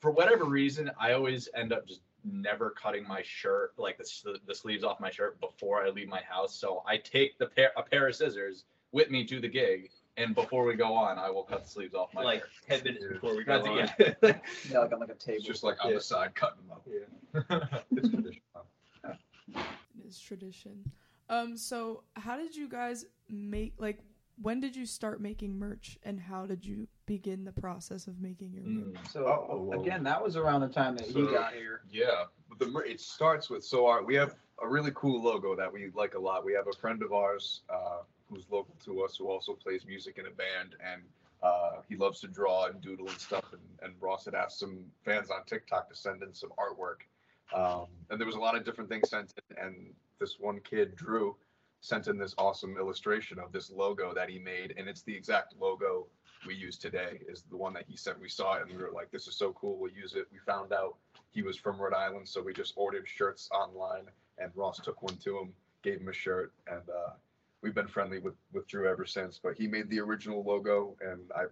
for 0.00 0.10
whatever 0.10 0.44
reason, 0.44 0.90
I 0.98 1.12
always 1.12 1.48
end 1.54 1.72
up 1.72 1.86
just 1.86 2.00
never 2.24 2.70
cutting 2.70 3.06
my 3.06 3.22
shirt, 3.22 3.72
like 3.76 3.98
the, 3.98 4.38
the 4.46 4.54
sleeves 4.54 4.84
off 4.84 5.00
my 5.00 5.10
shirt 5.10 5.38
before 5.40 5.84
I 5.84 5.90
leave 5.90 6.08
my 6.08 6.22
house. 6.22 6.54
So 6.54 6.82
I 6.86 6.96
take 6.96 7.38
the 7.38 7.46
pair, 7.46 7.72
a 7.76 7.82
pair 7.82 8.08
of 8.08 8.16
scissors 8.16 8.64
with 8.92 9.10
me 9.10 9.24
to 9.26 9.38
the 9.40 9.48
gig, 9.48 9.90
and 10.16 10.34
before 10.34 10.64
we 10.64 10.74
go 10.74 10.94
on, 10.94 11.18
I 11.18 11.28
will 11.30 11.42
cut 11.44 11.64
the 11.64 11.68
sleeves 11.70 11.94
off 11.94 12.12
my 12.14 12.22
like 12.22 12.40
shirt. 12.40 12.82
ten 12.82 12.84
minutes 12.84 13.04
before 13.12 13.36
we 13.36 13.44
go 13.44 13.62
That's- 13.62 13.90
on. 14.00 14.14
yeah. 14.22 14.32
Yeah, 14.70 14.78
like 14.80 14.92
on 14.92 15.00
like 15.00 15.10
a 15.10 15.14
table. 15.14 15.36
It's 15.38 15.46
just 15.46 15.62
like 15.62 15.76
on 15.84 15.90
Yeah. 15.90 15.96
the 15.96 16.02
side, 16.02 16.34
cutting 16.34 16.58
them 16.66 16.72
up. 16.72 16.86
Yeah. 16.88 17.78
It's 17.96 18.08
tradition. 18.08 18.40
It 19.54 20.06
is 20.08 20.18
tradition. 20.18 20.90
Um, 21.28 21.56
so 21.56 22.02
how 22.14 22.36
did 22.36 22.54
you 22.54 22.68
guys 22.68 23.04
make 23.28 23.74
like 23.78 24.00
when 24.42 24.60
did 24.60 24.76
you 24.76 24.84
start 24.84 25.20
making 25.20 25.58
merch 25.58 25.98
and 26.02 26.20
how 26.20 26.44
did 26.44 26.64
you 26.64 26.86
begin 27.06 27.44
the 27.44 27.52
process 27.52 28.06
of 28.06 28.20
making 28.20 28.52
your 28.52 28.64
merch? 28.64 28.94
Mm. 28.94 29.10
So 29.10 29.24
Oh, 29.50 29.62
well. 29.62 29.80
again, 29.80 30.02
that 30.04 30.22
was 30.22 30.36
around 30.36 30.60
the 30.60 30.68
time 30.68 30.96
that 30.96 31.06
he 31.06 31.22
got 31.22 31.54
here. 31.54 31.80
Yeah, 31.90 32.24
but 32.48 32.58
the 32.58 32.66
mer- 32.66 32.84
it 32.84 33.00
starts 33.00 33.48
with 33.48 33.64
so 33.64 33.86
our 33.86 34.02
we 34.04 34.14
have 34.14 34.34
a 34.62 34.68
really 34.68 34.92
cool 34.94 35.22
logo 35.22 35.54
that 35.56 35.72
we 35.72 35.90
like 35.94 36.14
a 36.14 36.18
lot. 36.18 36.44
We 36.44 36.52
have 36.52 36.66
a 36.68 36.72
friend 36.72 37.02
of 37.02 37.12
ours 37.12 37.62
uh, 37.70 37.98
who's 38.30 38.44
local 38.50 38.74
to 38.84 39.02
us 39.02 39.16
who 39.16 39.28
also 39.30 39.52
plays 39.54 39.84
music 39.86 40.18
in 40.18 40.26
a 40.26 40.30
band, 40.30 40.76
and 40.84 41.02
uh, 41.42 41.80
he 41.88 41.96
loves 41.96 42.20
to 42.20 42.28
draw 42.28 42.66
and 42.66 42.80
doodle 42.80 43.08
and 43.08 43.18
stuff. 43.18 43.44
And, 43.52 43.60
and 43.82 43.94
Ross 44.00 44.24
had 44.24 44.34
asked 44.34 44.58
some 44.58 44.78
fans 45.04 45.30
on 45.30 45.44
TikTok 45.46 45.88
to 45.90 45.96
send 45.96 46.22
in 46.22 46.32
some 46.34 46.50
artwork, 46.58 47.04
um, 47.54 47.86
and 48.10 48.18
there 48.20 48.26
was 48.26 48.36
a 48.36 48.40
lot 48.40 48.56
of 48.56 48.64
different 48.64 48.88
things 48.90 49.08
sent 49.10 49.32
in. 49.50 49.56
And 49.58 49.74
this 50.18 50.38
one 50.38 50.60
kid, 50.60 50.96
Drew, 50.96 51.36
sent 51.80 52.08
in 52.08 52.18
this 52.18 52.34
awesome 52.38 52.76
illustration 52.78 53.38
of 53.38 53.52
this 53.52 53.70
logo 53.70 54.12
that 54.14 54.28
he 54.28 54.38
made, 54.38 54.74
and 54.76 54.88
it's 54.88 55.02
the 55.02 55.14
exact 55.14 55.54
logo 55.58 56.06
we 56.46 56.54
use 56.54 56.78
today. 56.78 57.20
Is 57.28 57.44
the 57.50 57.56
one 57.56 57.72
that 57.74 57.84
he 57.88 57.96
sent. 57.96 58.20
We 58.20 58.28
saw 58.28 58.54
it 58.54 58.62
and 58.62 58.76
we 58.76 58.82
were 58.82 58.92
like, 58.92 59.10
"This 59.10 59.26
is 59.26 59.36
so 59.36 59.52
cool. 59.52 59.78
We'll 59.78 59.92
use 59.92 60.14
it." 60.14 60.26
We 60.32 60.38
found 60.38 60.72
out 60.72 60.96
he 61.32 61.42
was 61.42 61.56
from 61.56 61.80
Rhode 61.80 61.94
Island, 61.94 62.28
so 62.28 62.42
we 62.42 62.52
just 62.52 62.72
ordered 62.76 63.06
shirts 63.08 63.48
online, 63.52 64.06
and 64.38 64.50
Ross 64.54 64.78
took 64.78 65.02
one 65.02 65.16
to 65.18 65.38
him, 65.38 65.54
gave 65.82 66.00
him 66.00 66.08
a 66.08 66.12
shirt, 66.12 66.52
and 66.66 66.88
uh, 66.88 67.12
we've 67.62 67.74
been 67.74 67.88
friendly 67.88 68.18
with 68.18 68.36
with 68.52 68.66
Drew 68.66 68.88
ever 68.88 69.06
since. 69.06 69.38
But 69.42 69.56
he 69.56 69.66
made 69.66 69.88
the 69.90 70.00
original 70.00 70.42
logo, 70.42 70.96
and 71.00 71.30
I 71.34 71.44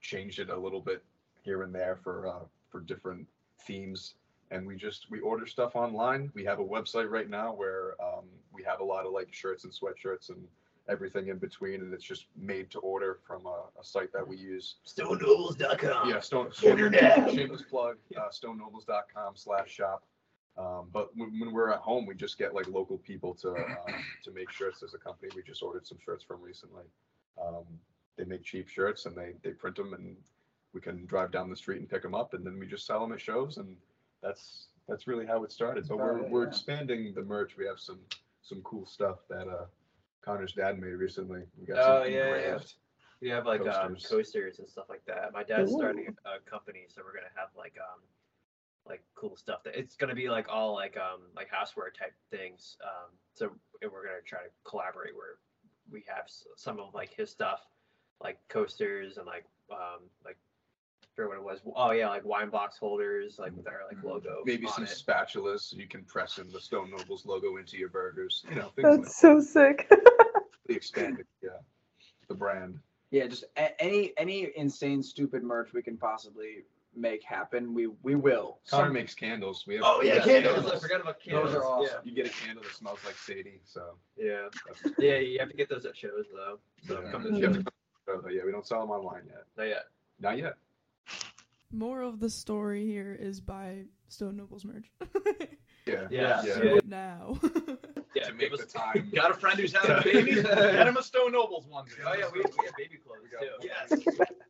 changed 0.00 0.38
it 0.38 0.50
a 0.50 0.56
little 0.56 0.80
bit 0.80 1.04
here 1.42 1.62
and 1.62 1.74
there 1.74 1.96
for 1.96 2.26
uh, 2.26 2.44
for 2.70 2.80
different 2.80 3.26
themes. 3.60 4.14
And 4.50 4.66
we 4.66 4.76
just 4.76 5.10
we 5.10 5.20
order 5.20 5.46
stuff 5.46 5.76
online. 5.76 6.30
We 6.34 6.44
have 6.44 6.58
a 6.58 6.64
website 6.64 7.10
right 7.10 7.28
now 7.28 7.52
where 7.54 7.94
um, 8.02 8.24
we 8.52 8.62
have 8.64 8.80
a 8.80 8.84
lot 8.84 9.04
of 9.06 9.12
like 9.12 9.32
shirts 9.32 9.64
and 9.64 9.72
sweatshirts 9.72 10.30
and 10.30 10.42
everything 10.88 11.28
in 11.28 11.36
between, 11.36 11.82
and 11.82 11.92
it's 11.92 12.04
just 12.04 12.26
made 12.36 12.70
to 12.70 12.78
order 12.78 13.18
from 13.26 13.44
a, 13.44 13.64
a 13.78 13.84
site 13.84 14.10
that 14.14 14.26
we 14.26 14.36
use. 14.36 14.76
StoneNobles.com. 14.86 16.08
Yeah, 16.08 16.20
Stone. 16.20 16.50
Order 16.64 16.90
shameless- 16.92 17.18
now. 17.18 17.28
Shameless 17.34 17.62
plug. 17.62 17.96
Uh, 18.16 18.28
StoneNobles.com 18.30 19.32
slash 19.36 19.70
shop. 19.70 20.04
Um, 20.56 20.88
but 20.92 21.10
when, 21.16 21.38
when 21.38 21.52
we're 21.52 21.70
at 21.70 21.78
home, 21.78 22.04
we 22.06 22.14
just 22.14 22.36
get 22.38 22.54
like 22.54 22.66
local 22.68 22.98
people 22.98 23.34
to 23.34 23.50
um, 23.50 23.94
to 24.24 24.30
make 24.32 24.50
shirts. 24.50 24.80
There's 24.80 24.94
a 24.94 24.98
company 24.98 25.30
we 25.36 25.42
just 25.42 25.62
ordered 25.62 25.86
some 25.86 25.98
shirts 26.04 26.24
from 26.24 26.40
recently. 26.42 26.84
Um, 27.40 27.64
they 28.16 28.24
make 28.24 28.42
cheap 28.42 28.68
shirts 28.68 29.06
and 29.06 29.14
they 29.14 29.34
they 29.44 29.50
print 29.50 29.76
them 29.76 29.94
and 29.94 30.16
we 30.74 30.80
can 30.80 31.06
drive 31.06 31.30
down 31.30 31.48
the 31.48 31.56
street 31.56 31.78
and 31.78 31.88
pick 31.88 32.02
them 32.02 32.14
up 32.14 32.34
and 32.34 32.44
then 32.44 32.58
we 32.58 32.66
just 32.66 32.86
sell 32.86 33.00
them 33.00 33.12
at 33.12 33.20
shows 33.20 33.56
and 33.58 33.76
that's 34.22 34.68
that's 34.88 35.06
really 35.06 35.26
how 35.26 35.44
it 35.44 35.52
started. 35.52 35.86
So 35.86 35.96
we're 35.96 36.22
Right, 36.22 36.30
we're 36.30 36.42
yeah. 36.44 36.48
expanding 36.48 37.14
the 37.14 37.22
merch. 37.22 37.56
We 37.56 37.66
have 37.66 37.78
some 37.78 38.00
some 38.42 38.62
cool 38.62 38.86
stuff 38.86 39.18
that 39.28 39.46
uh, 39.48 39.66
Connor's 40.22 40.52
dad 40.52 40.78
made 40.78 40.94
recently. 40.94 41.42
We 41.58 41.66
got 41.66 41.78
Oh, 41.78 42.04
some 42.04 42.12
yeah, 42.12 42.36
yeah. 42.36 42.58
We 43.20 43.28
have 43.30 43.46
like 43.46 43.60
um, 43.62 43.94
Coasters. 43.94 44.06
coasters 44.08 44.58
and 44.60 44.68
stuff 44.68 44.86
like 44.88 45.04
that. 45.06 45.32
My 45.32 45.42
dad's 45.42 45.72
Ooh. 45.72 45.76
starting 45.76 46.06
a, 46.24 46.28
a 46.30 46.40
company, 46.48 46.86
so 46.88 47.02
we're 47.04 47.12
gonna 47.14 47.26
have 47.34 47.48
like 47.56 47.76
um 47.78 48.00
like 48.86 49.02
cool 49.14 49.36
stuff. 49.36 49.62
That 49.64 49.76
it's 49.76 49.96
gonna 49.96 50.14
be 50.14 50.28
like 50.30 50.46
all 50.48 50.74
like 50.74 50.96
um 50.96 51.22
like 51.36 51.48
houseware 51.50 51.92
type 51.98 52.14
things. 52.30 52.76
Um, 52.82 53.10
so 53.34 53.50
and 53.82 53.90
we're 53.92 54.04
gonna 54.04 54.22
try 54.24 54.40
to 54.40 54.50
collaborate 54.64 55.14
where 55.14 55.38
we 55.90 56.04
have 56.06 56.24
some 56.56 56.78
of 56.78 56.94
like 56.94 57.12
his 57.12 57.30
stuff, 57.30 57.60
like 58.22 58.38
coasters 58.48 59.18
and 59.18 59.26
like 59.26 59.44
um 59.70 60.08
like 60.24 60.36
I 60.36 60.47
forget 61.18 61.28
what 61.28 61.36
it 61.38 61.44
was. 61.44 61.60
Oh 61.74 61.90
yeah, 61.90 62.08
like 62.08 62.24
wine 62.24 62.50
box 62.50 62.78
holders, 62.78 63.38
like 63.38 63.56
with 63.56 63.66
our 63.66 63.80
like 63.92 64.02
logo. 64.04 64.42
Maybe 64.44 64.66
on 64.66 64.72
some 64.72 64.84
it. 64.84 64.90
spatulas 64.90 65.60
so 65.60 65.76
you 65.76 65.88
can 65.88 66.04
press 66.04 66.38
in 66.38 66.48
the 66.50 66.60
Stone 66.60 66.90
Nobles 66.96 67.26
logo 67.26 67.56
into 67.56 67.76
your 67.76 67.88
burgers. 67.88 68.44
You 68.48 68.56
know, 68.56 68.68
things 68.76 68.84
like 68.88 69.02
That's 69.02 69.16
so 69.16 69.40
sick. 69.40 69.88
the 70.66 70.74
expanded, 70.74 71.26
yeah, 71.42 71.50
the 72.28 72.34
brand. 72.34 72.78
Yeah, 73.10 73.26
just 73.26 73.44
a- 73.56 73.80
any 73.82 74.12
any 74.16 74.50
insane 74.56 75.02
stupid 75.02 75.42
merch 75.42 75.72
we 75.72 75.82
can 75.82 75.96
possibly 75.96 76.64
make 76.94 77.22
happen, 77.24 77.74
we 77.74 77.88
we 78.02 78.14
will. 78.14 78.58
Connor 78.70 78.86
Some- 78.86 78.92
makes 78.92 79.14
candles. 79.14 79.64
We 79.66 79.74
have 79.76 79.84
Oh 79.84 80.02
yeah, 80.02 80.24
we 80.24 80.32
have 80.32 80.44
candles. 80.44 80.70
I 80.70 80.78
forgot 80.78 81.00
about 81.00 81.20
candles. 81.20 81.52
Those 81.52 81.62
are 81.62 81.64
awesome. 81.64 82.00
You 82.04 82.14
get 82.14 82.26
a 82.26 82.30
candle 82.30 82.62
that 82.62 82.74
smells 82.74 83.00
like 83.04 83.16
Sadie, 83.16 83.60
so 83.64 83.96
Yeah, 84.16 84.48
yeah, 84.98 85.14
yeah. 85.14 85.18
You 85.18 85.38
have 85.40 85.50
to 85.50 85.56
get 85.56 85.68
those 85.68 85.84
at 85.84 85.96
shows 85.96 86.26
though. 86.32 86.58
So 86.86 87.00
yeah. 87.02 87.10
come 87.10 87.22
to 87.24 87.30
the 87.30 87.40
show. 87.40 87.52
to 87.52 87.62
come- 87.64 88.22
oh, 88.24 88.28
yeah, 88.28 88.42
we 88.44 88.52
don't 88.52 88.66
sell 88.66 88.80
them 88.80 88.90
online 88.90 89.22
yet. 89.26 89.44
Not 89.56 89.66
yet. 89.68 89.84
Not 90.20 90.38
yet. 90.38 90.54
More 91.70 92.02
of 92.02 92.18
the 92.20 92.30
story 92.30 92.86
here 92.86 93.16
is 93.18 93.40
by 93.40 93.84
Stone 94.08 94.36
Nobles 94.36 94.64
merch. 94.64 94.90
Yeah. 95.86 96.06
Yeah. 96.10 96.42
Yeah. 96.44 96.60
Do 96.60 96.76
it 96.76 96.86
now. 96.86 97.38
Yeah, 98.14 98.24
to 98.24 98.34
make 98.34 98.52
us- 98.52 98.60
the 98.60 98.66
time. 98.66 99.10
Got 99.14 99.30
a 99.30 99.34
friend 99.34 99.58
who's 99.58 99.72
having 99.72 99.96
a 99.96 100.02
baby? 100.02 100.42
Get 100.42 100.86
him 100.88 100.96
a 100.98 101.02
Stone 101.02 101.32
Nobles 101.32 101.66
one. 101.66 101.84
Oh 102.06 102.14
yeah, 102.14 102.24
we, 102.32 102.40
we 102.40 102.66
have 102.66 102.74
baby 102.76 102.96
clothes 102.96 103.28
too. 103.40 103.48
Yes. 103.62 103.92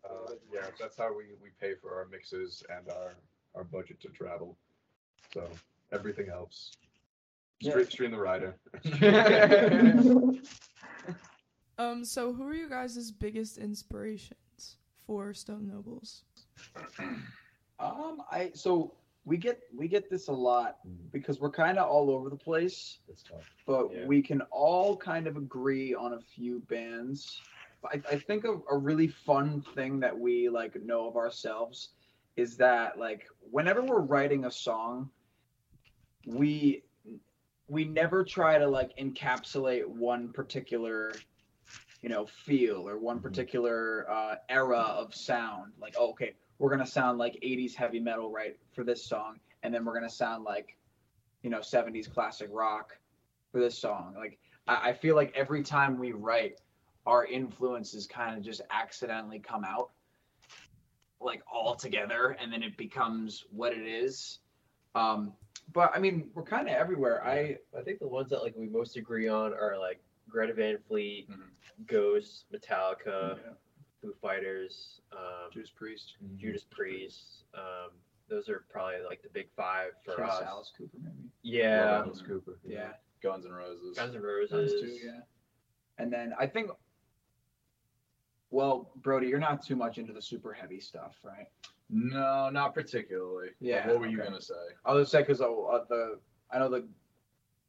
Uh, 0.04 0.32
yeah, 0.52 0.62
that's 0.80 0.96
how 0.96 1.10
we, 1.14 1.24
we 1.42 1.50
pay 1.60 1.74
for 1.74 1.94
our 1.94 2.06
mixes 2.10 2.62
and 2.76 2.88
our, 2.88 3.14
our 3.54 3.64
budget 3.64 4.00
to 4.00 4.08
travel. 4.08 4.56
So 5.34 5.48
everything 5.92 6.26
helps. 6.26 6.72
Yeah. 7.60 7.72
Stream, 7.72 7.86
stream 7.90 8.10
the 8.12 8.18
rider. 8.18 8.56
um, 11.78 12.04
so 12.04 12.32
who 12.32 12.46
are 12.48 12.54
you 12.54 12.68
guys' 12.68 13.10
biggest 13.12 13.58
inspirations 13.58 14.76
for 15.06 15.34
Stone 15.34 15.68
Nobles? 15.68 16.24
Um, 17.80 18.22
I 18.30 18.50
so 18.54 18.94
we 19.24 19.36
get 19.36 19.60
we 19.72 19.86
get 19.88 20.10
this 20.10 20.28
a 20.28 20.32
lot 20.32 20.78
Mm. 20.86 21.12
because 21.12 21.38
we're 21.40 21.50
kind 21.50 21.78
of 21.78 21.88
all 21.88 22.10
over 22.10 22.28
the 22.28 22.36
place, 22.36 22.98
That's 23.06 23.22
tough. 23.22 23.46
but 23.66 23.92
Yeah. 23.94 24.04
we 24.06 24.20
can 24.22 24.40
all 24.50 24.96
kind 24.96 25.26
of 25.28 25.36
agree 25.36 25.94
on 25.94 26.14
a 26.14 26.20
few 26.20 26.60
bands. 26.68 27.44
I, 27.84 28.02
I 28.10 28.18
think 28.18 28.44
a, 28.44 28.58
a 28.70 28.76
really 28.76 29.06
fun 29.06 29.60
thing 29.60 30.00
that 30.00 30.18
we 30.18 30.48
like 30.48 30.74
know 30.82 31.06
of 31.08 31.16
ourselves 31.16 31.90
is 32.36 32.56
that 32.56 32.98
like 32.98 33.26
whenever 33.50 33.82
we're 33.82 34.00
writing 34.00 34.44
a 34.46 34.50
song, 34.50 35.10
we 36.24 36.82
we 37.68 37.84
never 37.84 38.24
try 38.24 38.58
to 38.58 38.66
like 38.66 38.96
encapsulate 38.96 39.86
one 39.86 40.32
particular 40.32 41.24
you 42.02 42.08
know 42.08 42.26
feel 42.26 42.88
or 42.88 42.98
one 42.98 43.20
particular 43.20 44.08
uh, 44.10 44.34
era 44.48 44.78
of 44.78 45.14
sound 45.14 45.72
like 45.80 45.94
oh, 45.96 46.10
okay 46.10 46.34
we're 46.58 46.70
gonna 46.70 46.86
sound 46.86 47.18
like 47.18 47.34
80s 47.42 47.74
heavy 47.74 48.00
metal 48.00 48.30
right 48.30 48.58
for 48.72 48.84
this 48.84 49.04
song 49.04 49.38
and 49.62 49.72
then 49.72 49.84
we're 49.84 49.94
gonna 49.94 50.10
sound 50.10 50.44
like 50.44 50.76
you 51.42 51.50
know 51.50 51.58
70s 51.60 52.08
classic 52.12 52.48
rock 52.52 52.98
for 53.52 53.60
this 53.60 53.78
song 53.78 54.14
like 54.16 54.38
i, 54.66 54.90
I 54.90 54.92
feel 54.92 55.14
like 55.16 55.32
every 55.36 55.62
time 55.62 55.98
we 55.98 56.12
write 56.12 56.60
our 57.06 57.24
influences 57.24 58.06
kind 58.06 58.36
of 58.36 58.42
just 58.42 58.60
accidentally 58.70 59.38
come 59.38 59.64
out 59.64 59.90
like 61.20 61.42
all 61.52 61.74
together 61.74 62.36
and 62.40 62.52
then 62.52 62.62
it 62.62 62.76
becomes 62.76 63.44
what 63.50 63.72
it 63.72 63.86
is 63.86 64.38
um 64.94 65.32
but 65.72 65.90
i 65.94 65.98
mean 65.98 66.30
we're 66.34 66.42
kind 66.42 66.68
of 66.68 66.74
everywhere 66.74 67.24
i 67.24 67.56
I 67.76 67.82
think 67.82 67.98
the 67.98 68.08
ones 68.08 68.30
that 68.30 68.42
like 68.42 68.54
we 68.56 68.68
most 68.68 68.96
agree 68.96 69.28
on 69.28 69.52
are 69.52 69.76
like 69.78 70.00
Greta 70.28 70.52
Van 70.52 70.76
Fleet, 70.86 71.26
Mhm. 71.30 71.86
Ghost, 71.86 72.44
Metallica, 72.52 73.38
Yeah. 73.38 73.52
Foo 74.00 74.14
Fighters, 74.20 75.00
um, 75.12 75.50
Judas 75.52 75.70
Priest, 75.70 76.16
Judas 76.36 76.64
Priest. 76.70 77.44
Um, 77.54 77.90
those 78.28 78.48
are 78.48 78.64
probably 78.70 78.96
like 79.08 79.22
the 79.22 79.28
big 79.30 79.48
five 79.56 79.90
for 80.04 80.16
Kiss, 80.16 80.30
us. 80.34 80.42
Alice 80.46 80.72
Cooper, 80.76 80.98
maybe. 81.02 81.30
Yeah, 81.42 82.02
Alice 82.04 82.22
Cooper. 82.26 82.58
Yeah, 82.64 82.92
Guns 83.22 83.44
and 83.46 83.56
Roses. 83.56 83.96
Guns 83.96 84.14
and 84.14 84.22
those 84.24 84.50
Roses. 84.52 84.80
two. 84.80 85.06
Yeah, 85.06 85.20
and 85.98 86.12
then 86.12 86.32
I 86.38 86.46
think. 86.46 86.70
Well, 88.50 88.90
Brody, 88.96 89.26
you're 89.26 89.38
not 89.38 89.62
too 89.62 89.76
much 89.76 89.98
into 89.98 90.14
the 90.14 90.22
super 90.22 90.54
heavy 90.54 90.80
stuff, 90.80 91.16
right? 91.22 91.48
No, 91.90 92.48
not 92.50 92.72
particularly. 92.74 93.48
But 93.60 93.66
Yeah, 93.66 93.86
What 93.88 94.00
were 94.00 94.06
you 94.06 94.18
gonna 94.18 94.40
say? 94.40 94.54
I 94.84 94.92
was 94.92 95.10
say 95.10 95.20
because 95.20 95.40
uh, 95.40 95.46
the 95.88 96.18
I 96.50 96.58
know 96.58 96.68
the 96.68 96.86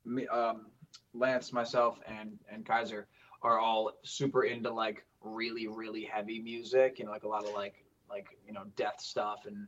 me, 0.06 0.28
um, 0.28 0.68
Lance, 1.14 1.52
myself, 1.54 2.00
and 2.08 2.38
and 2.52 2.66
Kaiser 2.66 3.08
are 3.42 3.60
all 3.60 3.92
super 4.04 4.44
into 4.44 4.72
like 4.72 5.06
really 5.22 5.68
really 5.68 6.04
heavy 6.04 6.40
music. 6.40 7.00
You 7.00 7.06
know, 7.06 7.12
like 7.12 7.24
a 7.24 7.28
lot 7.28 7.46
of 7.46 7.54
like 7.54 7.86
like 8.10 8.28
you 8.46 8.54
know 8.54 8.64
death 8.76 9.00
stuff 9.00 9.46
and 9.46 9.68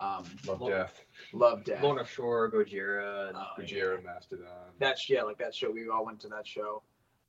um, 0.00 0.24
Love 0.46 0.62
Lo- 0.62 0.70
Death, 0.70 1.04
love 1.34 1.62
death. 1.62 1.82
Lorna 1.82 2.06
Shore, 2.06 2.50
Gojira, 2.50 3.28
and 3.28 3.36
Oh, 3.36 3.44
yeah. 3.58 3.64
Gojira, 3.64 4.02
Mastodon. 4.02 4.46
That's 4.78 5.08
yeah, 5.10 5.22
like 5.22 5.36
that 5.38 5.54
show. 5.54 5.70
We 5.70 5.90
all 5.90 6.06
went 6.06 6.20
to 6.20 6.28
that 6.28 6.46
show. 6.46 6.82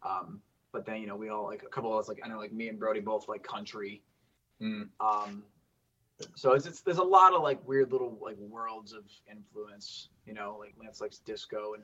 Um, 0.04 0.42
but 0.72 0.86
then 0.86 1.02
you 1.02 1.08
know 1.08 1.18
we 1.18 1.28
all 1.30 1.44
like 1.44 1.64
a 1.64 1.68
couple 1.68 1.92
of 1.94 2.00
us 2.00 2.08
like 2.08 2.20
I 2.24 2.30
know 2.30 2.38
like 2.38 2.54
me 2.54 2.70
and 2.70 2.80
Brody 2.80 3.02
both 3.02 3.28
like 3.28 3.44
country. 3.44 4.02
Mm. 4.62 4.88
Um, 5.02 5.44
so 6.36 6.54
it's, 6.54 6.66
it's 6.66 6.82
there's 6.82 7.00
a 7.00 7.04
lot 7.04 7.34
of 7.34 7.42
like 7.42 7.68
weird 7.68 7.92
little 7.92 8.18
like 8.22 8.38
worlds 8.38 8.94
of 8.94 9.04
influence. 9.30 10.08
You 10.26 10.34
know, 10.34 10.56
like 10.58 10.74
Lance 10.82 11.02
likes 11.02 11.18
disco 11.18 11.74
and 11.76 11.84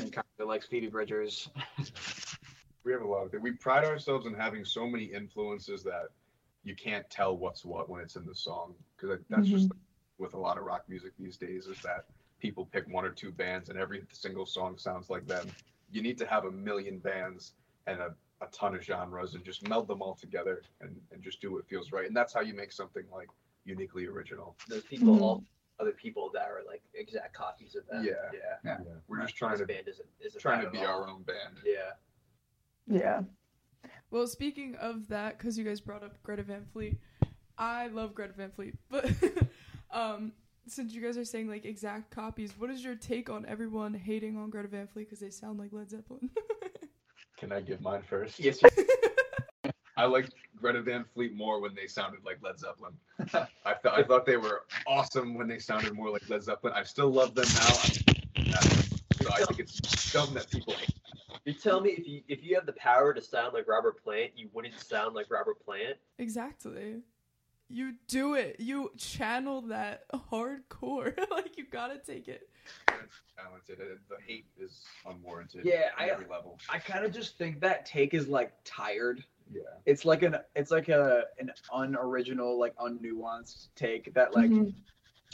and 0.00 0.14
of 0.40 0.46
likes 0.46 0.66
Phoebe 0.66 0.88
Bridgers. 0.88 1.48
We 2.86 2.92
have 2.92 3.02
a 3.02 3.06
lot 3.06 3.24
of 3.24 3.32
things. 3.32 3.42
We 3.42 3.50
pride 3.50 3.84
ourselves 3.84 4.26
in 4.26 4.34
having 4.34 4.64
so 4.64 4.86
many 4.86 5.04
influences 5.04 5.82
that 5.82 6.04
you 6.62 6.76
can't 6.76 7.08
tell 7.10 7.36
what's 7.36 7.64
what 7.64 7.90
when 7.90 8.00
it's 8.00 8.14
in 8.14 8.24
the 8.24 8.34
song. 8.34 8.74
Because 8.96 9.18
that's 9.28 9.48
just 9.48 9.70
with 10.18 10.34
a 10.34 10.38
lot 10.38 10.56
of 10.56 10.64
rock 10.64 10.84
music 10.88 11.10
these 11.18 11.36
days 11.36 11.66
is 11.66 11.78
that 11.82 12.04
people 12.38 12.64
pick 12.72 12.86
one 12.88 13.04
or 13.04 13.10
two 13.10 13.32
bands 13.32 13.70
and 13.70 13.78
every 13.78 14.04
single 14.12 14.46
song 14.46 14.78
sounds 14.78 15.10
like 15.10 15.26
them. 15.26 15.48
You 15.90 16.00
need 16.00 16.16
to 16.18 16.26
have 16.26 16.44
a 16.44 16.50
million 16.50 16.98
bands 16.98 17.54
and 17.88 17.98
a, 18.00 18.14
a 18.40 18.46
ton 18.52 18.76
of 18.76 18.84
genres 18.84 19.34
and 19.34 19.44
just 19.44 19.68
meld 19.68 19.88
them 19.88 20.00
all 20.00 20.14
together 20.14 20.62
and, 20.80 20.94
and 21.12 21.20
just 21.22 21.40
do 21.40 21.52
what 21.52 21.66
feels 21.68 21.90
right. 21.90 22.06
And 22.06 22.16
that's 22.16 22.32
how 22.32 22.40
you 22.40 22.54
make 22.54 22.70
something 22.70 23.02
like 23.12 23.28
uniquely 23.64 24.06
original. 24.06 24.54
those 24.68 24.84
people, 24.84 25.16
Mhm. 25.16 25.20
all 25.22 25.44
other 25.80 25.90
people 25.92 26.30
that 26.34 26.48
are 26.48 26.62
like 26.68 26.82
exact 26.94 27.34
copies 27.34 27.74
of 27.74 27.84
them. 27.88 28.04
Yeah. 28.04 28.12
yeah. 28.32 28.38
Yeah. 28.64 28.78
We're 29.08 29.20
just 29.22 29.34
trying 29.36 29.52
This 29.52 29.60
to 29.62 29.66
band 29.66 29.88
isn't, 29.88 30.08
isn't 30.20 30.40
trying 30.40 30.64
to 30.64 30.70
be 30.70 30.78
all. 30.78 30.86
our 31.02 31.08
own 31.08 31.22
band. 31.22 31.56
Yeah. 31.64 31.92
Yeah. 32.86 33.22
Well, 34.10 34.26
speaking 34.26 34.76
of 34.76 35.08
that, 35.08 35.38
because 35.38 35.58
you 35.58 35.64
guys 35.64 35.80
brought 35.80 36.02
up 36.02 36.22
Greta 36.22 36.42
Van 36.42 36.64
Fleet, 36.72 36.98
I 37.58 37.88
love 37.88 38.14
Greta 38.14 38.34
Van 38.36 38.50
Fleet, 38.50 38.74
but 38.88 39.10
um, 39.90 40.32
since 40.66 40.92
you 40.92 41.00
guys 41.00 41.16
are 41.16 41.24
saying 41.24 41.48
like 41.48 41.64
exact 41.64 42.10
copies, 42.10 42.52
what 42.58 42.70
is 42.70 42.84
your 42.84 42.94
take 42.94 43.30
on 43.30 43.46
everyone 43.46 43.94
hating 43.94 44.36
on 44.36 44.50
Greta 44.50 44.68
Van 44.68 44.86
Fleet 44.86 45.04
because 45.04 45.20
they 45.20 45.30
sound 45.30 45.58
like 45.58 45.72
Led 45.72 45.90
Zeppelin? 45.90 46.30
Can 47.36 47.52
I 47.52 47.60
give 47.60 47.80
mine 47.80 48.02
first? 48.02 48.38
yes. 48.38 48.60
I 49.98 50.04
liked 50.04 50.34
Greta 50.60 50.82
Van 50.82 51.04
Fleet 51.14 51.34
more 51.34 51.60
when 51.60 51.74
they 51.74 51.86
sounded 51.86 52.20
like 52.24 52.38
Led 52.42 52.58
Zeppelin. 52.58 52.92
I 53.64 53.74
thought 53.74 53.98
I 53.98 54.02
thought 54.02 54.26
they 54.26 54.36
were 54.36 54.64
awesome 54.86 55.34
when 55.34 55.48
they 55.48 55.58
sounded 55.58 55.94
more 55.94 56.10
like 56.10 56.28
Led 56.28 56.42
Zeppelin. 56.42 56.74
I 56.76 56.82
still 56.82 57.10
love 57.10 57.34
them 57.34 57.46
now. 57.54 58.52
So 59.22 59.32
I 59.32 59.38
think 59.44 59.60
it's 59.60 60.12
dumb 60.12 60.34
that 60.34 60.50
people 60.50 60.74
hate. 60.74 60.95
You 61.46 61.54
tell 61.54 61.80
me 61.80 61.90
if 61.90 62.08
you 62.08 62.22
if 62.26 62.42
you 62.44 62.56
have 62.56 62.66
the 62.66 62.72
power 62.72 63.14
to 63.14 63.20
sound 63.22 63.54
like 63.54 63.68
Robert 63.68 64.02
Plant, 64.02 64.32
you 64.34 64.48
wouldn't 64.52 64.78
sound 64.80 65.14
like 65.14 65.30
Robert 65.30 65.64
Plant. 65.64 65.96
exactly. 66.18 66.96
You 67.68 67.94
do 68.06 68.34
it. 68.34 68.56
You 68.60 68.92
channel 68.96 69.60
that 69.62 70.04
hardcore. 70.12 71.16
like 71.30 71.56
you 71.56 71.64
gotta 71.70 71.98
take 71.98 72.26
it. 72.28 72.48
It's 72.88 73.20
talented. 73.36 73.80
Uh, 73.80 73.94
The 74.08 74.16
hate 74.26 74.46
is 74.58 74.84
unwarranted. 75.08 75.64
Yeah, 75.64 75.90
at 75.96 76.02
I- 76.04 76.08
every 76.10 76.26
level. 76.26 76.58
I 76.68 76.78
kind 76.80 77.04
of 77.04 77.12
just 77.12 77.38
think 77.38 77.60
that 77.60 77.86
take 77.86 78.12
is 78.12 78.26
like 78.28 78.52
tired. 78.64 79.22
Yeah. 79.52 79.62
It's 79.84 80.04
like 80.04 80.22
an 80.22 80.36
it's 80.56 80.72
like 80.72 80.88
a 80.88 81.24
an 81.38 81.52
unoriginal 81.72 82.58
like 82.58 82.76
unnuanced 82.78 83.68
take 83.76 84.12
that 84.14 84.34
like 84.34 84.50
Mhm. 84.50 84.74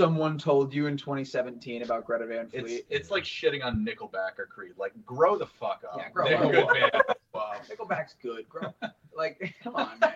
Someone 0.03 0.39
told 0.39 0.75
you 0.75 0.87
in 0.87 0.97
2017 0.97 1.83
about 1.83 2.05
Greta 2.05 2.27
Van 2.27 2.49
It's 2.53 2.69
Fleet. 2.69 2.87
it's 2.91 3.11
like 3.11 3.25
shitting 3.25 3.65
on 3.65 3.87
Nickelback 3.87 4.39
or 4.39 4.47
Creed. 4.47 4.73
Like, 4.77 4.93
grow 5.07 5.37
the 5.37 5.47
fuck 5.47 5.83
up. 5.91 5.97
Yeah, 5.99 6.11
grow 6.11 6.27
They're 6.27 6.39
up. 6.39 6.45
a 6.45 6.53
good 6.53 6.93
band. 6.93 7.03
Wow, 7.33 7.53
Nickelback's 7.71 8.17
good, 8.23 8.49
bro. 8.49 8.75
like, 9.17 9.55
come 9.63 9.77
on, 9.77 9.99
man. 10.01 10.15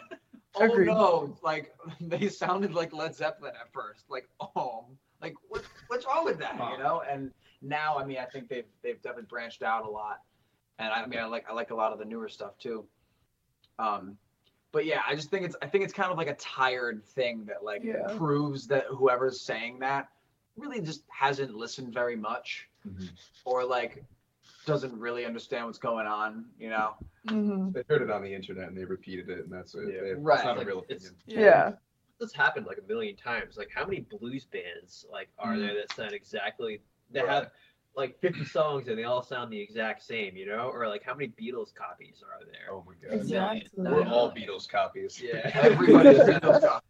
Oh 0.58 0.64
Agreed. 0.64 0.86
no, 0.86 1.36
like 1.42 1.74
they 2.00 2.28
sounded 2.28 2.74
like 2.74 2.92
Led 2.92 3.14
Zeppelin 3.14 3.52
at 3.60 3.72
first. 3.72 4.04
Like, 4.08 4.26
oh, 4.40 4.86
like 5.20 5.34
what, 5.48 5.62
what's 5.88 6.06
wrong 6.06 6.24
with 6.24 6.38
that? 6.38 6.54
You 6.54 6.82
know? 6.82 7.02
And 7.08 7.30
now, 7.62 7.98
I 7.98 8.04
mean, 8.04 8.18
I 8.18 8.24
think 8.24 8.48
they've 8.48 8.64
they've 8.82 9.00
definitely 9.02 9.26
branched 9.28 9.62
out 9.62 9.84
a 9.84 9.88
lot. 9.88 10.20
And 10.78 10.88
I, 10.92 11.02
I 11.02 11.06
mean, 11.06 11.18
I 11.20 11.26
like 11.26 11.44
I 11.48 11.52
like 11.52 11.70
a 11.70 11.74
lot 11.74 11.92
of 11.92 11.98
the 11.98 12.04
newer 12.06 12.28
stuff 12.28 12.58
too. 12.58 12.84
Um, 13.78 14.16
but 14.72 14.84
yeah, 14.84 15.02
I 15.06 15.14
just 15.14 15.30
think 15.30 15.44
it's 15.44 15.56
I 15.62 15.66
think 15.66 15.84
it's 15.84 15.92
kind 15.92 16.10
of 16.10 16.18
like 16.18 16.28
a 16.28 16.34
tired 16.34 17.04
thing 17.04 17.44
that 17.46 17.64
like 17.64 17.82
Yeah. 17.84 18.06
proves 18.16 18.66
that 18.68 18.84
whoever's 18.86 19.40
saying 19.40 19.78
that 19.80 20.08
really 20.56 20.80
just 20.80 21.04
hasn't 21.08 21.54
listened 21.54 21.92
very 21.92 22.16
much 22.16 22.68
Mhm. 22.86 23.10
or 23.44 23.64
like 23.64 24.04
doesn't 24.64 24.98
really 24.98 25.24
understand 25.24 25.66
what's 25.66 25.78
going 25.78 26.06
on. 26.06 26.46
You 26.58 26.70
know? 26.70 26.94
Mhm. 27.26 27.72
They 27.72 27.82
heard 27.88 28.02
it 28.02 28.10
on 28.10 28.22
the 28.22 28.32
internet 28.34 28.68
and 28.68 28.76
they 28.76 28.84
repeated 28.84 29.28
it, 29.30 29.40
and 29.44 29.52
that's 29.52 29.74
it. 29.74 29.94
Yeah. 29.94 30.00
They- 30.02 30.14
Right. 30.14 30.36
It's 30.38 30.44
not 30.44 30.60
a 30.60 30.64
real 30.64 30.80
opinion. 30.80 31.14
Yeah. 31.26 31.72
This 32.18 32.32
happened 32.32 32.66
like 32.66 32.78
a 32.78 32.82
million 32.88 33.14
times. 33.16 33.56
Like 33.56 33.70
how 33.70 33.84
many 33.84 34.00
blues 34.00 34.44
bands 34.46 35.06
like 35.10 35.28
are 35.38 35.54
Mhm. 35.54 35.60
there 35.60 35.74
that 35.74 35.92
sound 35.92 36.12
exactly 36.12 36.80
that 37.10 37.26
Right. 37.26 37.32
have 37.32 37.52
like 37.96 38.18
50 38.20 38.44
songs 38.44 38.88
and 38.88 38.98
they 38.98 39.04
all 39.04 39.22
sound 39.22 39.52
the 39.52 39.60
exact 39.60 40.02
same, 40.02 40.36
you 40.36 40.46
know? 40.46 40.70
Or 40.72 40.86
like 40.88 41.02
how 41.02 41.14
many 41.14 41.28
Beatles 41.40 41.74
copies 41.74 42.22
are 42.22 42.44
there? 42.44 42.72
Oh 42.72 42.84
my 42.86 42.94
god. 43.02 43.18
Exactly. 43.20 43.68
We're 43.76 44.06
all 44.06 44.30
Beatles 44.30 44.68
copies. 44.68 45.20
Yeah. 45.20 45.50
Everybody's 45.54 46.18
Beatles 46.18 46.60
copy. 46.60 46.86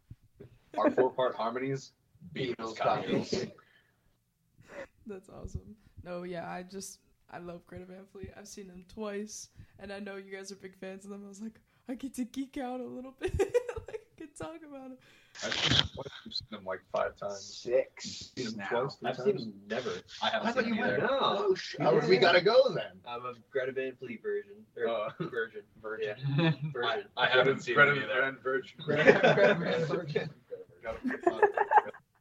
Our 0.78 0.90
four 0.90 1.11
part 1.11 1.34
harmonies, 1.34 1.92
Beatles 2.34 2.57
Beatles 2.57 2.76
copies. 2.76 3.30
copies. 3.30 3.46
That's 5.07 5.30
awesome. 5.30 5.76
No, 6.04 6.24
yeah, 6.24 6.48
I 6.48 6.64
just 6.64 6.98
I 7.30 7.38
love 7.38 7.66
Greta 7.66 7.84
Van 7.86 8.04
Fleet. 8.12 8.30
I've 8.36 8.48
seen 8.48 8.66
them 8.68 8.84
twice, 8.92 9.48
and 9.78 9.92
I 9.92 10.00
know 10.00 10.16
you 10.16 10.34
guys 10.36 10.52
are 10.52 10.57
big 10.57 10.76
fans 10.76 11.04
of 11.04 11.11
them. 11.11 11.22
I 11.24 11.28
was 11.28 11.40
like, 11.40 11.61
I 11.88 11.94
get 11.94 12.14
to 12.16 12.24
geek 12.24 12.59
out 12.59 12.80
a 12.80 12.84
little 12.84 13.14
bit. 13.20 13.32
like, 13.38 13.48
I 13.88 13.92
can 13.92 14.05
talk 14.39 14.57
about 14.68 14.93
it. 14.93 14.99
I've 15.45 15.53
seen 15.55 15.78
I've 15.82 16.51
them 16.51 16.64
like 16.64 16.80
five 16.93 17.16
times. 17.16 17.43
Six 17.62 18.32
Seen 18.37 18.47
them 18.47 18.57
now. 18.59 18.68
twice, 18.80 18.97
I've 19.05 19.16
seen 19.16 19.24
times? 19.26 19.45
them 19.45 19.55
never. 19.68 19.91
I 20.22 20.30
haven't 20.30 20.49
I 20.49 20.53
seen 20.62 20.74
you 20.74 20.74
them 20.76 20.80
went. 20.91 20.93
either. 21.03 21.07
No. 21.07 21.18
Oh, 21.20 21.55
shit. 21.55 21.80
Yeah. 21.80 22.07
We 22.09 22.16
gotta 22.18 22.41
go 22.41 22.72
then. 22.74 23.01
I'm 23.07 23.24
a 23.26 23.34
Greta 23.51 23.72
Van 23.72 23.95
Fleet 23.97 24.22
version. 24.22 24.53
Or 24.76 24.89
Uh, 24.89 25.11
version. 25.20 25.62
Virgin. 25.82 26.14
Yeah. 26.39 26.53
Version. 26.72 27.05
I 27.16 27.26
haven't 27.26 27.61
seen 27.62 27.74
Greta 27.74 27.95
them 27.95 28.05
either. 28.05 28.20
Van 28.22 28.37
Virgin. 28.43 28.78
Greta 28.84 29.57
Van 29.59 29.84
Virgin. 29.87 30.30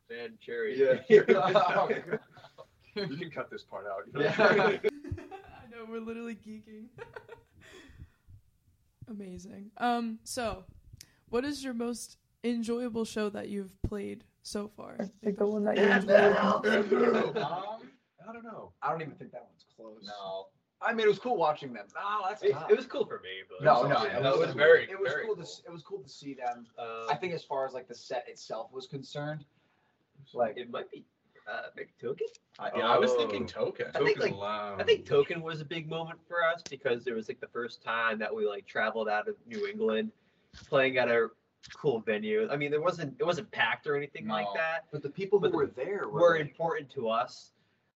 Van 0.10 0.38
Cherry. 0.42 0.78
Yeah. 1.10 1.22
Oh, 1.38 1.90
you 2.96 3.18
can 3.18 3.30
cut 3.32 3.50
this 3.52 3.64
part 3.64 3.86
out. 3.88 4.04
Yeah. 4.18 4.34
I 4.38 4.80
know 5.70 5.86
we're 5.90 6.00
literally 6.00 6.36
geeking. 6.36 6.86
Amazing. 9.10 9.72
Um, 9.78 10.20
so, 10.24 10.64
what 11.36 11.44
is 11.44 11.62
your 11.62 11.74
most 11.74 12.16
enjoyable 12.46 13.04
show 13.04 13.28
that 13.30 13.50
you've 13.50 13.74
played 13.82 14.24
so 14.42 14.70
far? 14.70 14.96
Like 15.22 15.36
the 15.36 15.46
one 15.46 15.66
that 15.66 15.76
you 15.76 15.84
enjoyed. 15.84 17.36
Um, 17.36 17.82
I 18.28 18.32
don't 18.32 18.46
know. 18.46 18.72
I 18.82 18.90
don't 18.90 19.02
even 19.02 19.16
think 19.16 19.34
that 19.34 19.46
one's 19.50 19.66
close. 19.76 20.08
No. 20.08 20.46
I 20.82 20.94
mean, 20.94 21.06
it 21.06 21.10
was 21.10 21.20
cool 21.20 21.36
watching 21.36 21.74
them. 21.74 21.88
Oh, 21.98 22.22
that's 22.30 22.42
It, 22.42 22.56
it 22.70 22.78
was 22.78 22.86
cool 22.86 23.06
for 23.06 23.20
me, 23.20 23.30
but 23.50 23.66
No, 23.66 23.84
no, 23.86 24.06
Yeah, 24.06 24.18
it 24.20 24.24
that 24.24 24.32
was- 24.38 24.48
was 24.48 24.56
very, 24.56 24.84
It 24.90 24.98
was 24.98 25.12
very 25.12 25.26
cool, 25.26 25.36
to 25.36 25.42
it 25.42 25.72
was 25.74 25.84
cool 25.84 26.00
to 26.00 26.08
see 26.10 26.36
them. 26.36 26.68
Uh, 26.80 27.08
I 27.10 27.16
think 27.16 27.34
as 27.34 27.44
far 27.44 27.66
as 27.68 27.74
like 27.74 27.90
the 27.90 27.96
set 27.96 28.24
itself 28.30 28.72
was 28.72 28.88
concerned, 28.88 29.44
like 30.34 30.56
it 30.58 30.70
might 30.72 30.90
be 30.90 31.04
uh, 31.52 31.64
maybe 31.76 31.90
Token. 32.02 32.28
I, 32.60 32.70
yeah, 32.78 32.88
I 32.88 32.98
was 32.98 33.12
Oh. 33.12 33.18
thinking 33.18 33.46
Token. 33.46 33.88
I 33.94 34.00
think, 34.00 34.20
like, 34.20 34.34
loud. 34.34 34.80
I 34.82 34.86
think 34.86 35.06
Token 35.06 35.42
was 35.42 35.60
a 35.60 35.66
big 35.66 35.88
moment 35.90 36.18
for 36.30 36.44
us 36.44 36.62
because 36.70 37.06
it 37.08 37.14
was 37.14 37.28
like 37.28 37.40
the 37.42 37.48
first 37.50 37.84
time 37.84 38.18
that 38.20 38.34
we 38.34 38.48
like 38.48 38.66
traveled 38.66 39.10
out 39.10 39.28
of 39.28 39.36
New 39.46 39.68
England, 39.68 40.12
playing 40.68 40.98
at 40.98 41.10
a 41.10 41.28
cool 41.74 42.00
venue. 42.00 42.48
I 42.52 42.58
mean, 42.58 42.72
there 42.72 42.82
wasn't 42.82 43.16
it 43.20 43.24
wasn't 43.24 43.52
packed 43.52 43.88
or 43.88 43.96
anything 43.96 44.28
like 44.28 44.48
that. 44.56 44.86
but 44.92 45.02
the 45.02 45.10
people 45.10 45.40
who 45.40 45.50
were 45.50 45.68
there 45.68 46.08
were, 46.08 46.22
Were 46.22 46.38
like, 46.38 46.48
important 46.48 46.90
to 46.92 47.10
us. 47.10 47.52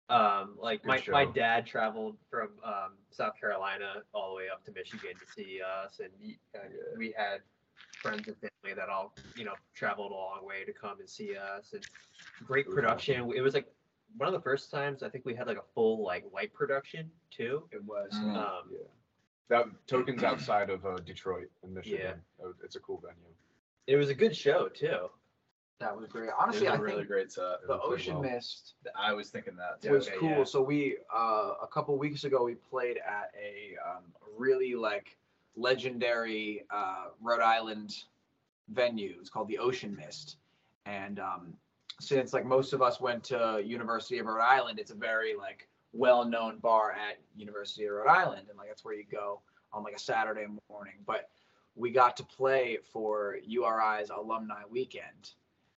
Um, 0.10 0.56
like 0.60 0.82
Good 0.82 1.12
my, 1.12 1.26
my 1.26 1.32
dad 1.32 1.68
traveled 1.68 2.18
from 2.32 2.50
um, 2.66 2.94
South 3.12 3.34
Carolina 3.40 4.02
all 4.12 4.32
the 4.32 4.38
way 4.38 4.46
up 4.52 4.66
to 4.66 4.72
Michigan 4.72 5.12
to 5.20 5.32
see 5.32 5.60
us, 5.62 6.00
and 6.00 6.10
he, 6.20 6.40
uh, 6.56 6.62
we 6.98 7.14
had 7.16 7.42
friends 8.02 8.28
and 8.28 8.36
family 8.38 8.76
that 8.76 8.90
all 8.90 9.14
you 9.36 9.46
know 9.46 9.54
traveled 9.76 10.12
a 10.12 10.16
long 10.16 10.40
way 10.44 10.64
to 10.66 10.74
come 10.74 11.00
and 11.00 11.08
see 11.08 11.36
us. 11.36 11.74
And 11.74 11.86
great 12.46 12.66
It 12.66 12.70
was 12.70 12.76
production. 12.76 13.32
It 13.36 13.42
was 13.42 13.54
like 13.54 13.68
one 14.18 14.28
of 14.28 14.34
the 14.34 14.42
first 14.42 14.72
times 14.72 15.04
I 15.04 15.10
think 15.10 15.26
we 15.26 15.36
had 15.36 15.46
like 15.46 15.58
a 15.58 15.74
full 15.76 16.04
like 16.04 16.24
white 16.32 16.54
production 16.54 17.12
too. 17.30 17.64
it 17.72 17.84
was. 17.84 18.12
Mm. 18.16 18.36
Um, 18.36 18.64
Yeah. 18.72 18.80
That 19.50 19.66
Token's 19.88 20.24
outside 20.32 20.70
of 20.70 20.86
uh, 20.86 20.98
Detroit 21.06 21.50
in 21.64 21.74
Michigan. 21.74 22.22
Uh, 22.44 22.50
It's 22.64 22.76
a 22.76 22.80
cool 22.80 22.98
venue. 23.02 23.16
it 23.88 23.96
was 23.96 24.10
a 24.10 24.14
good 24.16 24.36
show 24.36 24.70
too. 24.70 25.10
That 25.80 25.96
was 25.96 26.08
great. 26.08 26.28
It 26.28 26.34
Honestly, 26.38 26.68
was 26.68 26.74
I 26.74 26.76
a 26.76 26.82
really 26.82 26.96
think 26.98 27.08
great 27.08 27.32
set. 27.32 27.66
the 27.66 27.80
Ocean 27.82 28.16
well. 28.20 28.24
Mist 28.32 28.74
I 28.98 29.14
was 29.14 29.30
thinking 29.30 29.56
that 29.56 29.82
too. 29.82 29.88
It 29.88 29.92
was 29.94 30.08
Okay, 30.10 30.18
cool. 30.20 30.30
yeah. 30.30 30.44
So 30.44 30.62
we 30.62 30.98
uh, 31.16 31.54
a 31.64 31.68
couple 31.72 31.98
weeks 31.98 32.26
ago 32.26 32.44
we 32.44 32.56
played 32.56 32.98
at 32.98 33.32
a 33.42 33.78
um, 33.90 34.04
really 34.38 34.76
like 34.76 35.16
legendary 35.56 36.66
uh, 36.70 37.06
Rhode 37.22 37.40
Island 37.42 37.96
venue. 38.70 39.16
It's 39.22 39.30
called 39.30 39.48
the 39.48 39.58
Ocean 39.58 39.96
Mist, 39.96 40.36
and 40.86 41.18
um, 41.20 41.54
since 42.02 42.34
like 42.34 42.46
most 42.46 42.74
of 42.74 42.82
us 42.82 43.00
went 43.00 43.24
to 43.26 43.64
University 43.66 44.18
of 44.20 44.26
Rhode 44.26 44.42
Island, 44.44 44.80
it's 44.80 44.92
a 44.92 44.96
very 44.96 45.34
like 45.34 45.69
well-known 45.94 46.60
bar 46.60 46.92
at 46.92 47.18
University 47.36 47.86
of 47.86 47.94
Rhode 47.94 48.08
Island, 48.10 48.48
and 48.50 48.58
like 48.58 48.68
that's 48.68 48.84
where 48.86 48.94
you 48.94 49.06
go 49.12 49.42
on 49.74 49.84
like 49.84 49.96
a 49.96 50.00
Saturday 50.00 50.46
morning. 50.70 50.94
But 51.06 51.30
we 51.76 51.92
got 51.92 52.18
to 52.18 52.24
play 52.24 52.78
for 52.92 53.38
URI's 53.46 54.10
alumni 54.10 54.62
weekend, 54.70 55.32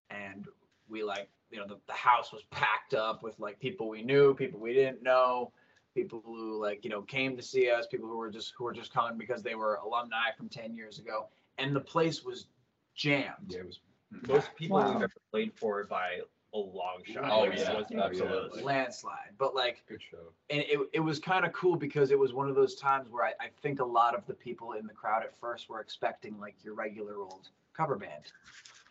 and 0.09 0.47
we 0.89 1.03
like 1.03 1.29
you 1.49 1.59
know 1.59 1.67
the, 1.67 1.77
the 1.87 1.93
house 1.93 2.31
was 2.31 2.43
packed 2.51 2.93
up 2.93 3.23
with 3.23 3.39
like 3.39 3.59
people 3.59 3.89
we 3.89 4.01
knew, 4.01 4.33
people 4.33 4.59
we 4.59 4.73
didn't 4.73 5.03
know, 5.03 5.51
people 5.93 6.21
who 6.25 6.61
like 6.61 6.83
you 6.83 6.89
know 6.89 7.01
came 7.01 7.35
to 7.37 7.43
see 7.43 7.69
us, 7.69 7.87
people 7.87 8.07
who 8.07 8.17
were 8.17 8.29
just 8.31 8.53
who 8.57 8.63
were 8.65 8.73
just 8.73 8.93
coming 8.93 9.17
because 9.17 9.41
they 9.43 9.55
were 9.55 9.75
alumni 9.75 10.31
from 10.37 10.49
ten 10.49 10.75
years 10.75 10.99
ago, 10.99 11.27
and 11.57 11.75
the 11.75 11.81
place 11.81 12.23
was 12.23 12.47
jammed. 12.95 13.33
Yeah, 13.49 13.59
it 13.59 13.65
was. 13.65 13.79
Most 14.27 14.53
people 14.57 14.77
Wow. 14.77 14.87
we've 14.87 15.03
ever 15.03 15.13
played 15.31 15.53
for 15.57 15.85
by 15.85 16.19
a 16.53 16.57
long 16.57 17.01
shot. 17.05 17.29
Oh, 17.31 17.41
Like, 17.41 17.53
it 17.53 17.59
yeah, 17.59 17.73
wasn't 17.73 17.99
absolutely. 17.99 18.63
landslide. 18.63 19.31
But 19.37 19.55
like 19.55 19.83
Good 19.87 20.01
show. 20.01 20.33
and 20.49 20.61
it, 20.61 20.79
it 20.93 20.99
was 20.99 21.19
kind 21.19 21.45
of 21.45 21.53
cool 21.53 21.75
because 21.75 22.11
it 22.11 22.19
was 22.19 22.33
one 22.33 22.49
of 22.49 22.55
those 22.55 22.75
times 22.75 23.07
where 23.09 23.25
I, 23.25 23.29
I 23.39 23.49
think 23.61 23.79
a 23.79 23.85
lot 23.85 24.15
of 24.15 24.25
the 24.27 24.33
people 24.33 24.73
in 24.73 24.85
the 24.85 24.93
crowd 24.93 25.23
at 25.23 25.33
first 25.39 25.69
were 25.69 25.79
expecting 25.79 26.37
like 26.39 26.55
your 26.63 26.73
regular 26.73 27.15
old 27.21 27.49
cover 27.75 27.95
band. 27.95 28.25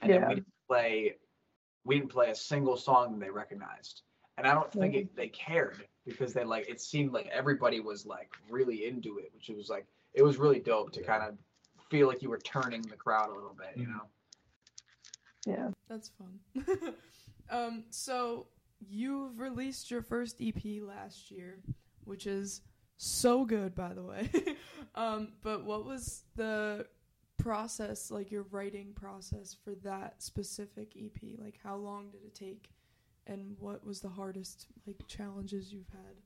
And 0.00 0.10
then 0.10 0.20
Yeah. 0.22 0.28
we 0.28 0.34
didn't 0.36 0.52
play 0.68 1.16
we 1.84 1.98
didn't 1.98 2.10
play 2.10 2.30
a 2.30 2.34
single 2.34 2.76
song 2.76 3.18
they 3.18 3.30
recognized. 3.30 4.02
And 4.38 4.46
I 4.46 4.54
don't 4.54 4.70
think 4.72 4.94
it, 4.94 5.06
mm-hmm. 5.06 5.16
they 5.16 5.28
cared 5.28 5.84
because 6.06 6.32
they 6.32 6.44
like 6.44 6.68
it 6.68 6.80
seemed 6.80 7.12
like 7.12 7.28
everybody 7.32 7.80
was 7.80 8.06
like 8.06 8.30
really 8.48 8.86
into 8.86 9.18
it, 9.18 9.30
which 9.34 9.48
was 9.54 9.68
like 9.68 9.86
it 10.14 10.22
was 10.22 10.38
really 10.38 10.60
dope 10.60 10.92
to 10.92 11.00
Yeah. 11.00 11.06
kind 11.06 11.22
of 11.24 11.38
feel 11.90 12.06
like 12.08 12.22
you 12.22 12.30
were 12.30 12.38
turning 12.38 12.80
the 12.82 12.96
crowd 12.96 13.28
a 13.30 13.34
little 13.34 13.54
bit, 13.58 13.76
you 13.76 13.82
mm-hmm. 13.86 13.92
know. 13.92 14.04
Yeah. 15.46 15.68
That's 15.88 16.10
fun. 16.18 16.94
um, 17.50 17.84
so 17.90 18.46
you've 18.88 19.38
released 19.38 19.90
your 19.90 20.02
first 20.02 20.40
EP 20.40 20.82
last 20.82 21.30
year, 21.30 21.60
which 22.04 22.26
is 22.26 22.62
so 22.96 23.44
good, 23.44 23.74
by 23.74 23.92
the 23.92 24.02
way. 24.02 24.30
um, 24.94 25.32
but 25.42 25.64
what 25.64 25.84
was 25.84 26.24
the 26.36 26.86
process, 27.38 28.10
like 28.10 28.30
your 28.30 28.44
writing 28.50 28.92
process 28.94 29.56
for 29.64 29.74
that 29.82 30.22
specific 30.22 30.94
EP? 30.96 31.38
Like, 31.38 31.58
how 31.62 31.76
long 31.76 32.10
did 32.10 32.22
it 32.24 32.34
take, 32.34 32.70
and 33.26 33.56
what 33.58 33.84
was 33.84 34.00
the 34.00 34.08
hardest 34.08 34.66
like 34.86 35.06
challenges 35.06 35.72
you've 35.72 35.88
had? 35.88 36.16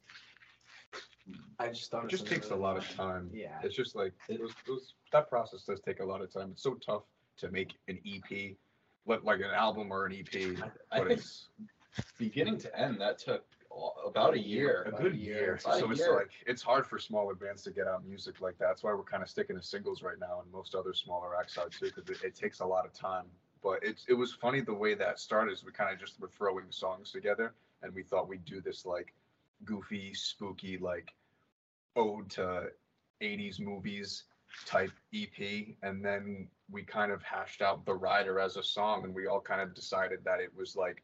I 1.59 1.69
just 1.69 1.91
thought 1.91 2.05
It 2.05 2.11
just 2.11 2.27
takes 2.27 2.51
a 2.51 2.57
lot 2.57 2.77
of 2.77 2.89
time. 2.95 3.31
Yeah. 3.33 3.59
It's 3.63 3.75
just 3.75 3.97
like 3.97 4.13
it 4.29 4.41
was, 4.41 4.53
it 4.67 4.71
was, 4.71 4.95
that 5.13 5.29
process 5.29 5.63
does 5.63 5.81
take 5.81 6.01
a 6.01 6.05
lot 6.05 6.21
of 6.21 6.33
time. 6.33 6.51
It's 6.53 6.63
so 6.63 6.75
tough 6.75 7.05
to 7.39 7.51
make 7.51 7.73
an 7.89 7.99
EP, 8.07 8.57
like, 9.07 9.25
like 9.25 9.41
an 9.41 9.51
album 9.55 9.93
or 9.93 10.07
an 10.07 10.13
EP. 10.13 10.57
I 10.93 10.99
but 10.99 11.09
think 11.09 11.21
it's 11.21 11.49
beginning 12.19 12.59
to 12.59 12.79
end, 12.79 13.01
that 13.01 13.19
took 13.19 13.45
a- 13.71 14.09
about 14.09 14.35
a 14.35 14.39
year. 14.39 14.83
a 14.85 14.89
About 14.89 15.01
good 15.03 15.17
year. 15.17 15.59
About 15.63 15.77
a 15.77 15.79
So 15.81 15.91
it's 15.91 16.01
year. 16.01 16.15
like 16.17 16.31
it's 16.47 16.63
hard 16.63 16.87
for 16.87 16.99
smaller 16.99 17.35
bands 17.35 17.63
to 17.63 17.71
get 17.71 17.87
out 17.87 18.05
music 18.07 18.41
like 18.41 18.59
that. 18.59 18.67
That's 18.69 18.83
why 18.83 18.93
we're 18.95 19.03
kind 19.03 19.23
of 19.23 19.29
sticking 19.29 19.57
to 19.57 19.63
singles 19.63 20.03
right 20.03 20.19
now, 20.19 20.41
and 20.43 20.51
most 20.53 20.75
other 20.75 20.95
smaller 20.95 21.37
acts 21.39 21.59
out 21.59 21.73
too, 21.73 21.91
because 21.95 22.09
it, 22.09 22.25
it 22.25 22.35
takes 22.35 22.61
a 22.61 22.67
lot 22.67 22.85
of 22.87 22.93
time. 22.93 23.25
But 23.63 23.81
it's 23.83 24.05
it 24.09 24.15
was 24.15 24.33
funny 24.33 24.61
the 24.61 24.75
way 24.75 24.95
that 24.95 25.19
started. 25.19 25.53
Is 25.53 25.65
we 25.65 25.73
kind 25.73 25.93
of 25.93 25.99
just 25.99 26.21
were 26.21 26.29
throwing 26.29 26.67
songs 26.71 27.11
together, 27.13 27.55
and 27.83 27.95
we 27.95 28.03
thought 28.03 28.29
we'd 28.29 28.45
do 28.45 28.61
this 28.61 28.85
like 28.87 29.15
goofy, 29.65 30.13
spooky, 30.15 30.77
like 30.79 31.15
ode 31.97 32.29
to 32.31 32.71
80s 33.23 33.61
movies 33.61 34.25
type 34.67 34.93
EP. 35.15 35.67
And 35.83 36.05
then 36.05 36.49
we 36.71 36.83
kind 36.83 37.13
of 37.13 37.23
hashed 37.23 37.63
out 37.63 37.85
The 37.85 37.95
Rider 37.95 38.39
as 38.39 38.57
a 38.57 38.63
song, 38.63 39.05
and 39.05 39.15
we 39.15 39.27
all 39.27 39.41
kind 39.41 39.61
of 39.61 39.75
decided 39.75 40.21
that 40.25 40.41
it 40.41 40.51
was 40.57 40.77
like 40.77 41.03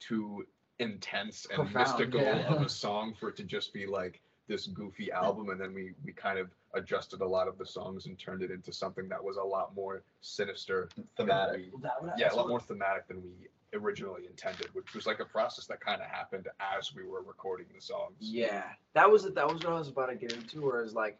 too 0.00 0.46
intense 0.78 1.46
and 1.46 1.56
Profound, 1.56 1.74
mystical 1.74 2.20
yeah. 2.20 2.52
of 2.52 2.62
a 2.62 2.68
song 2.68 3.14
for 3.18 3.28
it 3.28 3.36
to 3.36 3.44
just 3.44 3.72
be 3.72 3.86
like 3.86 4.20
this 4.48 4.66
goofy 4.66 5.10
album. 5.12 5.50
And 5.50 5.60
then 5.60 5.72
we, 5.74 5.92
we 6.04 6.12
kind 6.12 6.38
of 6.38 6.50
adjusted 6.74 7.20
a 7.20 7.26
lot 7.26 7.48
of 7.48 7.56
the 7.58 7.66
songs 7.66 8.06
and 8.06 8.18
turned 8.18 8.42
it 8.42 8.50
into 8.50 8.72
something 8.72 9.08
that 9.08 9.22
was 9.22 9.36
a 9.36 9.42
lot 9.42 9.74
more 9.74 10.02
sinister. 10.20 10.88
thematic. 11.16 11.70
we- 11.72 11.88
yeah, 12.18 12.32
a 12.32 12.36
lot 12.36 12.48
more 12.48 12.60
thematic 12.60 13.08
than 13.08 13.22
we 13.22 13.30
originally 13.74 14.26
intended, 14.26 14.68
which 14.72 14.94
was 14.94 15.06
like 15.06 15.20
a 15.20 15.24
process 15.24 15.66
that 15.66 15.80
kind 15.80 16.00
of 16.00 16.08
happened 16.08 16.48
as 16.78 16.94
we 16.94 17.04
were 17.04 17.22
recording 17.22 17.66
the 17.74 17.80
songs. 17.80 18.14
Yeah, 18.18 18.64
that 18.94 19.10
was 19.10 19.24
that 19.24 19.46
was 19.46 19.62
what 19.64 19.72
I 19.72 19.78
was 19.78 19.88
about 19.88 20.06
to 20.06 20.14
get 20.14 20.32
into. 20.32 20.60
where 20.60 20.76
Whereas 20.76 20.94
like 20.94 21.18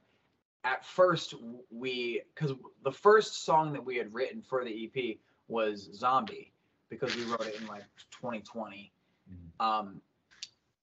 at 0.64 0.84
first 0.84 1.34
we 1.70 2.22
because 2.34 2.56
the 2.82 2.92
first 2.92 3.44
song 3.44 3.72
that 3.72 3.84
we 3.84 3.96
had 3.96 4.12
written 4.12 4.42
for 4.42 4.64
the 4.64 4.90
EP 4.96 5.16
was 5.48 5.90
Zombie 5.94 6.52
because 6.88 7.14
we 7.16 7.24
wrote 7.24 7.46
it 7.46 7.60
in 7.60 7.66
like 7.66 7.84
2020. 8.10 8.90
Um, 9.60 10.00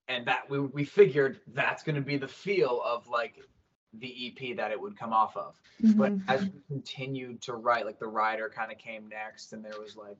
and 0.07 0.25
that 0.27 0.49
we 0.49 0.59
we 0.59 0.83
figured 0.83 1.39
that's 1.53 1.83
going 1.83 1.95
to 1.95 2.01
be 2.01 2.17
the 2.17 2.27
feel 2.27 2.81
of 2.85 3.07
like 3.07 3.35
the 3.93 4.27
EP 4.27 4.55
that 4.55 4.71
it 4.71 4.79
would 4.79 4.97
come 4.97 5.13
off 5.13 5.35
of. 5.35 5.59
But 5.95 6.13
Mhm. 6.13 6.23
as 6.27 6.43
we 6.43 6.61
continued 6.67 7.41
to 7.43 7.53
write, 7.55 7.85
like 7.85 7.99
the 7.99 8.07
rider 8.07 8.49
kind 8.49 8.71
of 8.71 8.77
came 8.77 9.07
next, 9.09 9.53
and 9.53 9.63
there 9.63 9.79
was 9.79 9.97
like, 9.97 10.17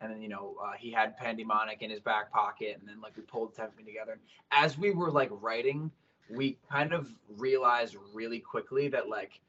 and 0.00 0.12
then 0.12 0.20
you 0.22 0.28
know 0.28 0.56
uh, 0.62 0.72
he 0.72 0.90
had 0.90 1.16
Pandemonic 1.16 1.82
in 1.82 1.90
his 1.90 2.00
back 2.00 2.30
pocket, 2.30 2.76
and 2.78 2.88
then 2.88 3.00
like 3.00 3.16
we 3.16 3.22
pulled 3.22 3.54
Tempe 3.54 3.82
together. 3.82 4.12
And 4.12 4.20
as 4.50 4.76
we 4.76 4.90
were 4.90 5.10
like 5.10 5.30
writing, 5.32 5.90
we 6.28 6.58
kind 6.70 6.92
of 6.92 7.08
realized 7.38 7.96
really 8.12 8.40
quickly 8.40 8.88
that 8.88 9.08
like, 9.08 9.40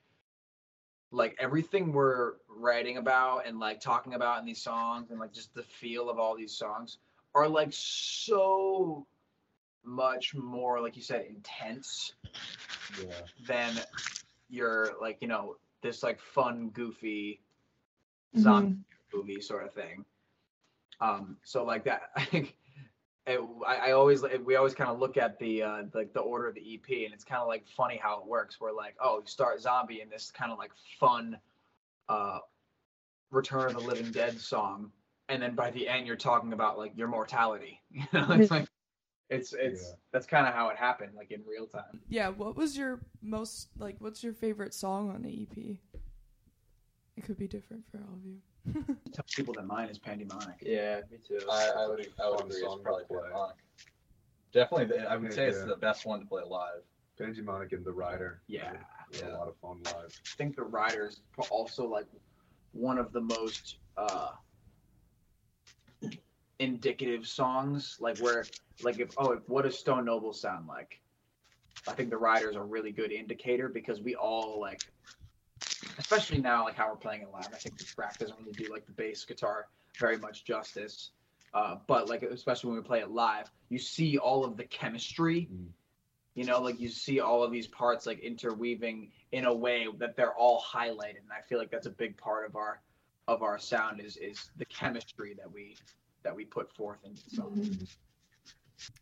like 1.12 1.36
everything 1.40 1.92
we're 1.94 2.34
writing 2.50 2.98
about 2.98 3.46
and 3.48 3.60
like 3.60 3.80
talking 3.80 4.14
about 4.14 4.40
in 4.40 4.46
these 4.46 4.62
songs, 4.62 5.12
and 5.12 5.20
like 5.20 5.34
just 5.34 5.54
the 5.54 5.64
feel 5.64 6.10
of 6.10 6.20
all 6.20 6.36
these 6.36 6.56
songs 6.56 6.98
are 7.34 7.48
like 7.48 7.70
so 7.72 9.06
much 9.84 10.34
more, 10.36 10.82
like 10.82 10.96
you 10.96 11.02
said, 11.02 11.26
intense 11.26 12.14
Yeah. 12.98 13.26
than 13.48 13.82
your 14.50 14.94
like 15.02 15.18
you 15.22 15.28
know 15.28 15.58
this 15.82 16.04
like 16.04 16.20
fun 16.20 16.70
goofy 16.70 17.42
Mhm. 18.36 18.42
zombie 18.42 18.74
movie 19.14 19.42
sort 19.42 19.64
of 19.66 19.74
thing 19.74 20.06
um 21.02 21.38
so 21.44 21.64
like 21.64 21.84
that 21.86 22.10
i 22.16 22.24
think 22.26 22.58
it, 23.28 23.40
I, 23.68 23.90
I 23.90 23.92
always 23.92 24.24
we 24.46 24.56
always 24.56 24.76
kind 24.76 24.90
of 24.90 25.00
look 25.00 25.18
at 25.18 25.40
the 25.40 25.64
uh 25.64 25.84
like 25.94 26.14
the 26.14 26.20
order 26.20 26.48
of 26.48 26.56
the 26.56 26.76
ep 26.76 26.90
and 26.90 27.14
it's 27.14 27.24
kind 27.24 27.42
of 27.42 27.48
like 27.48 27.66
funny 27.68 28.00
how 28.02 28.20
it 28.20 28.26
works 28.28 28.60
where 28.62 28.72
like 28.74 28.96
oh 29.02 29.20
you 29.20 29.28
start 29.28 29.60
zombie 29.62 30.02
in 30.02 30.10
this 30.10 30.32
kind 30.32 30.52
of 30.52 30.58
like 30.58 30.72
fun 31.00 31.38
uh 32.10 32.40
return 33.32 33.68
of 33.68 33.74
the 33.74 33.88
living 33.88 34.12
dead 34.12 34.40
song 34.40 34.92
and 35.30 35.42
then 35.42 35.56
by 35.56 35.72
the 35.72 35.88
end 35.88 36.06
you're 36.06 36.16
talking 36.16 36.54
about 36.54 36.78
like 36.78 36.92
your 36.96 37.08
mortality 37.08 37.82
you 37.92 38.04
know 38.14 38.28
it's 38.32 38.52
like 38.52 38.68
it's 39.32 39.54
it's 39.54 39.82
Yeah. 39.82 39.96
that's 40.12 40.28
kind 40.28 40.48
of 40.48 40.54
how 40.54 40.70
it 40.70 40.78
happened 40.78 41.14
like 41.16 41.32
in 41.32 41.42
real 41.50 41.66
time 41.66 42.00
Yeah, 42.08 42.30
what 42.30 42.56
was 42.56 42.78
your 42.78 43.00
most 43.24 43.70
like? 43.80 43.96
What's 43.98 44.24
your 44.24 44.34
favorite 44.34 44.74
song 44.76 45.10
on 45.10 45.24
the 45.24 45.48
EP? 45.50 45.78
It 47.26 47.30
could 47.30 47.38
be 47.40 47.48
different 47.48 47.84
for 47.90 47.98
all 47.98 48.14
of 48.14 48.24
you. 48.24 48.96
tell 49.12 49.26
people 49.36 49.56
that 49.56 49.66
mine 49.66 49.90
is 49.90 49.98
pandemonic 49.98 50.58
Yeah, 50.62 51.02
me 51.12 51.18
too. 51.28 51.40
I, 51.52 51.72
I 51.76 51.88
would, 51.88 52.08
I 52.24 52.30
would 52.30 52.38
Fun 52.38 52.48
agree. 52.50 52.62
song 52.62 52.74
It's 52.74 52.84
probably 52.84 53.04
to. 53.06 53.14
Pandemonic. 53.16 53.56
Definitely, 54.54 54.86
the, 54.98 55.10
I 55.12 55.16
would 55.18 55.34
say 55.34 55.48
it's 55.48 55.58
Yeah. 55.58 55.66
the 55.66 55.76
best 55.76 56.06
one 56.06 56.20
to 56.20 56.26
play 56.28 56.44
live. 56.48 56.84
Pandemonic 57.18 57.72
and 57.72 57.84
The 57.84 57.92
Rider. 57.92 58.42
Yeah. 58.46 58.74
It 58.74 59.22
Yeah. 59.24 59.30
a 59.30 59.38
lot 59.38 59.48
of 59.48 59.58
fun 59.58 59.82
live. 59.86 60.06
I 60.12 60.36
think 60.38 60.56
the 60.56 60.62
Rider 60.62 61.08
is 61.08 61.22
also 61.50 61.88
like 61.90 62.06
one 62.74 63.00
of 63.00 63.12
the 63.12 63.22
most 63.22 63.78
uh 63.98 64.34
indicative 66.60 67.26
songs 67.26 67.98
like 68.00 68.20
where 68.20 68.46
like 68.84 69.00
if 69.00 69.10
oh 69.18 69.42
what 69.48 69.64
does 69.64 69.80
stone 69.80 70.06
noble 70.06 70.32
sound 70.32 70.68
like 70.68 71.02
i 71.88 71.92
think 71.92 72.10
the 72.12 72.18
Rider 72.18 72.50
is 72.50 72.56
a 72.56 72.62
really 72.62 72.92
good 72.92 73.12
indicator 73.12 73.68
because 73.68 74.00
we 74.00 74.16
all 74.16 74.60
like 74.60 74.80
especially 75.98 76.40
now 76.40 76.64
like 76.66 76.76
how 76.76 76.90
we're 76.90 76.96
playing 76.96 77.22
it 77.22 77.30
live 77.32 77.48
i 77.54 77.58
think 77.58 77.78
the 77.78 77.84
track 77.84 78.18
doesn't 78.18 78.38
really 78.40 78.54
do 78.54 78.72
like 78.72 78.86
the 78.86 78.92
bass 78.92 79.24
guitar 79.26 79.68
very 80.00 80.18
much 80.18 80.44
justice 80.46 81.12
uh, 81.54 81.78
but 81.88 82.08
like 82.10 82.22
especially 82.24 82.70
when 82.70 82.78
we 82.78 82.84
play 82.84 83.00
it 83.00 83.10
live 83.12 83.50
you 83.70 83.78
see 83.80 84.18
all 84.18 84.44
of 84.44 84.58
the 84.58 84.64
chemistry 84.66 85.50
Mm. 85.52 85.68
you 86.36 86.46
know 86.46 86.62
like 86.62 86.80
you 86.80 86.90
see 86.90 87.20
all 87.20 87.44
of 87.44 87.52
these 87.52 87.68
parts 87.68 88.06
like 88.06 88.20
interweaving 88.20 89.12
in 89.32 89.46
a 89.46 89.54
way 89.54 89.88
that 90.00 90.16
they're 90.16 90.34
all 90.36 90.62
highlighted 90.62 91.20
and 91.22 91.32
i 91.38 91.42
feel 91.48 91.58
like 91.60 91.72
that's 91.72 91.88
a 91.88 91.92
big 91.92 92.18
part 92.18 92.46
of 92.48 92.56
our 92.56 92.82
of 93.28 93.42
our 93.44 93.58
sound 93.58 94.00
is 94.02 94.18
is 94.18 94.50
the 94.58 94.66
chemistry 94.66 95.36
that 95.38 95.52
we 95.52 95.78
that 96.24 96.36
we 96.36 96.46
put 96.46 96.72
forth 96.76 97.00
into 97.06 97.24
the 97.24 97.30
song 97.30 97.52
Mhm. 97.56 97.88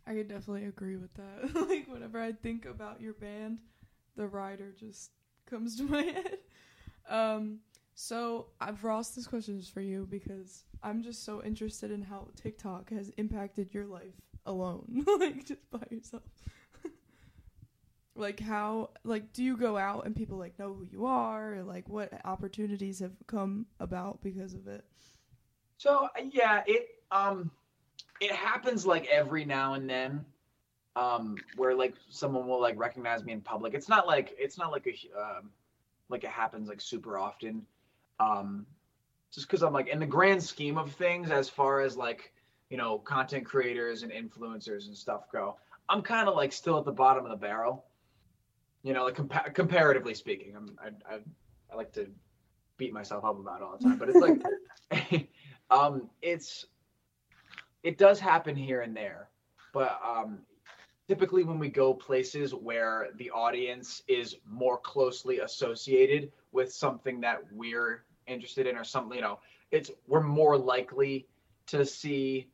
I 0.06 0.14
could 0.14 0.28
definitely 0.28 0.66
agree 0.66 0.98
with 0.98 1.14
that. 1.16 1.56
like 1.70 1.88
whenever 1.88 2.20
I 2.20 2.32
think 2.34 2.66
about 2.66 3.02
your 3.02 3.14
band, 3.14 3.60
the 4.16 4.28
rider 4.28 4.72
just 4.72 5.12
comes 5.54 5.78
to 5.78 5.84
my 5.90 6.02
head. 6.02 6.38
Um, 7.08 7.60
so 7.96 8.48
I've 8.60 8.84
Ross, 8.84 9.12
this 9.12 9.28
question 9.28 9.58
is 9.58 9.68
for 9.68 9.82
you 9.82 10.08
because 10.10 10.64
I'm 10.82 11.04
just 11.04 11.24
so 11.24 11.44
interested 11.44 11.92
in 11.92 12.02
how 12.02 12.28
TikTok 12.36 12.90
has 12.90 13.10
impacted 13.18 13.74
your 13.74 13.86
life 13.86 14.16
alone, 14.46 15.06
like 15.20 15.46
just 15.46 15.70
by 15.70 15.84
yourself. 15.92 16.24
like 18.16 18.40
how, 18.40 18.90
like, 19.04 19.32
do 19.34 19.44
you 19.44 19.56
go 19.56 19.78
out 19.78 20.06
and 20.06 20.16
people 20.16 20.38
like 20.38 20.58
know 20.58 20.74
who 20.74 20.86
you 20.92 21.06
are, 21.06 21.56
or 21.56 21.64
like 21.64 21.88
what 21.88 22.12
opportunities 22.26 23.00
have 23.00 23.14
come 23.28 23.68
about 23.80 24.22
because 24.24 24.54
of 24.56 24.68
it? 24.68 24.84
So 25.78 26.08
yeah, 26.32 26.64
it 26.66 26.88
um 27.12 27.52
it 28.20 28.32
happens 28.32 28.86
like 28.86 29.06
every 29.08 29.46
now 29.46 29.74
and 29.76 29.88
then. 29.90 30.26
Um, 30.96 31.36
where 31.56 31.76
like 31.76 31.96
someone 32.10 32.48
will 32.48 32.62
like 32.62 32.78
recognize 32.78 33.24
me 33.24 33.34
in 33.34 33.42
public. 33.42 33.74
It's 33.74 33.90
not 33.90 34.08
like 34.08 34.36
it's 34.38 34.58
not 34.58 34.72
like 34.72 34.88
a 34.88 35.20
um, 35.20 35.50
like 36.10 36.24
it 36.24 36.30
happens 36.30 36.70
like 36.70 36.82
super 36.82 37.18
often. 37.18 37.66
Um, 38.20 38.66
just 39.32 39.48
because 39.48 39.64
I'm 39.64 39.74
like 39.74 39.88
in 39.88 40.00
the 40.00 40.06
grand 40.06 40.44
scheme 40.44 40.78
of 40.78 40.92
things, 40.92 41.32
as 41.32 41.50
far 41.50 41.82
as 41.82 41.98
like 41.98 42.34
you 42.70 42.78
know 42.78 43.00
content 43.00 43.46
creators 43.46 44.04
and 44.04 44.12
influencers 44.12 44.88
and 44.88 44.96
stuff 44.96 45.32
go, 45.32 45.58
I'm 45.90 46.02
kind 46.02 46.30
of 46.30 46.36
like 46.36 46.54
still 46.54 46.78
at 46.78 46.86
the 46.86 46.92
bottom 46.92 47.24
of 47.26 47.32
the 47.32 47.38
barrel. 47.38 47.86
You 48.84 48.94
know, 48.94 49.06
like 49.06 49.16
compa- 49.16 49.54
comparatively 49.54 50.14
speaking, 50.14 50.56
I'm 50.56 50.78
I, 50.80 51.16
I 51.16 51.20
I 51.72 51.76
like 51.76 51.92
to 51.94 52.08
beat 52.78 52.94
myself 52.94 53.24
up 53.24 53.40
about 53.40 53.62
it 53.62 53.64
all 53.64 53.78
the 53.78 53.84
time, 53.84 53.98
but 53.98 54.10
it's 54.10 54.20
like 54.20 55.28
um 55.72 56.10
it's 56.22 56.66
it 57.82 57.98
does 57.98 58.20
happen 58.20 58.56
here 58.56 58.82
and 58.82 58.96
there, 58.96 59.30
but 59.74 60.00
um 60.06 60.40
typically 61.14 61.44
when 61.44 61.60
we 61.60 61.70
go 61.70 61.94
places 61.94 62.56
where 62.56 63.10
the 63.18 63.30
audience 63.30 64.02
is 64.08 64.38
more 64.50 64.80
closely 64.80 65.40
associated 65.40 66.32
with 66.52 66.74
something 66.74 67.22
that 67.22 67.38
we're 67.52 68.04
interested 68.26 68.66
in 68.66 68.76
or 68.76 68.84
something, 68.84 69.16
you 69.18 69.22
know, 69.22 69.38
it's 69.70 69.92
we're 70.08 70.24
more 70.24 70.58
likely 70.58 71.28
to 71.68 71.86
see 71.86 72.48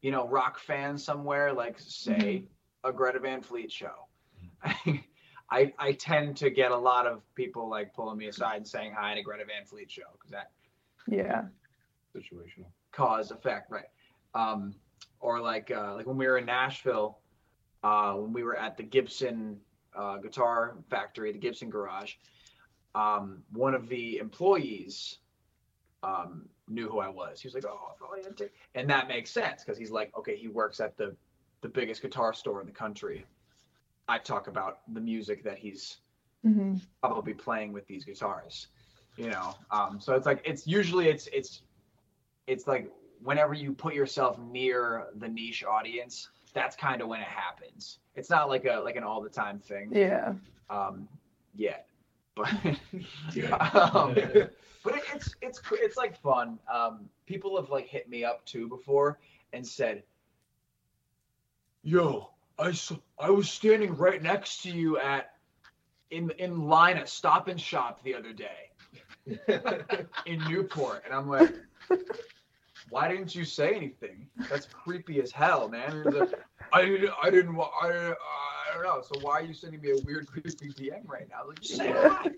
you 0.00 0.12
know 0.12 0.28
rock 0.28 0.60
fans 0.60 1.02
somewhere 1.02 1.52
like 1.52 1.76
say 1.80 2.44
a 2.84 2.92
Greta 2.92 3.18
Van 3.18 3.42
Fleet 3.42 3.72
show. 3.72 4.06
I, 5.50 5.72
I 5.78 5.92
tend 5.92 6.36
to 6.38 6.50
get 6.50 6.70
a 6.70 6.76
lot 6.76 7.06
of 7.08 7.22
people 7.34 7.68
like 7.68 7.92
pulling 7.94 8.18
me 8.18 8.28
aside 8.28 8.58
and 8.58 8.66
saying 8.68 8.92
hi 8.96 9.10
at 9.12 9.18
a 9.18 9.22
Greta 9.22 9.44
Van 9.44 9.66
Fleet 9.66 9.90
show 9.90 10.02
because 10.12 10.30
that 10.30 10.52
Yeah. 11.08 11.46
Situational. 12.14 12.66
cause 12.92 13.32
effect, 13.32 13.72
right? 13.72 13.90
Um, 14.36 14.74
or 15.18 15.40
like 15.40 15.72
uh, 15.72 15.94
like 15.96 16.06
when 16.06 16.16
we 16.16 16.26
were 16.28 16.38
in 16.38 16.46
Nashville, 16.46 17.18
uh, 17.86 18.14
when 18.14 18.32
we 18.32 18.44
were 18.44 18.56
at 18.56 18.76
the 18.78 18.84
Gibson 18.84 19.60
uh, 19.96 20.18
Guitar 20.18 20.76
Factory, 20.90 21.32
the 21.32 21.38
Gibson 21.38 21.70
Garage, 21.70 22.14
um, 22.94 23.44
one 23.52 23.74
of 23.74 23.88
the 23.88 24.18
employees 24.18 25.18
um, 26.02 26.48
knew 26.68 26.88
who 26.88 26.98
I 27.00 27.08
was. 27.08 27.40
He 27.40 27.48
was 27.48 27.54
like, 27.54 27.66
"Oh, 27.66 27.92
take-" 28.36 28.52
and 28.74 28.90
that 28.90 29.08
makes 29.08 29.30
sense 29.30 29.64
because 29.64 29.78
he's 29.78 29.90
like, 29.90 30.16
okay, 30.18 30.36
he 30.36 30.48
works 30.48 30.80
at 30.80 30.96
the 30.96 31.16
the 31.62 31.68
biggest 31.68 32.02
guitar 32.02 32.34
store 32.34 32.60
in 32.60 32.66
the 32.66 32.72
country. 32.72 33.26
I 34.08 34.18
talk 34.18 34.48
about 34.48 34.80
the 34.92 35.00
music 35.00 35.44
that 35.44 35.58
he's 35.58 35.98
hmm 36.44 36.80
probably 37.02 37.34
playing 37.34 37.72
with 37.72 37.86
these 37.86 38.04
guitars 38.04 38.68
you 39.16 39.30
know 39.30 39.56
um 39.70 40.00
so 40.00 40.14
it's 40.14 40.26
like 40.26 40.40
it's 40.44 40.66
usually 40.66 41.08
it's 41.08 41.28
it's 41.32 41.62
it's 42.46 42.66
like 42.66 42.90
whenever 43.22 43.54
you 43.54 43.72
put 43.72 43.94
yourself 43.94 44.38
near 44.38 45.06
the 45.16 45.28
niche 45.28 45.64
audience 45.64 46.30
that's 46.56 46.74
kind 46.74 47.02
of 47.02 47.08
when 47.08 47.20
it 47.20 47.28
happens. 47.28 47.98
It's 48.16 48.30
not 48.30 48.48
like 48.48 48.64
a 48.64 48.80
like 48.82 48.96
an 48.96 49.04
all 49.04 49.20
the 49.20 49.28
time 49.28 49.60
thing. 49.60 49.90
Yeah. 49.92 50.32
um 50.70 51.06
yet. 51.54 51.86
But 52.34 52.52
Yeah. 53.34 53.54
um, 53.94 54.14
but 54.14 54.96
it, 54.96 55.02
it's 55.14 55.34
it's 55.42 55.58
cr- 55.60 55.76
it's 55.78 55.96
like 55.98 56.16
fun. 56.16 56.58
Um 56.72 57.10
people 57.26 57.60
have 57.60 57.68
like 57.70 57.86
hit 57.86 58.08
me 58.08 58.24
up 58.24 58.44
too 58.46 58.68
before 58.68 59.18
and 59.52 59.64
said 59.66 60.02
yo 61.82 62.30
i 62.58 62.72
saw, 62.72 62.96
i 63.18 63.30
was 63.30 63.48
standing 63.48 63.94
right 63.96 64.20
next 64.22 64.62
to 64.62 64.70
you 64.70 64.98
at 64.98 65.34
in 66.10 66.30
in 66.38 66.66
line 66.66 66.96
at 66.96 67.08
stop 67.08 67.46
and 67.48 67.60
shop 67.60 68.02
the 68.02 68.14
other 68.14 68.32
day. 68.32 68.70
In 70.26 70.38
newport. 70.48 71.02
And 71.04 71.12
i'm 71.14 71.28
like 71.28 71.54
why 72.90 73.08
didn't 73.08 73.34
you 73.34 73.44
say 73.44 73.74
anything 73.74 74.26
that's 74.48 74.66
creepy 74.66 75.20
as 75.20 75.30
hell 75.30 75.68
man 75.68 76.04
like, 76.04 76.30
i 76.72 76.84
didn't 76.84 77.10
i 77.22 77.30
didn't 77.30 77.58
I, 77.58 78.12
I 78.12 78.74
don't 78.74 78.84
know 78.84 79.02
so 79.02 79.20
why 79.20 79.40
are 79.40 79.42
you 79.42 79.54
sending 79.54 79.80
me 79.80 79.90
a 79.90 79.98
weird 80.04 80.26
creepy 80.26 80.50
dm 80.50 81.08
right 81.08 81.28
now 81.30 81.48
like 81.48 81.60
just 81.60 81.76
say 81.76 81.92
hi 81.92 82.30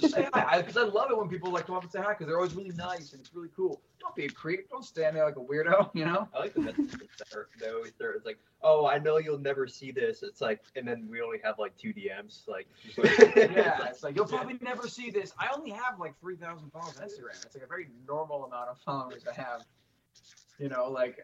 just 0.00 0.14
say 0.14 0.28
hi 0.32 0.60
because 0.60 0.76
I, 0.76 0.82
love 0.82 1.10
it 1.10 1.18
when 1.18 1.28
people 1.28 1.50
like 1.50 1.66
come 1.66 1.76
up 1.76 1.82
and 1.82 1.90
say 1.90 2.00
hi 2.00 2.10
because 2.10 2.26
they're 2.26 2.36
always 2.36 2.54
really 2.54 2.74
nice 2.76 3.12
and 3.12 3.20
it's 3.20 3.34
really 3.34 3.48
cool 3.56 3.80
don't 4.00 4.14
be 4.14 4.26
a 4.26 4.28
creep 4.28 4.68
don't 4.70 4.84
stand 4.84 5.16
there 5.16 5.24
like 5.24 5.36
a 5.36 5.40
weirdo 5.40 5.90
you 5.94 6.04
know 6.04 6.28
I 6.34 6.38
like 6.38 6.54
the 6.54 6.60
messages 6.60 6.92
that 7.18 7.34
are, 7.34 7.48
they 7.60 7.68
always 7.68 7.92
start. 7.94 8.16
It's 8.16 8.26
like, 8.26 8.38
oh, 8.62 8.86
I 8.86 8.98
know 8.98 9.18
you'll 9.18 9.38
never 9.38 9.66
see 9.66 9.90
this. 9.90 10.22
It's 10.22 10.40
like, 10.40 10.60
and 10.74 10.86
then 10.86 11.06
we 11.10 11.20
only 11.20 11.38
have 11.42 11.58
like 11.58 11.76
two 11.76 11.92
DMs. 11.92 12.46
Like, 12.46 12.66
yeah, 13.36 13.86
it's 13.88 14.02
like 14.02 14.16
you'll 14.16 14.26
probably 14.26 14.58
never 14.60 14.88
see 14.88 15.10
this. 15.10 15.32
I 15.38 15.48
only 15.54 15.70
have 15.70 15.98
like 15.98 16.18
three 16.20 16.36
thousand 16.36 16.70
followers 16.70 16.96
on 16.98 17.08
Instagram. 17.08 17.44
It's 17.44 17.54
like 17.54 17.64
a 17.64 17.68
very 17.68 17.88
normal 18.06 18.44
amount 18.44 18.68
of 18.68 18.78
followers 18.78 19.24
I 19.30 19.34
have. 19.40 19.64
You 20.58 20.68
know, 20.68 20.88
like 20.90 21.18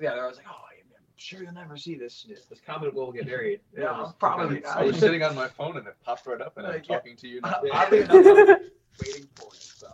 yeah, 0.00 0.10
they're 0.10 0.22
always 0.22 0.36
like, 0.36 0.46
oh, 0.48 0.54
I'm 0.54 1.14
sure 1.16 1.42
you'll 1.42 1.52
never 1.52 1.76
see 1.76 1.96
this. 1.96 2.26
this 2.48 2.60
comment 2.66 2.94
will 2.94 3.10
get 3.12 3.26
married. 3.26 3.60
Yeah, 3.76 3.96
just- 4.02 4.18
probably. 4.18 4.64
I 4.64 4.84
was 4.84 4.96
sitting 4.98 5.22
on 5.22 5.34
my 5.34 5.48
phone 5.48 5.76
and 5.76 5.86
it 5.86 5.96
popped 6.04 6.26
right 6.26 6.40
up 6.40 6.56
and 6.58 6.66
I'm 6.66 6.74
Like, 6.74 6.88
yeah. 6.88 6.96
talking 6.96 7.16
to 7.16 7.28
you 7.28 7.40
now. 7.40 7.60
I- 7.72 7.84
Oddly 7.86 8.00
enough, 8.00 8.14
waiting 9.02 9.28
for 9.34 9.48
it. 9.52 9.60
So 9.60 9.88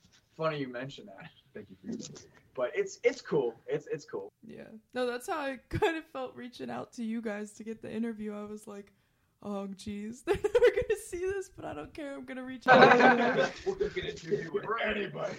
funny 0.36 0.58
you 0.58 0.68
mention 0.68 1.06
that. 1.06 1.30
Thank 1.54 1.66
you 1.70 1.76
for 1.82 1.88
your 1.96 2.06
But 2.54 2.70
it's 2.74 3.00
it's 3.02 3.20
cool. 3.20 3.54
It's 3.66 3.86
it's 3.90 4.04
cool. 4.04 4.32
Yeah. 4.46 4.64
No, 4.94 5.06
that's 5.06 5.26
how 5.28 5.38
I 5.38 5.58
kind 5.68 5.96
of 5.96 6.04
felt 6.12 6.34
reaching 6.36 6.70
out 6.70 6.92
to 6.94 7.04
you 7.04 7.20
guys 7.22 7.52
to 7.54 7.64
get 7.64 7.82
the 7.82 7.90
interview. 7.92 8.32
I 8.34 8.44
was 8.44 8.66
like, 8.68 8.92
oh, 9.42 9.66
geez, 9.68 10.22
they're 10.22 10.36
never 10.36 10.48
going 10.52 10.88
to 10.90 10.96
see 11.08 11.18
this, 11.18 11.50
but 11.54 11.64
I 11.64 11.74
don't 11.74 11.92
care. 11.94 12.14
I'm 12.14 12.24
going 12.24 12.36
to 12.36 12.44
reach 12.44 12.66
out. 12.68 12.80
We'll 13.66 13.74
get 13.76 13.96
an 13.96 14.10
interview 14.10 14.50
with 14.52 14.64
anybody. 14.84 15.34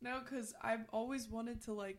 No, 0.00 0.20
because 0.20 0.54
I've 0.62 0.84
always 0.92 1.28
wanted 1.28 1.62
to, 1.64 1.72
like, 1.72 1.98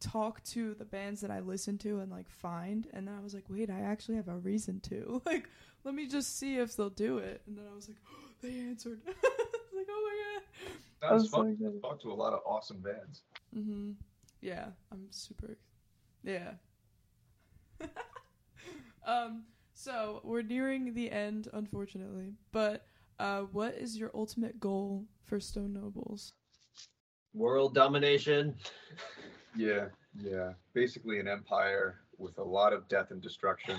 talk 0.00 0.42
to 0.44 0.74
the 0.74 0.84
bands 0.84 1.20
that 1.22 1.30
I 1.30 1.40
listen 1.40 1.78
to 1.78 2.00
and, 2.00 2.10
like, 2.10 2.28
find. 2.28 2.86
And 2.92 3.08
then 3.08 3.14
I 3.14 3.20
was 3.20 3.34
like, 3.34 3.44
wait, 3.48 3.70
I 3.70 3.80
actually 3.80 4.16
have 4.16 4.28
a 4.28 4.36
reason 4.36 4.80
to. 4.80 5.22
Like, 5.26 5.48
let 5.84 5.94
me 5.94 6.06
just 6.06 6.38
see 6.38 6.56
if 6.56 6.76
they'll 6.76 6.90
do 6.90 7.18
it. 7.18 7.42
And 7.46 7.58
then 7.58 7.64
I 7.70 7.74
was 7.74 7.88
like, 7.88 7.98
oh, 8.08 8.28
they 8.42 8.58
answered. 8.58 9.00
I 9.06 9.10
was 9.10 9.16
like, 9.76 9.86
oh 9.90 10.02
my 10.02 10.70
God. 10.70 10.70
That 11.02 11.12
was 11.12 11.24
I'm 11.24 11.28
so 11.28 11.36
fun. 11.36 11.80
Talked 11.82 12.02
to 12.02 12.12
a 12.12 12.14
lot 12.14 12.32
of 12.32 12.40
awesome 12.46 12.80
bands. 12.80 13.22
Mm-hmm. 13.56 13.92
Yeah, 14.40 14.66
I'm 14.92 15.06
super. 15.10 15.56
Yeah. 16.22 16.52
um. 19.06 19.44
So 19.74 20.20
we're 20.22 20.42
nearing 20.42 20.94
the 20.94 21.10
end, 21.10 21.48
unfortunately. 21.52 22.34
But 22.52 22.86
uh, 23.18 23.40
what 23.40 23.74
is 23.74 23.96
your 23.96 24.10
ultimate 24.14 24.60
goal 24.60 25.06
for 25.24 25.40
Stone 25.40 25.72
Nobles? 25.72 26.32
World 27.34 27.74
domination. 27.74 28.54
Yeah, 29.56 29.86
yeah. 30.20 30.54
Basically 30.72 31.20
an 31.20 31.28
empire 31.28 32.00
with 32.18 32.38
a 32.38 32.42
lot 32.42 32.72
of 32.72 32.88
death 32.88 33.12
and 33.12 33.22
destruction, 33.22 33.78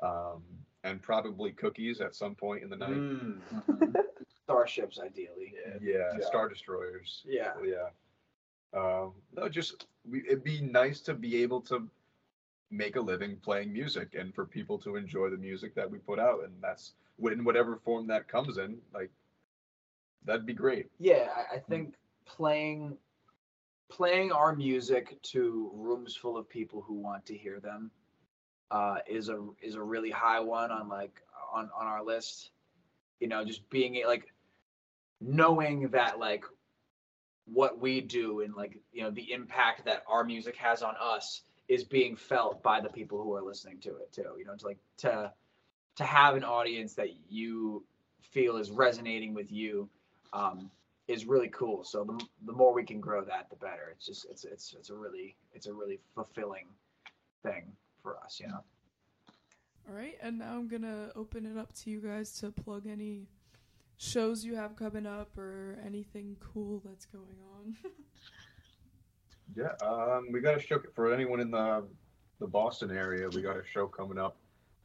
um, 0.00 0.44
and 0.84 1.02
probably 1.02 1.50
cookies 1.50 2.00
at 2.00 2.14
some 2.14 2.36
point 2.36 2.62
in 2.62 2.70
the 2.70 2.76
night. 2.76 2.90
Mm. 2.90 3.40
Starships, 4.44 5.00
ideally. 5.00 5.52
Yeah, 5.82 6.12
Yeah. 6.16 6.24
star 6.24 6.48
destroyers. 6.48 7.24
Yeah. 7.26 7.54
Yeah. 7.64 7.88
Um, 8.72 9.14
no, 9.36 9.48
just 9.48 9.86
it'd 10.28 10.44
be 10.44 10.60
nice 10.60 11.00
to 11.00 11.12
be 11.14 11.42
able 11.42 11.60
to 11.62 11.88
make 12.70 12.94
a 12.94 13.00
living 13.00 13.36
playing 13.42 13.72
music 13.72 14.14
and 14.16 14.32
for 14.32 14.44
people 14.46 14.78
to 14.78 14.94
enjoy 14.94 15.28
the 15.30 15.36
music 15.36 15.74
that 15.74 15.90
we 15.90 15.98
put 15.98 16.20
out, 16.20 16.44
and 16.44 16.52
that's 16.62 16.92
in 17.32 17.42
whatever 17.42 17.80
form 17.84 18.06
that 18.06 18.28
comes 18.28 18.58
in. 18.58 18.78
Like, 18.94 19.10
that'd 20.24 20.46
be 20.46 20.54
great. 20.54 20.86
Yeah, 21.00 21.30
I, 21.36 21.56
I 21.56 21.58
think 21.58 21.94
playing 22.26 22.98
playing 23.88 24.32
our 24.32 24.54
music 24.54 25.20
to 25.22 25.70
rooms 25.74 26.16
full 26.16 26.36
of 26.36 26.48
people 26.48 26.82
who 26.82 26.94
want 26.94 27.24
to 27.26 27.36
hear 27.36 27.60
them 27.60 27.90
uh, 28.70 28.96
is 29.08 29.28
a 29.28 29.46
is 29.62 29.74
a 29.74 29.82
really 29.82 30.10
high 30.10 30.40
one 30.40 30.70
on 30.70 30.88
like 30.88 31.22
on 31.52 31.70
on 31.78 31.86
our 31.86 32.04
list. 32.04 32.50
You 33.20 33.28
know, 33.28 33.44
just 33.44 33.68
being 33.70 34.02
like 34.06 34.32
knowing 35.20 35.88
that 35.90 36.18
like 36.18 36.44
what 37.46 37.78
we 37.80 38.00
do 38.00 38.40
and 38.40 38.54
like 38.54 38.76
you 38.92 39.02
know 39.02 39.10
the 39.10 39.32
impact 39.32 39.84
that 39.84 40.02
our 40.08 40.24
music 40.24 40.56
has 40.56 40.82
on 40.82 40.94
us 41.00 41.42
is 41.68 41.84
being 41.84 42.16
felt 42.16 42.62
by 42.62 42.80
the 42.80 42.88
people 42.88 43.22
who 43.22 43.34
are 43.34 43.42
listening 43.42 43.80
to 43.80 43.90
it 43.96 44.12
too. 44.12 44.34
You 44.38 44.44
know, 44.44 44.56
to 44.56 44.66
like 44.66 44.78
to 44.98 45.32
to 45.96 46.04
have 46.04 46.34
an 46.34 46.44
audience 46.44 46.94
that 46.94 47.08
you 47.28 47.84
feel 48.32 48.56
is 48.56 48.70
resonating 48.70 49.32
with 49.32 49.50
you 49.50 49.88
um, 50.32 50.70
is 51.08 51.26
really 51.26 51.48
cool. 51.48 51.84
So 51.84 52.04
the, 52.04 52.24
the 52.46 52.52
more 52.52 52.74
we 52.74 52.84
can 52.84 53.00
grow 53.00 53.24
that, 53.24 53.48
the 53.50 53.56
better. 53.56 53.92
It's 53.92 54.06
just 54.06 54.26
it's 54.30 54.44
it's 54.44 54.74
it's 54.78 54.90
a 54.90 54.94
really 54.94 55.36
it's 55.52 55.66
a 55.66 55.72
really 55.72 56.00
fulfilling 56.14 56.66
thing 57.42 57.72
for 58.02 58.16
us, 58.18 58.40
you 58.40 58.48
know. 58.48 58.64
All 59.88 59.94
right, 59.94 60.16
and 60.20 60.38
now 60.38 60.56
I'm 60.56 60.68
gonna 60.68 61.10
open 61.14 61.46
it 61.46 61.56
up 61.56 61.72
to 61.74 61.90
you 61.90 62.00
guys 62.00 62.32
to 62.40 62.50
plug 62.50 62.86
any 62.86 63.28
shows 63.98 64.44
you 64.44 64.56
have 64.56 64.76
coming 64.76 65.06
up 65.06 65.38
or 65.38 65.78
anything 65.84 66.36
cool 66.40 66.82
that's 66.84 67.06
going 67.06 67.38
on. 67.56 67.76
Yeah, 69.54 69.72
um, 69.80 70.26
we 70.32 70.40
got 70.40 70.56
a 70.56 70.60
show 70.60 70.80
for 70.94 71.14
anyone 71.14 71.40
in 71.40 71.50
the 71.50 71.84
the 72.40 72.46
Boston 72.46 72.90
area. 72.90 73.28
We 73.28 73.42
got 73.42 73.56
a 73.56 73.62
show 73.64 73.86
coming 73.86 74.18
up 74.18 74.36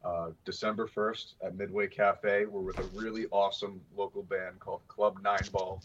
uh, 0.04 0.30
December 0.44 0.86
first 0.86 1.34
at 1.44 1.56
Midway 1.56 1.86
Cafe. 1.86 2.46
We're 2.46 2.60
with 2.60 2.78
a 2.78 2.84
really 2.94 3.26
awesome 3.30 3.80
local 3.96 4.22
band 4.22 4.58
called 4.60 4.80
Club 4.88 5.18
Nine 5.22 5.46
Ball. 5.52 5.80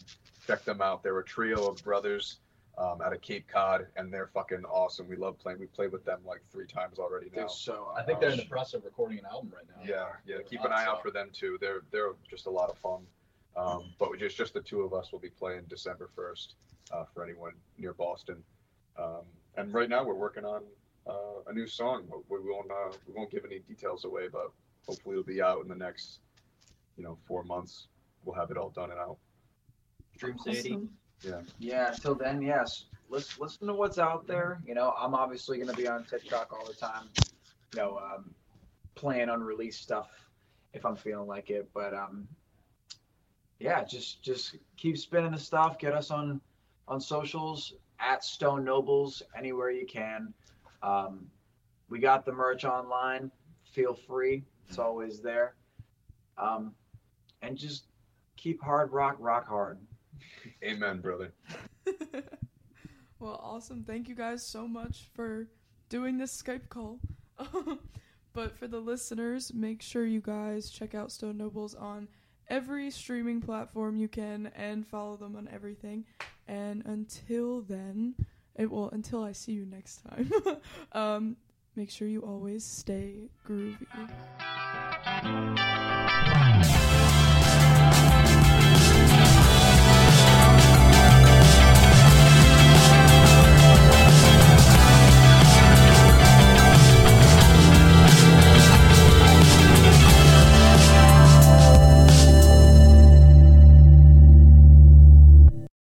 Check 0.46 0.64
them 0.64 0.80
out. 0.82 1.02
They're 1.02 1.18
a 1.18 1.24
trio 1.24 1.68
of 1.68 1.82
brothers. 1.84 2.40
um, 2.78 3.00
out 3.02 3.12
of 3.12 3.20
Cape 3.22 3.44
Cod, 3.48 3.88
and 3.96 4.12
they're 4.12 4.28
fucking 4.28 4.64
awesome. 4.64 5.08
We 5.08 5.16
love 5.16 5.36
playing. 5.40 5.58
We 5.58 5.66
played 5.66 5.90
with 5.90 6.04
them 6.04 6.20
like 6.24 6.40
three 6.52 6.66
times 6.66 7.00
already 7.00 7.26
now. 7.26 7.40
They're 7.40 7.48
so. 7.48 7.88
I 7.96 8.02
think 8.04 8.20
they're 8.20 8.30
in 8.30 8.36
the 8.36 8.44
process 8.44 8.74
of 8.74 8.84
recording 8.84 9.18
an 9.18 9.24
album 9.26 9.52
right 9.52 9.64
now. 9.68 9.82
Yeah, 9.84 10.04
yeah. 10.24 10.36
They're 10.36 10.42
Keep 10.44 10.64
an 10.64 10.72
eye 10.72 10.84
out 10.84 10.98
so- 10.98 11.02
for 11.02 11.10
them 11.10 11.30
too. 11.32 11.58
They're 11.60 11.80
they're 11.90 12.12
just 12.30 12.46
a 12.46 12.50
lot 12.50 12.70
of 12.70 12.78
fun. 12.78 13.00
Um, 13.56 13.82
but 13.98 14.16
just 14.20 14.36
just 14.36 14.54
the 14.54 14.60
two 14.60 14.82
of 14.82 14.92
us 14.94 15.10
will 15.10 15.18
be 15.18 15.30
playing 15.30 15.62
December 15.68 16.08
first 16.14 16.54
uh, 16.92 17.02
for 17.12 17.24
anyone 17.24 17.54
near 17.78 17.94
Boston. 17.94 18.36
Um, 18.96 19.22
and 19.56 19.74
right 19.74 19.88
now 19.88 20.04
we're 20.04 20.14
working 20.14 20.44
on 20.44 20.62
uh, 21.08 21.42
a 21.46 21.52
new 21.52 21.66
song. 21.66 22.04
We 22.28 22.38
we 22.38 22.50
won't 22.50 22.70
uh, 22.70 22.96
we 23.06 23.14
won't 23.14 23.30
give 23.30 23.44
any 23.44 23.60
details 23.60 24.04
away, 24.04 24.28
but 24.30 24.50
hopefully 24.86 25.14
it'll 25.14 25.24
be 25.24 25.42
out 25.42 25.62
in 25.62 25.68
the 25.68 25.74
next 25.74 26.20
you 26.96 27.04
know 27.04 27.16
four 27.26 27.42
months. 27.44 27.88
We'll 28.24 28.36
have 28.36 28.50
it 28.50 28.56
all 28.56 28.70
done 28.70 28.90
and 28.90 29.00
out. 29.00 29.18
Dream 30.18 30.38
City. 30.38 30.72
Awesome. 30.72 30.90
Yeah. 31.58 31.92
Until 31.92 32.14
then, 32.14 32.42
yes. 32.42 32.86
Listen, 33.08 33.42
listen 33.42 33.66
to 33.68 33.74
what's 33.74 33.98
out 33.98 34.26
there. 34.26 34.60
You 34.66 34.74
know, 34.74 34.94
I'm 34.98 35.14
obviously 35.14 35.56
going 35.56 35.70
to 35.70 35.76
be 35.76 35.88
on 35.88 36.04
TikTok 36.04 36.52
all 36.52 36.66
the 36.66 36.74
time. 36.74 37.08
You 37.74 37.80
know, 37.80 37.98
um, 37.98 38.34
playing 38.94 39.28
unreleased 39.28 39.82
stuff 39.82 40.10
if 40.74 40.84
I'm 40.84 40.96
feeling 40.96 41.26
like 41.26 41.50
it. 41.50 41.68
But 41.72 41.94
um, 41.94 42.28
yeah, 43.58 43.84
just 43.84 44.22
just 44.22 44.56
keep 44.76 44.98
spinning 44.98 45.32
the 45.32 45.38
stuff. 45.38 45.78
Get 45.78 45.94
us 45.94 46.10
on 46.10 46.40
on 46.86 47.00
socials 47.00 47.74
at 48.00 48.24
Stone 48.24 48.64
Nobles 48.64 49.22
anywhere 49.36 49.70
you 49.70 49.86
can. 49.86 50.34
Um, 50.82 51.26
we 51.88 51.98
got 51.98 52.24
the 52.24 52.32
merch 52.32 52.64
online. 52.64 53.30
Feel 53.72 53.94
free. 53.94 54.44
It's 54.68 54.78
always 54.78 55.20
there. 55.20 55.54
Um, 56.36 56.74
and 57.42 57.56
just 57.56 57.84
keep 58.36 58.62
hard 58.62 58.92
rock, 58.92 59.16
rock 59.18 59.48
hard. 59.48 59.78
Amen, 60.62 61.00
brother. 61.00 61.32
well, 63.18 63.40
awesome. 63.42 63.84
Thank 63.84 64.08
you 64.08 64.14
guys 64.14 64.46
so 64.46 64.66
much 64.66 65.08
for 65.14 65.48
doing 65.88 66.18
this 66.18 66.40
Skype 66.40 66.68
call. 66.68 67.00
but 68.32 68.56
for 68.58 68.66
the 68.66 68.80
listeners, 68.80 69.52
make 69.54 69.82
sure 69.82 70.04
you 70.04 70.20
guys 70.20 70.70
check 70.70 70.94
out 70.94 71.12
Stone 71.12 71.38
Nobles 71.38 71.74
on 71.74 72.08
every 72.48 72.90
streaming 72.90 73.40
platform 73.40 73.96
you 73.96 74.08
can 74.08 74.50
and 74.56 74.86
follow 74.86 75.16
them 75.16 75.36
on 75.36 75.48
everything. 75.52 76.04
And 76.46 76.84
until 76.86 77.62
then, 77.62 78.14
it, 78.58 78.70
well, 78.70 78.90
until 78.92 79.22
I 79.22 79.32
see 79.32 79.52
you 79.52 79.64
next 79.64 80.02
time, 80.02 80.30
um, 80.92 81.36
make 81.76 81.90
sure 81.90 82.08
you 82.08 82.20
always 82.20 82.64
stay 82.64 83.30
groovy. 83.46 83.86